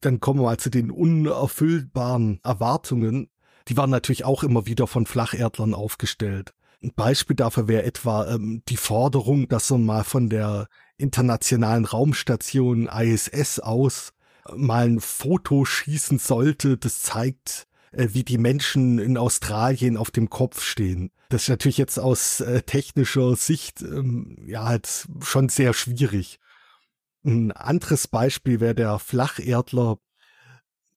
dann 0.00 0.18
kommen 0.18 0.40
wir 0.40 0.44
mal 0.44 0.58
zu 0.58 0.70
den 0.70 0.90
unerfüllbaren 0.90 2.40
Erwartungen. 2.42 3.30
Die 3.68 3.76
waren 3.76 3.90
natürlich 3.90 4.24
auch 4.24 4.42
immer 4.42 4.66
wieder 4.66 4.86
von 4.86 5.06
Flacherdlern 5.06 5.74
aufgestellt. 5.74 6.54
Ein 6.82 6.92
Beispiel 6.94 7.36
dafür 7.36 7.68
wäre 7.68 7.82
etwa 7.84 8.26
ähm, 8.34 8.62
die 8.68 8.78
Forderung, 8.78 9.48
dass 9.48 9.70
man 9.70 9.84
mal 9.84 10.04
von 10.04 10.30
der 10.30 10.66
internationalen 11.00 11.84
Raumstation 11.84 12.86
ISS 12.86 13.58
aus 13.58 14.12
mal 14.54 14.86
ein 14.86 15.00
Foto 15.00 15.64
schießen 15.64 16.18
sollte, 16.18 16.76
das 16.76 17.02
zeigt, 17.02 17.66
äh, 17.92 18.08
wie 18.12 18.24
die 18.24 18.38
Menschen 18.38 18.98
in 18.98 19.16
Australien 19.16 19.96
auf 19.96 20.10
dem 20.10 20.30
Kopf 20.30 20.62
stehen. 20.62 21.10
Das 21.28 21.42
ist 21.42 21.48
natürlich 21.48 21.78
jetzt 21.78 21.98
aus 21.98 22.40
äh, 22.40 22.62
technischer 22.62 23.36
Sicht 23.36 23.82
ähm, 23.82 24.36
ja 24.46 24.64
halt 24.64 25.08
schon 25.22 25.48
sehr 25.48 25.74
schwierig. 25.74 26.38
Ein 27.24 27.52
anderes 27.52 28.08
Beispiel 28.08 28.60
wäre 28.60 28.74
der 28.74 28.98
Flacherdler, 28.98 29.98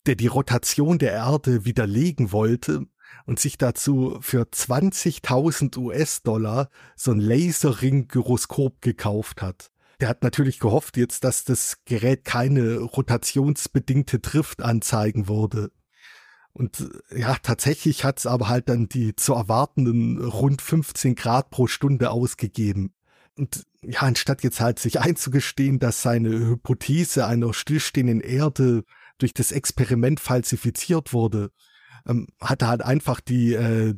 der 0.06 0.16
die 0.16 0.28
Rotation 0.28 0.98
der 0.98 1.12
Erde 1.12 1.66
widerlegen 1.66 2.32
wollte 2.32 2.86
und 3.26 3.40
sich 3.40 3.58
dazu 3.58 4.18
für 4.22 4.44
20.000 4.44 5.78
US-Dollar 5.78 6.70
so 6.96 7.12
ein 7.12 7.20
Laserring-Gyroskop 7.20 8.82
gekauft 8.82 9.42
hat 9.42 9.73
der 10.04 10.10
hat 10.10 10.22
natürlich 10.22 10.60
gehofft 10.60 10.98
jetzt, 10.98 11.24
dass 11.24 11.46
das 11.46 11.78
Gerät 11.86 12.26
keine 12.26 12.80
rotationsbedingte 12.80 14.20
Drift 14.20 14.62
anzeigen 14.62 15.30
würde. 15.30 15.72
Und 16.52 16.90
ja, 17.10 17.38
tatsächlich 17.42 18.04
hat 18.04 18.20
es 18.20 18.26
aber 18.26 18.50
halt 18.50 18.68
dann 18.68 18.90
die 18.90 19.16
zu 19.16 19.34
erwartenden 19.34 20.22
rund 20.22 20.62
15 20.62 21.16
Grad 21.16 21.52
pro 21.52 21.68
Stunde 21.68 22.12
ausgegeben. 22.12 22.94
Und 23.38 23.64
ja, 23.82 24.02
anstatt 24.02 24.44
jetzt 24.44 24.60
halt 24.60 24.78
sich 24.78 25.00
einzugestehen, 25.00 25.80
dass 25.80 26.02
seine 26.02 26.32
Hypothese 26.32 27.26
einer 27.26 27.54
stillstehenden 27.54 28.20
Erde 28.20 28.84
durch 29.20 29.34
das 29.34 29.54
Experiment 29.54 30.20
falsifiziert 30.20 31.14
wurde, 31.14 31.50
ähm, 32.06 32.28
hat 32.42 32.62
er 32.62 32.68
halt 32.68 32.82
einfach 32.82 33.22
die, 33.22 33.54
äh, 33.54 33.96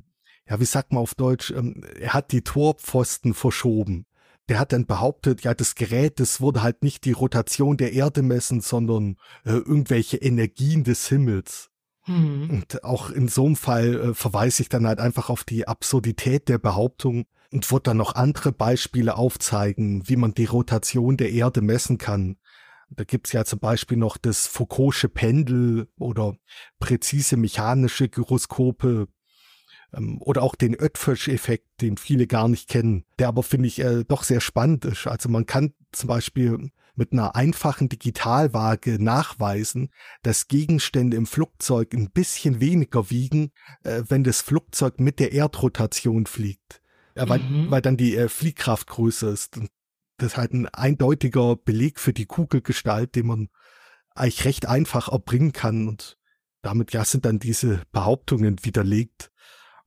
ja, 0.48 0.60
wie 0.60 0.66
sagt 0.66 0.94
man 0.94 1.02
auf 1.02 1.16
Deutsch, 1.16 1.50
ähm, 1.50 1.84
er 2.00 2.14
hat 2.14 2.32
die 2.32 2.44
Torpfosten 2.44 3.34
verschoben 3.34 4.06
der 4.50 4.60
hat 4.60 4.74
dann 4.74 4.86
behauptet, 4.86 5.42
ja, 5.42 5.54
das 5.54 5.76
Gerät, 5.76 6.20
das 6.20 6.40
wurde 6.40 6.62
halt 6.62 6.84
nicht 6.84 7.06
die 7.06 7.14
Rotation 7.14 7.78
der 7.78 7.94
Erde 7.94 8.22
messen, 8.22 8.62
sondern 8.62 9.18
äh, 9.44 9.52
irgendwelche 9.52 10.18
Energien 10.18 10.84
des 10.84 11.08
Himmels. 11.08 11.72
Mhm. 12.06 12.50
Und 12.50 12.84
auch 12.84 13.10
in 13.10 13.28
so 13.28 13.46
einem 13.46 13.56
Fall 13.56 13.96
äh, 13.96 14.14
verweise 14.14 14.62
ich 14.62 14.70
dann 14.70 14.86
halt 14.86 15.00
einfach 15.00 15.30
auf 15.30 15.44
die 15.44 15.68
Absurdität 15.68 16.48
der 16.48 16.60
Behauptung 16.60 17.26
und 17.52 17.72
wird 17.72 17.88
dann 17.88 17.98
noch 17.98 18.16
andere 18.16 18.52
Beispiele 18.52 19.18
aufzeigen, 19.18 20.08
wie 20.08 20.16
man 20.16 20.34
die 20.34 20.46
Rotation 20.46 21.18
der 21.18 21.32
Erde 21.32 21.62
messen 21.62 21.98
kann. 21.98 22.38
Da 22.90 23.04
gibt's 23.04 23.32
ja 23.32 23.46
zum 23.46 23.60
Beispiel 23.60 23.98
noch 23.98 24.18
das 24.18 24.48
Foucault'sche 24.48 25.08
Pendel 25.08 25.88
oder 25.98 26.38
präzise 26.80 27.36
mechanische 27.36 28.10
Gyroskope, 28.10 29.08
oder 30.20 30.44
auch 30.44 30.56
den 30.56 30.76
Oetfisch-Effekt, 30.76 31.82
den 31.82 31.98
viele 31.98 32.28
gar 32.28 32.48
nicht 32.48 32.70
kennen, 32.70 33.06
der 33.20 33.30
aber, 33.30 33.44
finde 33.44 33.68
ich, 33.68 33.80
äh, 33.80 34.04
doch 34.04 34.24
sehr 34.24 34.42
spannend 34.42 34.86
ist. 34.86 35.08
Also 35.08 35.30
man 35.30 35.46
kann 35.46 35.74
zum 35.92 36.08
Beispiel 36.08 36.72
mit 36.96 37.12
einer 37.12 37.36
einfachen 37.36 37.90
Digitalwaage 37.90 39.04
nachweisen, 39.04 39.90
dass 40.24 40.48
Gegenstände 40.48 41.18
im 41.18 41.26
Flugzeug 41.26 41.94
ein 41.94 42.10
bisschen 42.10 42.60
weniger 42.60 43.10
wiegen, 43.10 43.52
äh, 43.84 44.04
wenn 44.08 44.24
das 44.24 44.42
Flugzeug 44.42 45.00
mit 45.00 45.20
der 45.20 45.34
Erdrotation 45.34 46.26
fliegt. 46.26 46.82
Ja, 47.16 47.30
weil, 47.30 47.40
mhm. 47.40 47.72
weil 47.72 47.82
dann 47.82 47.98
die 47.98 48.16
äh, 48.16 48.28
Fliehkraft 48.28 48.88
größer 48.88 49.30
ist. 49.30 49.58
Und 49.58 49.70
das 50.18 50.34
ist 50.34 50.38
halt 50.38 50.54
ein 50.54 50.68
eindeutiger 50.68 51.56
Beleg 51.56 52.00
für 52.00 52.14
die 52.14 52.26
Kugelgestalt, 52.26 53.16
den 53.16 53.28
man 53.28 53.50
eigentlich 54.14 54.46
recht 54.46 54.66
einfach 54.66 55.10
erbringen 55.10 55.54
kann. 55.54 55.88
Und 55.88 56.18
damit 56.62 56.92
ja 56.94 57.06
sind 57.06 57.26
dann 57.26 57.40
diese 57.40 57.84
Behauptungen 57.92 58.58
widerlegt. 58.64 59.32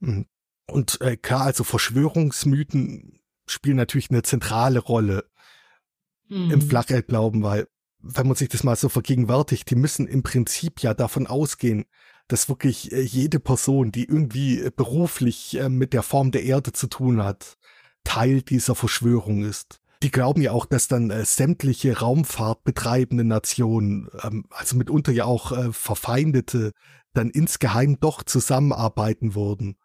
Mhm. 0.00 0.26
Und 0.66 1.00
äh, 1.00 1.16
klar, 1.16 1.42
also 1.42 1.64
Verschwörungsmythen 1.64 3.20
spielen 3.46 3.76
natürlich 3.76 4.10
eine 4.10 4.22
zentrale 4.22 4.80
Rolle 4.80 5.24
mhm. 6.28 6.50
im 6.50 6.62
Flacherdglauben, 6.62 7.42
weil 7.42 7.66
wenn 8.00 8.26
man 8.26 8.36
sich 8.36 8.48
das 8.48 8.64
mal 8.64 8.76
so 8.76 8.88
vergegenwärtigt, 8.88 9.68
die 9.70 9.74
müssen 9.74 10.06
im 10.06 10.22
Prinzip 10.22 10.80
ja 10.82 10.94
davon 10.94 11.26
ausgehen, 11.26 11.84
dass 12.28 12.48
wirklich 12.48 12.92
äh, 12.92 13.00
jede 13.00 13.40
Person, 13.40 13.90
die 13.90 14.04
irgendwie 14.04 14.60
äh, 14.60 14.70
beruflich 14.74 15.58
äh, 15.58 15.68
mit 15.68 15.92
der 15.92 16.02
Form 16.02 16.30
der 16.30 16.44
Erde 16.44 16.72
zu 16.72 16.86
tun 16.86 17.22
hat, 17.22 17.56
Teil 18.04 18.42
dieser 18.42 18.74
Verschwörung 18.74 19.44
ist. 19.44 19.80
Die 20.02 20.10
glauben 20.10 20.40
ja 20.42 20.52
auch, 20.52 20.66
dass 20.66 20.86
dann 20.86 21.10
äh, 21.10 21.24
sämtliche 21.24 21.98
Raumfahrt 21.98 22.62
betreibende 22.62 23.24
Nationen, 23.24 24.08
ähm, 24.22 24.44
also 24.50 24.76
mitunter 24.76 25.10
ja 25.10 25.24
auch 25.24 25.50
äh, 25.52 25.72
verfeindete, 25.72 26.72
dann 27.14 27.30
insgeheim 27.30 27.98
doch 27.98 28.22
zusammenarbeiten 28.22 29.34
würden. 29.34 29.76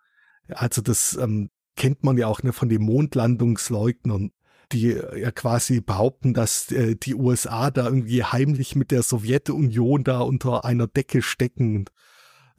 Also 0.49 0.81
das 0.81 1.15
ähm, 1.15 1.49
kennt 1.75 2.03
man 2.03 2.17
ja 2.17 2.27
auch 2.27 2.43
ne, 2.43 2.53
von 2.53 2.69
den 2.69 2.83
Mondlandungsleugnern, 2.83 4.31
die 4.71 4.91
äh, 4.91 5.21
ja 5.21 5.31
quasi 5.31 5.81
behaupten, 5.81 6.33
dass 6.33 6.71
äh, 6.71 6.95
die 6.95 7.15
USA 7.15 7.71
da 7.71 7.85
irgendwie 7.85 8.23
heimlich 8.23 8.75
mit 8.75 8.91
der 8.91 9.03
Sowjetunion 9.03 10.03
da 10.03 10.19
unter 10.19 10.65
einer 10.65 10.87
Decke 10.87 11.21
stecken. 11.21 11.85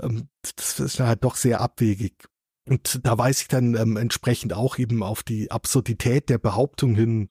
Ähm, 0.00 0.28
das 0.56 0.80
ist 0.80 1.00
halt 1.00 1.24
doch 1.24 1.36
sehr 1.36 1.60
abwegig. 1.60 2.24
Und 2.66 3.00
da 3.04 3.18
weise 3.18 3.42
ich 3.42 3.48
dann 3.48 3.74
ähm, 3.74 3.96
entsprechend 3.96 4.54
auch 4.54 4.78
eben 4.78 5.02
auf 5.02 5.22
die 5.22 5.50
Absurdität 5.50 6.30
der 6.30 6.38
Behauptung 6.38 6.94
hin. 6.94 7.28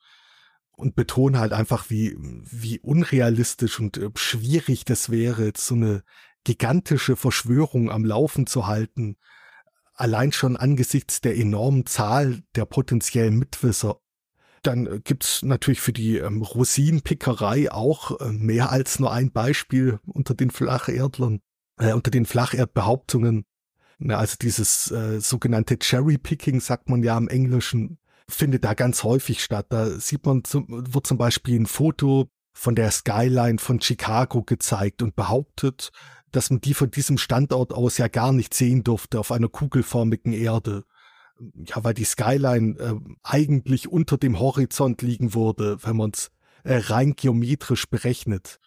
und 0.75 0.95
betone 0.95 1.39
halt 1.39 1.53
einfach, 1.53 1.89
wie, 1.89 2.15
wie 2.17 2.79
unrealistisch 2.79 3.79
und 3.79 3.97
äh, 3.97 4.09
schwierig 4.15 4.85
das 4.85 5.09
wäre, 5.09 5.51
so 5.55 5.75
eine 5.75 6.03
gigantische 6.43 7.15
Verschwörung 7.15 7.89
am 7.91 8.05
Laufen 8.05 8.47
zu 8.47 8.67
halten, 8.67 9.17
allein 9.95 10.31
schon 10.31 10.57
angesichts 10.57 11.21
der 11.21 11.37
enormen 11.37 11.85
Zahl 11.85 12.43
der 12.55 12.65
potenziellen 12.65 13.37
Mitwisser. 13.37 13.99
Dann 14.63 14.87
äh, 14.87 14.99
gibt's 15.03 15.43
natürlich 15.43 15.81
für 15.81 15.93
die 15.93 16.17
ähm, 16.17 16.41
Rosinenpickerei 16.41 17.71
auch 17.71 18.19
äh, 18.19 18.31
mehr 18.31 18.71
als 18.71 18.99
nur 18.99 19.11
ein 19.11 19.31
Beispiel 19.31 19.99
unter 20.05 20.33
den 20.33 20.51
Flacherdlern, 20.51 21.41
äh, 21.79 21.93
unter 21.93 22.11
den 22.11 22.25
Flacherdbehauptungen. 22.25 23.45
Na, 23.99 24.17
also 24.17 24.35
dieses 24.41 24.89
äh, 24.91 25.19
sogenannte 25.19 25.77
Cherry 25.77 26.17
Picking, 26.17 26.59
sagt 26.59 26.89
man 26.89 27.03
ja 27.03 27.17
im 27.17 27.27
Englischen, 27.27 27.99
findet 28.27 28.63
da 28.63 28.73
ganz 28.73 29.03
häufig 29.03 29.43
statt. 29.43 29.67
Da 29.69 29.89
sieht 29.99 30.25
man, 30.25 30.43
zum, 30.43 30.65
wird 30.69 31.05
zum 31.05 31.17
Beispiel 31.17 31.59
ein 31.59 31.65
Foto 31.65 32.29
von 32.53 32.75
der 32.75 32.91
Skyline 32.91 33.59
von 33.59 33.81
Chicago 33.81 34.43
gezeigt 34.43 35.01
und 35.01 35.15
behauptet, 35.15 35.91
dass 36.33 36.49
man 36.49 36.59
die 36.59 36.73
von 36.73 36.91
diesem 36.91 37.17
Standort 37.17 37.71
aus 37.71 37.97
ja 37.97 38.09
gar 38.09 38.33
nicht 38.33 38.53
sehen 38.53 38.83
durfte 38.83 39.19
auf 39.19 39.31
einer 39.31 39.47
kugelförmigen 39.47 40.33
Erde. 40.33 40.83
Ja, 41.65 41.83
weil 41.83 41.93
die 41.93 42.03
Skyline 42.03 42.77
äh, 42.79 42.95
eigentlich 43.23 43.87
unter 43.87 44.17
dem 44.17 44.39
Horizont 44.39 45.01
liegen 45.01 45.33
würde, 45.33 45.77
wenn 45.83 45.95
man 45.95 46.11
es 46.11 46.31
äh, 46.63 46.75
rein 46.75 47.15
geometrisch 47.15 47.87
berechnet. 47.87 48.59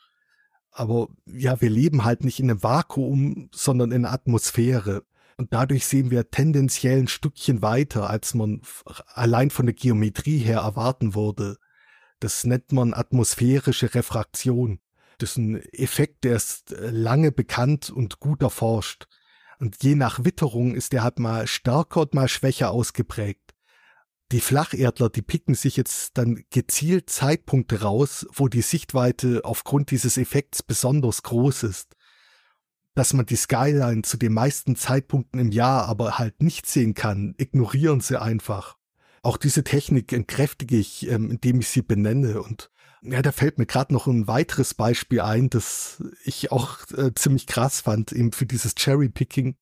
Aber 0.71 1.09
ja, 1.27 1.61
wir 1.61 1.71
leben 1.71 2.05
halt 2.05 2.23
nicht 2.23 2.39
in 2.39 2.51
einem 2.51 2.63
Vakuum, 2.63 3.49
sondern 3.53 3.91
in 3.91 4.05
einer 4.05 4.15
Atmosphäre. 4.15 5.03
Und 5.37 5.53
dadurch 5.53 5.87
sehen 5.87 6.11
wir 6.11 6.31
tendenziell 6.31 6.99
ein 7.01 7.09
Stückchen 7.09 7.63
weiter, 7.63 8.09
als 8.09 8.35
man 8.35 8.63
allein 9.07 9.51
von 9.51 9.67
der 9.67 9.75
Geometrie 9.75 10.39
her 10.39 10.61
erwarten 10.61 11.15
würde. 11.15 11.57
Das 12.21 12.45
nennt 12.45 12.73
man 12.73 12.95
atmosphärische 12.95 13.95
Refraktion. 13.95 14.81
Das 15.19 15.31
ist 15.31 15.37
ein 15.39 15.63
Effekt, 15.73 16.25
der 16.25 16.37
ist 16.37 16.73
äh, 16.73 16.91
lange 16.91 17.33
bekannt 17.33 17.91
und 17.91 18.21
gut 18.21 18.43
erforscht. 18.43 19.07
Und 19.59 19.83
je 19.83 19.95
nach 19.95 20.25
Witterung 20.25 20.75
ist 20.75 20.93
der 20.93 21.03
halt 21.03 21.19
mal 21.19 21.47
stärker 21.47 22.03
und 22.03 22.15
mal 22.15 22.29
schwächer 22.29 22.71
ausgeprägt. 22.71 23.55
Die 24.33 24.41
Flacherdler, 24.41 25.09
die 25.09 25.23
picken 25.23 25.55
sich 25.55 25.77
jetzt 25.77 26.19
dann 26.19 26.43
gezielt 26.51 27.09
Zeitpunkte 27.09 27.83
raus, 27.83 28.27
wo 28.33 28.49
die 28.49 28.63
Sichtweite 28.63 29.43
aufgrund 29.45 29.93
dieses 29.93 30.19
Effekts 30.19 30.63
besonders 30.65 31.23
groß 31.23 31.63
ist. 31.63 31.95
Dass 32.95 33.13
man 33.13 33.27
die 33.27 33.37
Skyline 33.37 34.03
zu 34.03 34.17
den 34.17 34.33
meisten 34.33 34.75
Zeitpunkten 34.75 35.39
im 35.39 35.53
Jahr 35.53 35.87
aber 35.87 36.19
halt 36.19 36.43
nicht 36.43 36.67
sehen 36.67 36.95
kann, 36.95 37.35
ignorieren 37.39 38.01
sie 38.01 38.21
einfach. 38.21 38.77
Auch 39.23 39.37
diese 39.37 39.65
Technik 39.65 40.13
entkräftige 40.13 40.77
ich, 40.77 41.09
ähm, 41.09 41.31
indem 41.31 41.61
ich 41.61 41.69
sie 41.69 41.83
benenne 41.83 42.43
und 42.43 42.71
ja, 43.03 43.23
da 43.23 43.33
fällt 43.33 43.59
mir 43.59 43.67
gerade 43.67 43.93
noch 43.93 44.07
ein 44.07 44.27
weiteres 44.27 44.75
Beispiel 44.75 45.21
ein, 45.21 45.51
das 45.51 46.03
ich 46.25 46.53
auch 46.53 46.79
äh, 46.97 47.13
ziemlich 47.15 47.47
krass 47.47 47.81
fand, 47.81 48.13
eben 48.13 48.33
für 48.33 48.47
dieses 48.47 48.75
Cherry-Picking. 48.75 49.57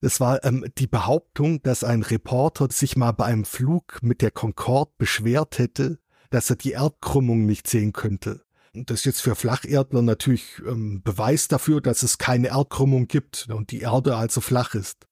Das 0.00 0.20
war 0.20 0.44
ähm, 0.44 0.66
die 0.78 0.86
Behauptung, 0.86 1.62
dass 1.62 1.84
ein 1.84 2.02
Reporter 2.02 2.68
sich 2.70 2.96
mal 2.96 3.12
bei 3.12 3.24
einem 3.24 3.44
Flug 3.44 4.02
mit 4.02 4.22
der 4.22 4.30
Concorde 4.30 4.92
beschwert 4.98 5.58
hätte, 5.58 5.98
dass 6.30 6.50
er 6.50 6.56
die 6.56 6.72
Erdkrümmung 6.72 7.46
nicht 7.46 7.66
sehen 7.66 7.92
könnte. 7.92 8.42
Und 8.74 8.90
das 8.90 9.00
ist 9.00 9.04
jetzt 9.06 9.22
für 9.22 9.34
Flacherdler 9.34 10.02
natürlich 10.02 10.60
ähm, 10.66 11.02
Beweis 11.02 11.48
dafür, 11.48 11.80
dass 11.80 12.02
es 12.02 12.18
keine 12.18 12.48
Erdkrümmung 12.48 13.08
gibt 13.08 13.48
und 13.48 13.70
die 13.70 13.80
Erde 13.80 14.16
also 14.16 14.40
flach 14.40 14.74
ist. 14.74 15.06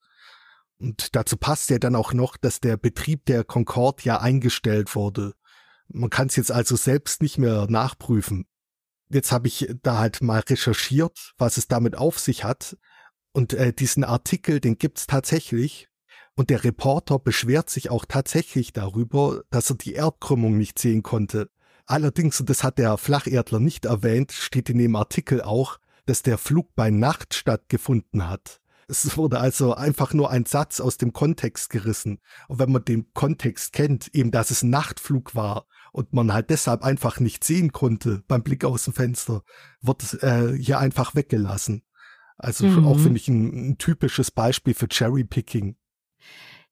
Und 0.78 1.16
dazu 1.16 1.36
passt 1.38 1.70
ja 1.70 1.78
dann 1.78 1.96
auch 1.96 2.12
noch, 2.12 2.36
dass 2.36 2.60
der 2.60 2.76
Betrieb 2.76 3.24
der 3.24 3.42
Concorde 3.42 4.02
ja 4.02 4.20
eingestellt 4.20 4.94
wurde. 4.94 5.34
Man 5.96 6.10
kann 6.10 6.26
es 6.26 6.34
jetzt 6.34 6.50
also 6.50 6.74
selbst 6.74 7.22
nicht 7.22 7.38
mehr 7.38 7.66
nachprüfen. 7.68 8.46
Jetzt 9.10 9.30
habe 9.30 9.46
ich 9.46 9.72
da 9.84 9.98
halt 9.98 10.22
mal 10.22 10.40
recherchiert, 10.40 11.34
was 11.38 11.56
es 11.56 11.68
damit 11.68 11.96
auf 11.96 12.18
sich 12.18 12.42
hat. 12.42 12.76
Und 13.32 13.52
äh, 13.52 13.72
diesen 13.72 14.02
Artikel, 14.02 14.58
den 14.58 14.76
gibt's 14.76 15.06
tatsächlich. 15.06 15.88
Und 16.34 16.50
der 16.50 16.64
Reporter 16.64 17.20
beschwert 17.20 17.70
sich 17.70 17.90
auch 17.90 18.06
tatsächlich 18.06 18.72
darüber, 18.72 19.44
dass 19.50 19.70
er 19.70 19.76
die 19.76 19.92
Erdkrümmung 19.92 20.58
nicht 20.58 20.80
sehen 20.80 21.04
konnte. 21.04 21.48
Allerdings, 21.86 22.40
und 22.40 22.50
das 22.50 22.64
hat 22.64 22.78
der 22.78 22.98
Flacherdler 22.98 23.60
nicht 23.60 23.84
erwähnt, 23.84 24.32
steht 24.32 24.70
in 24.70 24.78
dem 24.78 24.96
Artikel 24.96 25.42
auch, 25.42 25.78
dass 26.06 26.22
der 26.22 26.38
Flug 26.38 26.74
bei 26.74 26.90
Nacht 26.90 27.34
stattgefunden 27.34 28.28
hat. 28.28 28.60
Es 28.88 29.16
wurde 29.16 29.38
also 29.38 29.74
einfach 29.74 30.12
nur 30.12 30.30
ein 30.30 30.44
Satz 30.44 30.80
aus 30.80 30.98
dem 30.98 31.12
Kontext 31.12 31.70
gerissen. 31.70 32.18
Und 32.48 32.58
wenn 32.58 32.72
man 32.72 32.84
den 32.84 33.12
Kontext 33.14 33.72
kennt, 33.72 34.12
eben 34.12 34.32
dass 34.32 34.50
es 34.50 34.64
Nachtflug 34.64 35.36
war 35.36 35.66
und 35.94 36.12
man 36.12 36.32
halt 36.32 36.50
deshalb 36.50 36.82
einfach 36.82 37.20
nicht 37.20 37.44
sehen 37.44 37.70
konnte 37.70 38.24
beim 38.26 38.42
Blick 38.42 38.64
aus 38.64 38.84
dem 38.84 38.94
Fenster, 38.94 39.42
wird 39.80 40.22
äh, 40.24 40.52
hier 40.58 40.80
einfach 40.80 41.14
weggelassen. 41.14 41.84
Also 42.36 42.66
mhm. 42.66 42.84
auch 42.84 42.98
finde 42.98 43.16
ich 43.16 43.28
ein, 43.28 43.70
ein 43.70 43.78
typisches 43.78 44.32
Beispiel 44.32 44.74
für 44.74 44.88
Cherry 44.88 45.22
Picking. 45.22 45.76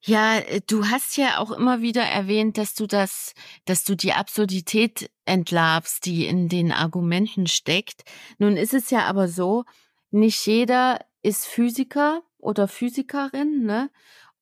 Ja, 0.00 0.38
äh, 0.38 0.60
du 0.66 0.86
hast 0.86 1.16
ja 1.16 1.38
auch 1.38 1.52
immer 1.52 1.80
wieder 1.82 2.02
erwähnt, 2.02 2.58
dass 2.58 2.74
du 2.74 2.88
das, 2.88 3.34
dass 3.64 3.84
du 3.84 3.94
die 3.94 4.12
Absurdität 4.12 5.08
entlarvst, 5.24 6.04
die 6.04 6.26
in 6.26 6.48
den 6.48 6.72
Argumenten 6.72 7.46
steckt. 7.46 8.02
Nun 8.38 8.56
ist 8.56 8.74
es 8.74 8.90
ja 8.90 9.04
aber 9.04 9.28
so, 9.28 9.62
nicht 10.10 10.44
jeder 10.46 10.98
ist 11.22 11.46
Physiker 11.46 12.22
oder 12.38 12.66
Physikerin, 12.66 13.62
ne? 13.66 13.88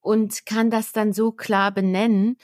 Und 0.01 0.47
kann 0.47 0.71
das 0.71 0.93
dann 0.93 1.13
so 1.13 1.33
klar 1.33 1.71
benennen. 1.71 2.39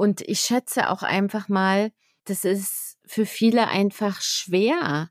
Und 0.00 0.22
ich 0.22 0.40
schätze 0.40 0.88
auch 0.88 1.02
einfach 1.02 1.50
mal, 1.50 1.92
das 2.24 2.46
ist 2.46 2.96
für 3.04 3.26
viele 3.26 3.68
einfach 3.68 4.22
schwer. 4.22 5.10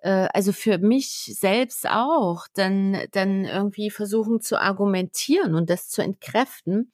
Äh, 0.00 0.28
also 0.34 0.52
für 0.52 0.76
mich 0.76 1.34
selbst 1.40 1.88
auch, 1.88 2.46
dann, 2.52 3.06
dann 3.12 3.46
irgendwie 3.46 3.88
versuchen 3.88 4.42
zu 4.42 4.60
argumentieren 4.60 5.54
und 5.54 5.70
das 5.70 5.88
zu 5.88 6.02
entkräften. 6.02 6.92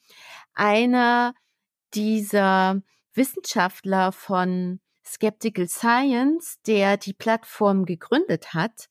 Einer 0.54 1.34
dieser 1.94 2.80
Wissenschaftler 3.12 4.12
von 4.12 4.78
Skeptical 5.04 5.66
Science, 5.66 6.60
der 6.64 6.96
die 6.96 7.12
Plattform 7.12 7.86
gegründet 7.86 8.54
hat, 8.54 8.88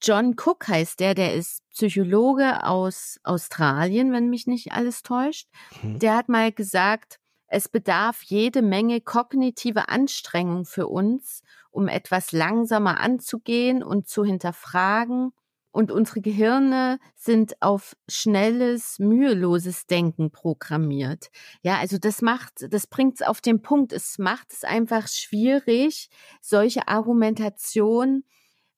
John 0.00 0.36
Cook 0.42 0.68
heißt 0.68 1.00
der, 1.00 1.14
der 1.14 1.34
ist 1.34 1.68
Psychologe 1.68 2.64
aus 2.64 3.20
Australien, 3.24 4.10
wenn 4.10 4.30
mich 4.30 4.46
nicht 4.46 4.72
alles 4.72 5.02
täuscht. 5.02 5.50
Mhm. 5.82 5.98
Der 5.98 6.16
hat 6.16 6.30
mal 6.30 6.50
gesagt, 6.50 7.20
es 7.54 7.68
bedarf 7.68 8.22
jede 8.24 8.62
Menge 8.62 9.00
kognitive 9.00 9.88
Anstrengung 9.88 10.64
für 10.64 10.88
uns, 10.88 11.44
um 11.70 11.86
etwas 11.86 12.32
langsamer 12.32 12.98
anzugehen 12.98 13.84
und 13.84 14.08
zu 14.08 14.24
hinterfragen. 14.24 15.30
Und 15.70 15.92
unsere 15.92 16.20
Gehirne 16.20 16.98
sind 17.14 17.62
auf 17.62 17.96
schnelles, 18.08 18.98
müheloses 18.98 19.86
Denken 19.86 20.32
programmiert. 20.32 21.30
Ja, 21.62 21.78
also 21.78 21.96
das 21.96 22.22
macht, 22.22 22.72
das 22.72 22.88
bringt 22.88 23.20
es 23.20 23.26
auf 23.26 23.40
den 23.40 23.62
Punkt. 23.62 23.92
Es 23.92 24.18
macht 24.18 24.52
es 24.52 24.64
einfach 24.64 25.06
schwierig, 25.06 26.10
solche 26.40 26.88
Argumentation 26.88 28.24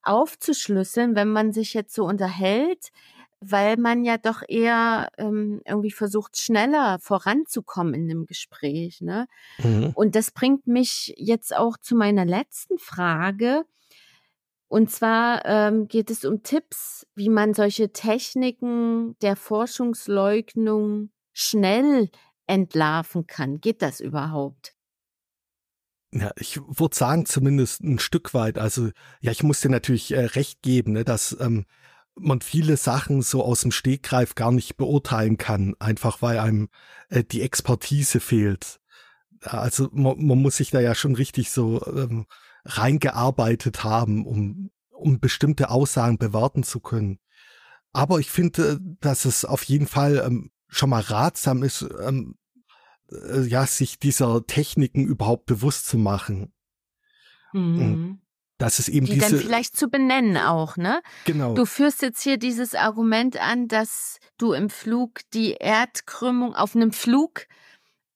aufzuschlüsseln, 0.02 1.14
wenn 1.14 1.28
man 1.28 1.52
sich 1.52 1.72
jetzt 1.72 1.94
so 1.94 2.04
unterhält, 2.04 2.90
weil 3.40 3.76
man 3.76 4.04
ja 4.04 4.18
doch 4.18 4.42
eher 4.48 5.10
ähm, 5.18 5.60
irgendwie 5.64 5.90
versucht, 5.90 6.38
schneller 6.38 6.98
voranzukommen 7.00 7.94
in 7.94 8.08
dem 8.08 8.26
Gespräch. 8.26 9.00
Ne? 9.00 9.26
Mhm. 9.58 9.92
Und 9.94 10.14
das 10.14 10.30
bringt 10.30 10.66
mich 10.66 11.14
jetzt 11.16 11.54
auch 11.54 11.76
zu 11.76 11.96
meiner 11.96 12.24
letzten 12.24 12.78
Frage. 12.78 13.64
Und 14.68 14.90
zwar 14.90 15.44
ähm, 15.44 15.86
geht 15.86 16.10
es 16.10 16.24
um 16.24 16.42
Tipps, 16.42 17.06
wie 17.14 17.28
man 17.28 17.54
solche 17.54 17.92
Techniken 17.92 19.16
der 19.20 19.36
Forschungsleugnung 19.36 21.10
schnell 21.32 22.10
entlarven 22.46 23.26
kann. 23.26 23.60
Geht 23.60 23.82
das 23.82 24.00
überhaupt? 24.00 24.74
Ja, 26.12 26.30
ich 26.38 26.58
würde 26.66 26.96
sagen, 26.96 27.26
zumindest 27.26 27.82
ein 27.82 27.98
Stück 27.98 28.32
weit. 28.32 28.58
Also, 28.58 28.90
ja, 29.20 29.32
ich 29.32 29.42
muss 29.42 29.60
dir 29.60 29.68
natürlich 29.68 30.12
äh, 30.12 30.24
recht 30.24 30.62
geben, 30.62 30.92
ne, 30.92 31.04
dass 31.04 31.36
ähm, 31.40 31.66
man 32.18 32.40
viele 32.40 32.76
Sachen 32.76 33.22
so 33.22 33.44
aus 33.44 33.60
dem 33.60 33.72
Stegreif 33.72 34.34
gar 34.34 34.52
nicht 34.52 34.76
beurteilen 34.76 35.36
kann, 35.36 35.74
einfach 35.78 36.22
weil 36.22 36.38
einem 36.38 36.68
äh, 37.08 37.24
die 37.24 37.42
Expertise 37.42 38.20
fehlt. 38.20 38.80
Also 39.42 39.88
man, 39.92 40.24
man 40.24 40.40
muss 40.40 40.56
sich 40.56 40.70
da 40.70 40.80
ja 40.80 40.94
schon 40.94 41.14
richtig 41.14 41.50
so 41.50 41.84
ähm, 41.86 42.26
reingearbeitet 42.64 43.84
haben, 43.84 44.26
um, 44.26 44.70
um 44.90 45.20
bestimmte 45.20 45.70
Aussagen 45.70 46.18
bewerten 46.18 46.62
zu 46.62 46.80
können. 46.80 47.18
Aber 47.92 48.18
ich 48.18 48.30
finde, 48.30 48.80
dass 49.00 49.24
es 49.24 49.44
auf 49.44 49.62
jeden 49.64 49.86
Fall 49.86 50.22
ähm, 50.24 50.50
schon 50.68 50.90
mal 50.90 51.00
ratsam 51.00 51.62
ist, 51.62 51.86
ähm, 52.02 52.36
äh, 53.10 53.42
ja, 53.42 53.66
sich 53.66 53.98
dieser 53.98 54.44
Techniken 54.46 55.06
überhaupt 55.06 55.46
bewusst 55.46 55.86
zu 55.86 55.98
machen. 55.98 56.52
Mhm. 57.52 58.20
Das 58.58 58.78
ist 58.78 58.88
eben 58.88 59.06
die 59.06 59.14
diese. 59.14 59.30
dann 59.30 59.38
vielleicht 59.38 59.76
zu 59.76 59.88
benennen 59.88 60.36
auch, 60.38 60.76
ne? 60.76 61.02
Genau. 61.24 61.54
Du 61.54 61.66
führst 61.66 62.02
jetzt 62.02 62.22
hier 62.22 62.38
dieses 62.38 62.74
Argument 62.74 63.40
an, 63.40 63.68
dass 63.68 64.18
du 64.38 64.52
im 64.52 64.70
Flug 64.70 65.20
die 65.34 65.52
Erdkrümmung, 65.52 66.54
auf 66.54 66.74
einem 66.74 66.92
Flug 66.92 67.46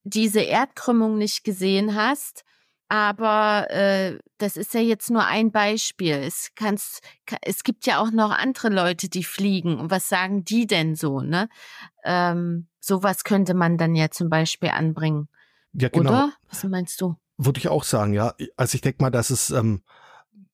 diese 0.03 0.41
Erdkrümmung 0.41 1.19
nicht 1.19 1.45
gesehen 1.45 1.95
hast, 1.95 2.45
Aber 2.93 3.71
äh, 3.71 4.19
das 4.39 4.57
ist 4.57 4.75
ja 4.75 4.81
jetzt 4.81 5.11
nur 5.11 5.25
ein 5.25 5.53
Beispiel. 5.53 6.15
Es, 6.15 6.51
kann's, 6.57 6.99
es 7.43 7.63
gibt 7.63 7.87
ja 7.87 8.01
auch 8.01 8.11
noch 8.11 8.33
andere 8.33 8.69
Leute, 8.69 9.09
die 9.09 9.23
fliegen. 9.23 9.79
Und 9.79 9.93
was 9.93 10.09
sagen 10.09 10.45
die 10.45 10.67
denn 10.67 10.97
so? 10.97 11.21
Ne? 11.21 11.49
Ähm, 12.03 12.67
sowas 12.81 13.23
könnte 13.23 13.55
man 13.55 13.79
dann 13.79 13.95
ja 13.95 14.11
zum 14.11 14.29
Beispiel 14.29 14.71
anbringen. 14.71 15.29
Ja, 15.73 15.89
genau. 15.89 16.11
Oder? 16.11 16.33
Was 16.49 16.65
meinst 16.65 17.01
du? 17.01 17.15
Würde 17.37 17.61
ich 17.61 17.69
auch 17.69 17.85
sagen, 17.85 18.13
ja. 18.13 18.35
Also 18.57 18.75
ich 18.75 18.81
denke 18.81 19.01
mal, 19.05 19.11
dass 19.11 19.31
es 19.31 19.51
ähm, 19.51 19.83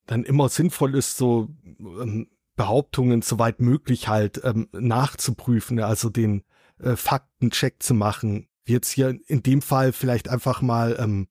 dann 0.07 0.23
immer 0.23 0.49
sinnvoll 0.49 0.95
ist, 0.95 1.17
so 1.17 1.49
ähm, 1.79 2.27
Behauptungen 2.55 3.21
soweit 3.21 3.61
möglich 3.61 4.07
halt 4.07 4.41
ähm, 4.43 4.67
nachzuprüfen, 4.71 5.79
also 5.79 6.09
den 6.09 6.43
äh, 6.79 6.95
Faktencheck 6.95 7.83
zu 7.83 7.93
machen. 7.93 8.47
Wie 8.65 8.73
jetzt 8.73 8.89
hier 8.89 9.17
in 9.27 9.43
dem 9.43 9.61
Fall 9.61 9.93
vielleicht 9.93 10.29
einfach 10.29 10.61
mal 10.61 10.97
ähm, 10.99 11.27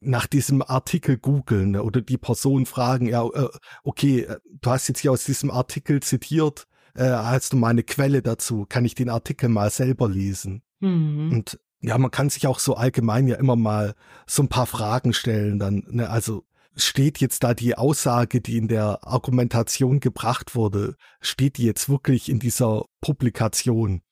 nach 0.00 0.26
diesem 0.26 0.62
Artikel 0.62 1.16
googeln 1.16 1.72
ne, 1.72 1.82
oder 1.82 2.00
die 2.00 2.18
Person 2.18 2.66
fragen, 2.66 3.06
ja, 3.06 3.24
äh, 3.24 3.48
okay, 3.84 4.22
äh, 4.22 4.38
du 4.60 4.70
hast 4.70 4.88
jetzt 4.88 5.00
hier 5.00 5.12
aus 5.12 5.24
diesem 5.24 5.50
Artikel 5.50 6.00
zitiert, 6.00 6.66
äh, 6.94 7.04
hast 7.04 7.52
du 7.52 7.56
mal 7.56 7.68
eine 7.68 7.84
Quelle 7.84 8.22
dazu? 8.22 8.66
Kann 8.68 8.84
ich 8.84 8.94
den 8.94 9.08
Artikel 9.08 9.48
mal 9.48 9.70
selber 9.70 10.08
lesen? 10.08 10.62
Mhm. 10.80 11.32
Und 11.32 11.60
ja, 11.80 11.98
man 11.98 12.10
kann 12.10 12.30
sich 12.30 12.46
auch 12.46 12.58
so 12.58 12.74
allgemein 12.76 13.26
ja 13.26 13.36
immer 13.36 13.56
mal 13.56 13.94
so 14.26 14.42
ein 14.42 14.48
paar 14.48 14.66
Fragen 14.66 15.12
stellen 15.12 15.58
dann, 15.58 15.84
ne, 15.88 16.10
also 16.10 16.44
steht 16.76 17.18
jetzt 17.18 17.44
da 17.44 17.54
die 17.54 17.76
Aussage, 17.76 18.40
die 18.40 18.56
in 18.56 18.68
der 18.68 19.06
Argumentation 19.06 20.00
gebracht 20.00 20.54
wurde, 20.54 20.96
steht 21.20 21.58
die 21.58 21.64
jetzt 21.64 21.88
wirklich 21.88 22.28
in 22.28 22.38
dieser 22.38 22.84
Publikation? 23.00 24.02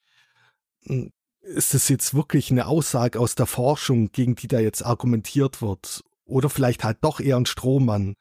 Hm, 0.84 1.12
ist 1.40 1.74
es 1.74 1.88
jetzt 1.88 2.14
wirklich 2.14 2.50
eine 2.50 2.66
Aussage 2.66 3.18
aus 3.18 3.34
der 3.34 3.46
Forschung, 3.46 4.12
gegen 4.12 4.34
die 4.34 4.48
da 4.48 4.60
jetzt 4.60 4.84
argumentiert 4.84 5.62
wird? 5.62 6.04
Oder 6.24 6.50
vielleicht 6.50 6.84
halt 6.84 6.98
doch 7.00 7.18
eher 7.18 7.36
ein 7.36 7.46
Strohmann? 7.46 8.14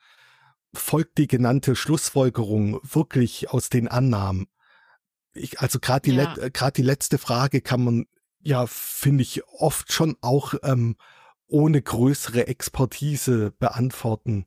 Folgt 0.74 1.18
die 1.18 1.28
genannte 1.28 1.76
Schlussfolgerung 1.76 2.80
wirklich 2.84 3.50
aus 3.50 3.70
den 3.70 3.88
Annahmen? 3.88 4.48
Ich, 5.34 5.60
also 5.60 5.80
gerade 5.80 6.10
die, 6.10 6.16
ja. 6.16 6.34
Let, 6.34 6.78
die 6.78 6.82
letzte 6.82 7.18
Frage 7.18 7.62
kann 7.62 7.84
man 7.84 8.06
ja, 8.42 8.66
finde 8.68 9.24
ich, 9.24 9.44
oft 9.48 9.92
schon 9.92 10.16
auch 10.22 10.54
ähm, 10.64 10.96
ohne 11.50 11.82
größere 11.82 12.48
Expertise 12.48 13.52
beantworten. 13.60 14.46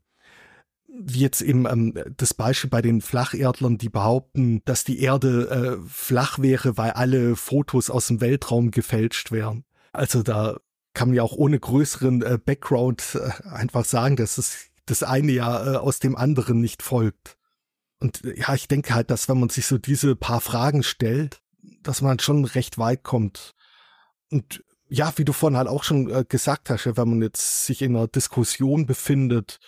Wie 0.89 1.21
jetzt 1.21 1.41
eben 1.41 1.67
ähm, 1.67 1.95
das 2.17 2.35
Beispiel 2.35 2.71
bei 2.71 2.83
den 2.83 3.01
Flacherdlern, 3.01 3.79
die 3.79 3.89
behaupten, 3.89 4.63
dass 4.65 4.85
die 4.85 5.01
Erde 5.01 5.49
äh, 5.83 5.89
flach 5.89 6.39
wäre, 6.39 6.77
weil 6.77 6.91
alle 6.93 7.37
Fotos 7.37 7.91
aus 7.91 8.09
dem 8.09 8.21
Weltraum 8.21 8.71
gefälscht 8.71 9.33
wären. 9.33 9.65
Also 9.93 10.23
da 10.23 10.59
kann 10.95 11.09
man 11.09 11.17
ja 11.17 11.23
auch 11.23 11.33
ohne 11.33 11.59
größeren 11.59 12.23
äh, 12.23 12.39
Background 12.43 13.19
äh, 13.19 13.49
einfach 13.49 13.85
sagen, 13.85 14.17
dass 14.17 14.39
es 14.39 14.67
das 14.87 15.03
eine 15.03 15.33
ja 15.33 15.75
äh, 15.75 15.77
aus 15.77 15.99
dem 15.99 16.17
anderen 16.17 16.61
nicht 16.61 16.83
folgt. 16.83 17.37
Und 17.99 18.25
äh, 18.25 18.39
ja, 18.39 18.55
ich 18.55 18.69
denke 18.69 18.95
halt, 18.95 19.11
dass 19.11 19.29
wenn 19.29 19.41
man 19.41 19.49
sich 19.49 19.67
so 19.67 19.79
diese 19.79 20.17
paar 20.17 20.41
Fragen 20.41 20.83
stellt, 20.83 21.41
dass 21.83 22.03
man 22.03 22.19
schon 22.19 22.45
recht 22.45 22.79
weit 22.79 23.03
kommt. 23.03 23.55
Und 24.31 24.65
ja, 24.93 25.11
wie 25.17 25.25
du 25.25 25.33
vorhin 25.33 25.57
halt 25.57 25.69
auch 25.69 25.85
schon 25.85 26.11
äh, 26.11 26.25
gesagt 26.29 26.69
hast, 26.69 26.85
wenn 26.85 27.09
man 27.09 27.23
jetzt 27.23 27.65
sich 27.65 27.81
in 27.81 27.97
einer 27.97 28.09
Diskussion 28.09 28.85
befindet, 28.85 29.59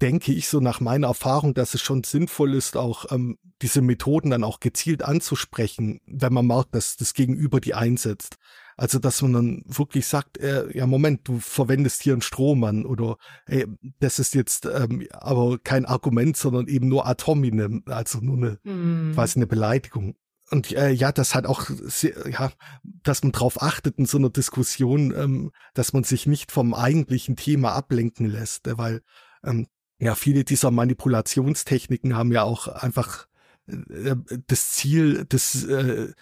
denke 0.00 0.32
ich 0.32 0.48
so 0.48 0.60
nach 0.60 0.80
meiner 0.80 1.08
Erfahrung, 1.08 1.52
dass 1.52 1.74
es 1.74 1.82
schon 1.82 2.04
sinnvoll 2.04 2.54
ist, 2.54 2.76
auch 2.76 3.12
ähm, 3.12 3.38
diese 3.60 3.82
Methoden 3.82 4.30
dann 4.30 4.44
auch 4.44 4.60
gezielt 4.60 5.02
anzusprechen, 5.02 6.00
wenn 6.06 6.32
man 6.32 6.46
merkt, 6.46 6.74
dass 6.74 6.96
das 6.96 7.12
Gegenüber 7.12 7.60
die 7.60 7.74
einsetzt. 7.74 8.36
Also, 8.78 8.98
dass 8.98 9.22
man 9.22 9.32
dann 9.34 9.62
wirklich 9.66 10.06
sagt, 10.06 10.38
äh, 10.38 10.74
ja, 10.76 10.86
Moment, 10.86 11.28
du 11.28 11.38
verwendest 11.38 12.02
hier 12.02 12.14
einen 12.14 12.22
Strohmann 12.22 12.86
oder 12.86 13.16
ey, 13.46 13.66
das 14.00 14.18
ist 14.18 14.34
jetzt 14.34 14.66
ähm, 14.66 15.06
aber 15.12 15.58
kein 15.58 15.84
Argument, 15.84 16.36
sondern 16.36 16.66
eben 16.66 16.88
nur 16.88 17.06
Atominem, 17.06 17.82
also 17.86 18.20
nur 18.20 18.36
eine, 18.36 18.58
mm. 18.64 19.12
quasi 19.14 19.38
eine 19.38 19.46
Beleidigung 19.46 20.16
und 20.50 20.72
äh, 20.72 20.90
ja, 20.90 21.10
das 21.10 21.34
hat 21.34 21.46
auch, 21.46 21.64
sehr, 21.68 22.28
ja, 22.28 22.52
dass 22.82 23.22
man 23.22 23.32
darauf 23.32 23.62
achtet 23.62 23.98
in 23.98 24.06
so 24.06 24.18
einer 24.18 24.30
Diskussion, 24.30 25.12
ähm, 25.16 25.50
dass 25.74 25.92
man 25.92 26.04
sich 26.04 26.26
nicht 26.26 26.52
vom 26.52 26.72
eigentlichen 26.72 27.36
Thema 27.36 27.72
ablenken 27.72 28.26
lässt, 28.26 28.68
äh, 28.68 28.78
weil 28.78 29.02
ähm, 29.44 29.66
ja 29.98 30.14
viele 30.14 30.44
dieser 30.44 30.70
Manipulationstechniken 30.70 32.16
haben 32.16 32.32
ja 32.32 32.44
auch 32.44 32.68
einfach 32.68 33.26
äh, 33.66 34.14
das 34.46 34.72
Ziel, 34.72 35.24
das 35.28 35.64
äh, 35.64 36.12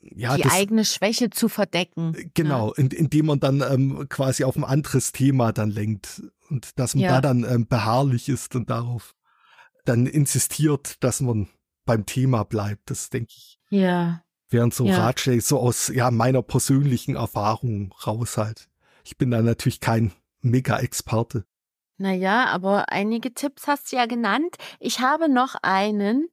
ja, 0.00 0.36
die 0.36 0.42
das, 0.42 0.52
eigene 0.52 0.84
Schwäche 0.84 1.30
zu 1.30 1.48
verdecken. 1.48 2.14
Äh, 2.14 2.30
genau, 2.32 2.68
ja. 2.68 2.74
in, 2.76 2.90
indem 2.90 3.26
man 3.26 3.40
dann 3.40 3.60
ähm, 3.60 4.06
quasi 4.08 4.44
auf 4.44 4.56
ein 4.56 4.64
anderes 4.64 5.12
Thema 5.12 5.52
dann 5.52 5.70
lenkt 5.70 6.22
und 6.48 6.78
dass 6.78 6.94
man 6.94 7.04
ja. 7.04 7.10
da 7.12 7.20
dann 7.20 7.44
ähm, 7.44 7.66
beharrlich 7.66 8.28
ist 8.28 8.54
und 8.54 8.70
darauf 8.70 9.14
dann 9.84 10.06
insistiert, 10.06 11.02
dass 11.04 11.20
man 11.20 11.48
beim 11.84 12.06
Thema 12.06 12.44
bleibt. 12.44 12.90
Das 12.90 13.10
denke 13.10 13.32
ich. 13.36 13.58
Ja. 13.70 14.22
Während 14.48 14.74
so 14.74 14.86
ja. 14.86 14.98
Ratschläge 14.98 15.40
so 15.40 15.58
aus 15.58 15.88
ja 15.88 16.10
meiner 16.10 16.42
persönlichen 16.42 17.16
Erfahrung 17.16 17.92
raus 18.06 18.36
halt. 18.36 18.68
Ich 19.04 19.18
bin 19.18 19.30
da 19.30 19.42
natürlich 19.42 19.80
kein 19.80 20.12
Mega-Experte. 20.40 21.44
Naja, 21.96 22.46
aber 22.46 22.90
einige 22.90 23.34
Tipps 23.34 23.66
hast 23.66 23.92
du 23.92 23.96
ja 23.96 24.06
genannt. 24.06 24.56
Ich 24.80 25.00
habe 25.00 25.28
noch 25.28 25.54
einen, 25.62 26.28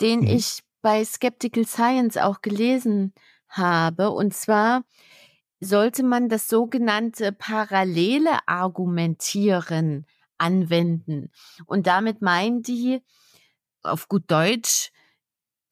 den 0.00 0.20
mhm. 0.20 0.26
ich 0.28 0.62
bei 0.82 1.04
Skeptical 1.04 1.66
Science 1.66 2.16
auch 2.16 2.42
gelesen 2.42 3.14
habe. 3.48 4.10
Und 4.10 4.34
zwar 4.34 4.84
sollte 5.60 6.02
man 6.02 6.28
das 6.28 6.48
sogenannte 6.48 7.32
parallele 7.32 8.46
Argumentieren 8.46 10.06
anwenden. 10.38 11.30
Und 11.64 11.86
damit 11.86 12.20
meinen 12.20 12.62
die 12.62 13.02
auf 13.82 14.08
gut 14.08 14.24
Deutsch, 14.30 14.90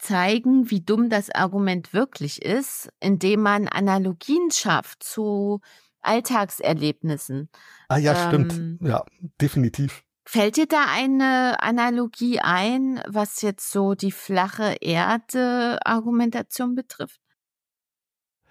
zeigen, 0.05 0.71
wie 0.71 0.81
dumm 0.81 1.09
das 1.09 1.31
Argument 1.31 1.93
wirklich 1.93 2.43
ist, 2.43 2.91
indem 3.01 3.41
man 3.43 3.69
Analogien 3.69 4.51
schafft 4.51 5.03
zu 5.03 5.61
Alltagserlebnissen. 6.03 7.49
Ah 7.89 7.97
ja, 7.97 8.13
ähm, 8.13 8.19
stimmt. 8.29 8.89
Ja, 8.89 9.05
definitiv. 9.41 10.05
Fällt 10.27 10.57
dir 10.57 10.67
da 10.67 10.87
eine 10.89 11.63
Analogie 11.63 12.41
ein, 12.41 13.03
was 13.07 13.43
jetzt 13.43 13.71
so 13.71 13.95
die 13.95 14.13
flache 14.13 14.77
Erde-Argumentation 14.81 16.75
betrifft? 16.75 17.21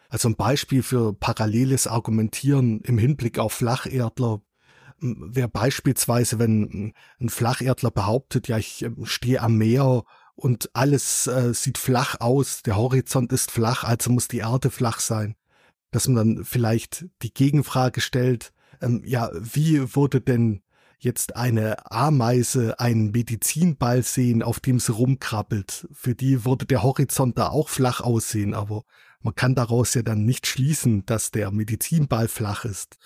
Also 0.09 0.29
ein 0.29 0.35
Beispiel 0.35 0.83
für 0.83 1.13
paralleles 1.13 1.87
Argumentieren 1.87 2.81
im 2.81 2.99
Hinblick 2.99 3.39
auf 3.39 3.53
Flacherdler 3.53 4.41
wäre 5.03 5.49
beispielsweise, 5.49 6.39
wenn 6.39 6.93
ein 7.19 7.29
Flacherdler 7.29 7.91
behauptet, 7.91 8.47
ja, 8.47 8.57
ich 8.57 8.83
ähm, 8.83 9.05
stehe 9.05 9.41
am 9.41 9.57
Meer 9.57 10.03
und 10.35 10.69
alles 10.73 11.27
äh, 11.27 11.53
sieht 11.53 11.77
flach 11.77 12.19
aus, 12.19 12.63
der 12.63 12.75
Horizont 12.75 13.31
ist 13.31 13.51
flach, 13.51 13.83
also 13.83 14.11
muss 14.11 14.27
die 14.27 14.39
Erde 14.39 14.69
flach 14.69 14.99
sein. 14.99 15.35
Dass 15.91 16.07
man 16.07 16.15
dann 16.15 16.45
vielleicht 16.45 17.05
die 17.21 17.33
Gegenfrage 17.33 18.01
stellt, 18.01 18.51
ähm, 18.81 19.03
ja, 19.05 19.29
wie 19.33 19.95
würde 19.95 20.21
denn 20.21 20.61
jetzt 20.97 21.35
eine 21.35 21.91
Ameise 21.91 22.79
einen 22.79 23.11
Medizinball 23.11 24.03
sehen, 24.03 24.41
auf 24.41 24.59
dem 24.59 24.79
sie 24.79 24.93
rumkrabbelt? 24.93 25.87
Für 25.91 26.15
die 26.15 26.45
würde 26.45 26.65
der 26.65 26.81
Horizont 26.81 27.37
da 27.37 27.49
auch 27.49 27.69
flach 27.69 28.01
aussehen, 28.01 28.53
aber 28.53 28.83
man 29.21 29.35
kann 29.35 29.55
daraus 29.55 29.93
ja 29.93 30.01
dann 30.01 30.25
nicht 30.25 30.47
schließen, 30.47 31.05
dass 31.05 31.31
der 31.31 31.51
Medizinball 31.51 32.27
flach 32.27 32.65
ist. 32.65 32.97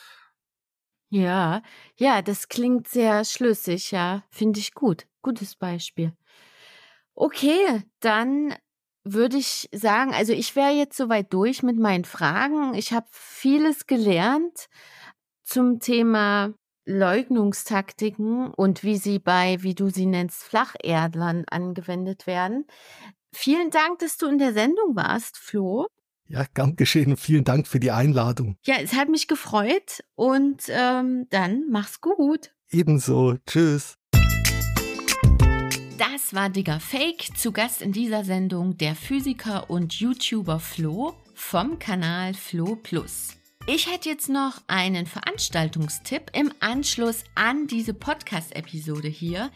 Ja, 1.09 1.61
ja, 1.95 2.21
das 2.21 2.47
klingt 2.47 2.87
sehr 2.87 3.23
schlüssig, 3.23 3.91
ja, 3.91 4.23
finde 4.29 4.59
ich 4.59 4.73
gut. 4.73 5.07
Gutes 5.21 5.55
Beispiel. 5.55 6.13
Okay, 7.19 7.81
dann 7.99 8.53
würde 9.03 9.37
ich 9.37 9.67
sagen, 9.73 10.13
also 10.13 10.33
ich 10.33 10.55
wäre 10.55 10.69
jetzt 10.69 10.95
soweit 10.95 11.33
durch 11.33 11.63
mit 11.63 11.79
meinen 11.79 12.05
Fragen. 12.05 12.75
Ich 12.75 12.93
habe 12.93 13.07
vieles 13.09 13.87
gelernt 13.87 14.67
zum 15.43 15.79
Thema 15.79 16.53
Leugnungstaktiken 16.85 18.51
und 18.53 18.83
wie 18.83 18.97
sie 18.97 19.17
bei, 19.17 19.57
wie 19.63 19.73
du 19.73 19.89
sie 19.89 20.05
nennst, 20.05 20.43
Flacherdlern 20.43 21.45
angewendet 21.49 22.27
werden. 22.27 22.67
Vielen 23.33 23.71
Dank, 23.71 23.97
dass 23.97 24.17
du 24.17 24.27
in 24.27 24.37
der 24.37 24.53
Sendung 24.53 24.95
warst, 24.95 25.37
Flo. 25.37 25.87
Ja, 26.27 26.45
gern 26.53 26.75
geschehen. 26.75 27.17
Vielen 27.17 27.45
Dank 27.45 27.65
für 27.65 27.79
die 27.79 27.89
Einladung. 27.89 28.57
Ja, 28.63 28.75
es 28.79 28.93
hat 28.93 29.09
mich 29.09 29.27
gefreut 29.27 30.03
und 30.13 30.65
ähm, 30.67 31.25
dann 31.31 31.67
mach's 31.71 31.99
gut. 31.99 32.51
Ebenso. 32.69 33.37
Tschüss. 33.47 33.97
Das 36.17 36.33
war 36.33 36.49
Digger 36.49 36.79
Fake. 36.79 37.37
Zu 37.37 37.51
Gast 37.51 37.83
in 37.83 37.91
dieser 37.91 38.23
Sendung 38.23 38.75
der 38.75 38.95
Physiker 38.95 39.69
und 39.69 39.93
YouTuber 39.93 40.59
Flo 40.59 41.13
vom 41.35 41.77
Kanal 41.77 42.33
Flo 42.33 42.75
Plus. 42.75 43.37
Ich 43.67 43.91
hätte 43.91 44.09
jetzt 44.09 44.27
noch 44.27 44.63
einen 44.65 45.05
Veranstaltungstipp 45.05 46.31
im 46.33 46.51
Anschluss 46.59 47.23
an 47.35 47.67
diese 47.67 47.93
Podcast-Episode 47.93 49.07
hier. 49.07 49.51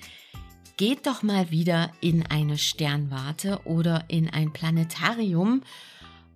Geht 0.78 1.08
doch 1.08 1.24
mal 1.24 1.50
wieder 1.50 1.92
in 2.00 2.28
eine 2.28 2.60
Sternwarte 2.60 3.62
oder 3.64 4.06
in 4.08 4.30
ein 4.30 4.54
Planetarium 4.54 5.64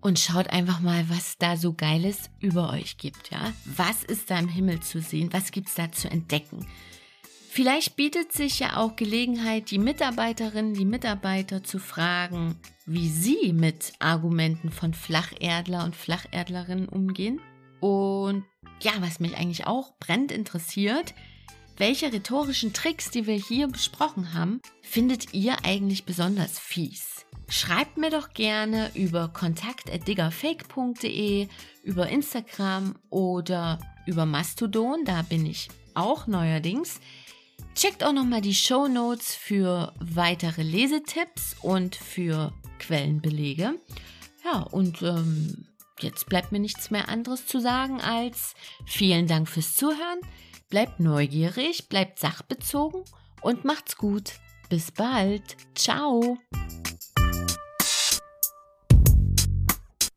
und 0.01 0.17
schaut 0.17 0.49
einfach 0.49 0.80
mal, 0.80 1.07
was 1.07 1.38
da 1.38 1.55
so 1.55 1.73
Geiles 1.73 2.32
über 2.39 2.71
euch 2.71 2.97
gibt, 2.97 3.30
ja? 3.30 3.53
Was 3.65 4.03
ist 4.03 4.32
da 4.32 4.39
im 4.39 4.47
Himmel 4.47 4.80
zu 4.80 5.01
sehen? 5.01 5.32
Was 5.34 5.51
gibt's 5.51 5.76
da 5.76 5.91
zu 5.91 6.09
entdecken? 6.09 6.65
Vielleicht 7.56 7.95
bietet 7.95 8.34
sich 8.34 8.60
ja 8.60 8.76
auch 8.76 8.97
Gelegenheit, 8.97 9.72
die 9.72 9.78
Mitarbeiterinnen, 9.78 10.74
die 10.74 10.84
Mitarbeiter 10.84 11.64
zu 11.64 11.80
fragen, 11.80 12.60
wie 12.86 13.08
sie 13.08 13.53
mit 13.53 13.93
Argumenten 13.99 14.72
von 14.72 14.93
Flacherdler 14.93 15.86
und 15.86 15.95
Flacherdlerinnen 15.95 16.89
umgehen. 16.89 17.39
Und 17.80 18.43
ja, 18.82 18.91
was 18.99 19.22
mich 19.22 19.38
eigentlich 19.38 19.68
auch 19.68 19.97
brennend 19.99 20.34
interessiert, 20.34 21.14
welche 21.78 22.12
rhetorischen 22.12 22.74
Tricks, 22.74 23.10
die 23.10 23.26
wir 23.26 23.36
hier 23.36 23.70
besprochen 23.70 24.34
haben, 24.34 24.60
findet 24.82 25.34
ihr 25.34 25.64
eigentlich 25.64 26.03
besonders 26.03 26.60
fies? 26.60 27.26
Schreibt 27.47 27.95
mir 27.95 28.10
doch 28.10 28.34
gerne 28.34 28.91
über 28.95 29.30
kontakt.diggerfake.de, 29.30 31.47
über 31.84 32.10
Instagram 32.10 32.95
oder 33.10 33.80
über 34.06 34.26
Mastodon, 34.26 35.06
da 35.06 35.22
bin 35.22 35.45
ich 35.45 35.70
auch 35.93 36.28
neuerdings. 36.28 36.99
Checkt 37.76 38.05
auch 38.05 38.13
nochmal 38.13 38.39
die 38.39 38.55
Show 38.55 38.88
Notes 38.88 39.36
für 39.36 39.93
weitere 39.99 40.63
Lesetipps 40.63 41.57
und 41.61 41.95
für 41.95 42.53
Quellenbelege. 42.80 43.80
Ja, 44.45 44.61
und 44.61 45.01
ähm, 45.01 45.67
jetzt 45.99 46.28
bleibt 46.28 46.53
mir 46.53 46.59
nichts 46.59 46.89
mehr 46.89 47.09
anderes 47.09 47.47
zu 47.47 47.59
sagen 47.59 47.99
als 47.99 48.53
vielen 48.86 49.28
Dank 49.28 49.49
fürs 49.49 49.76
Zuhören. 49.76 50.19
Bleibt 50.69 51.01
neugierig, 51.01 51.89
bleibt 51.89 52.17
sachbezogen 52.19 53.03
und 53.41 53.65
macht's 53.65 53.97
gut. 53.97 54.34
Bis 54.69 54.91
bald. 54.91 55.57
Ciao. 55.76 56.38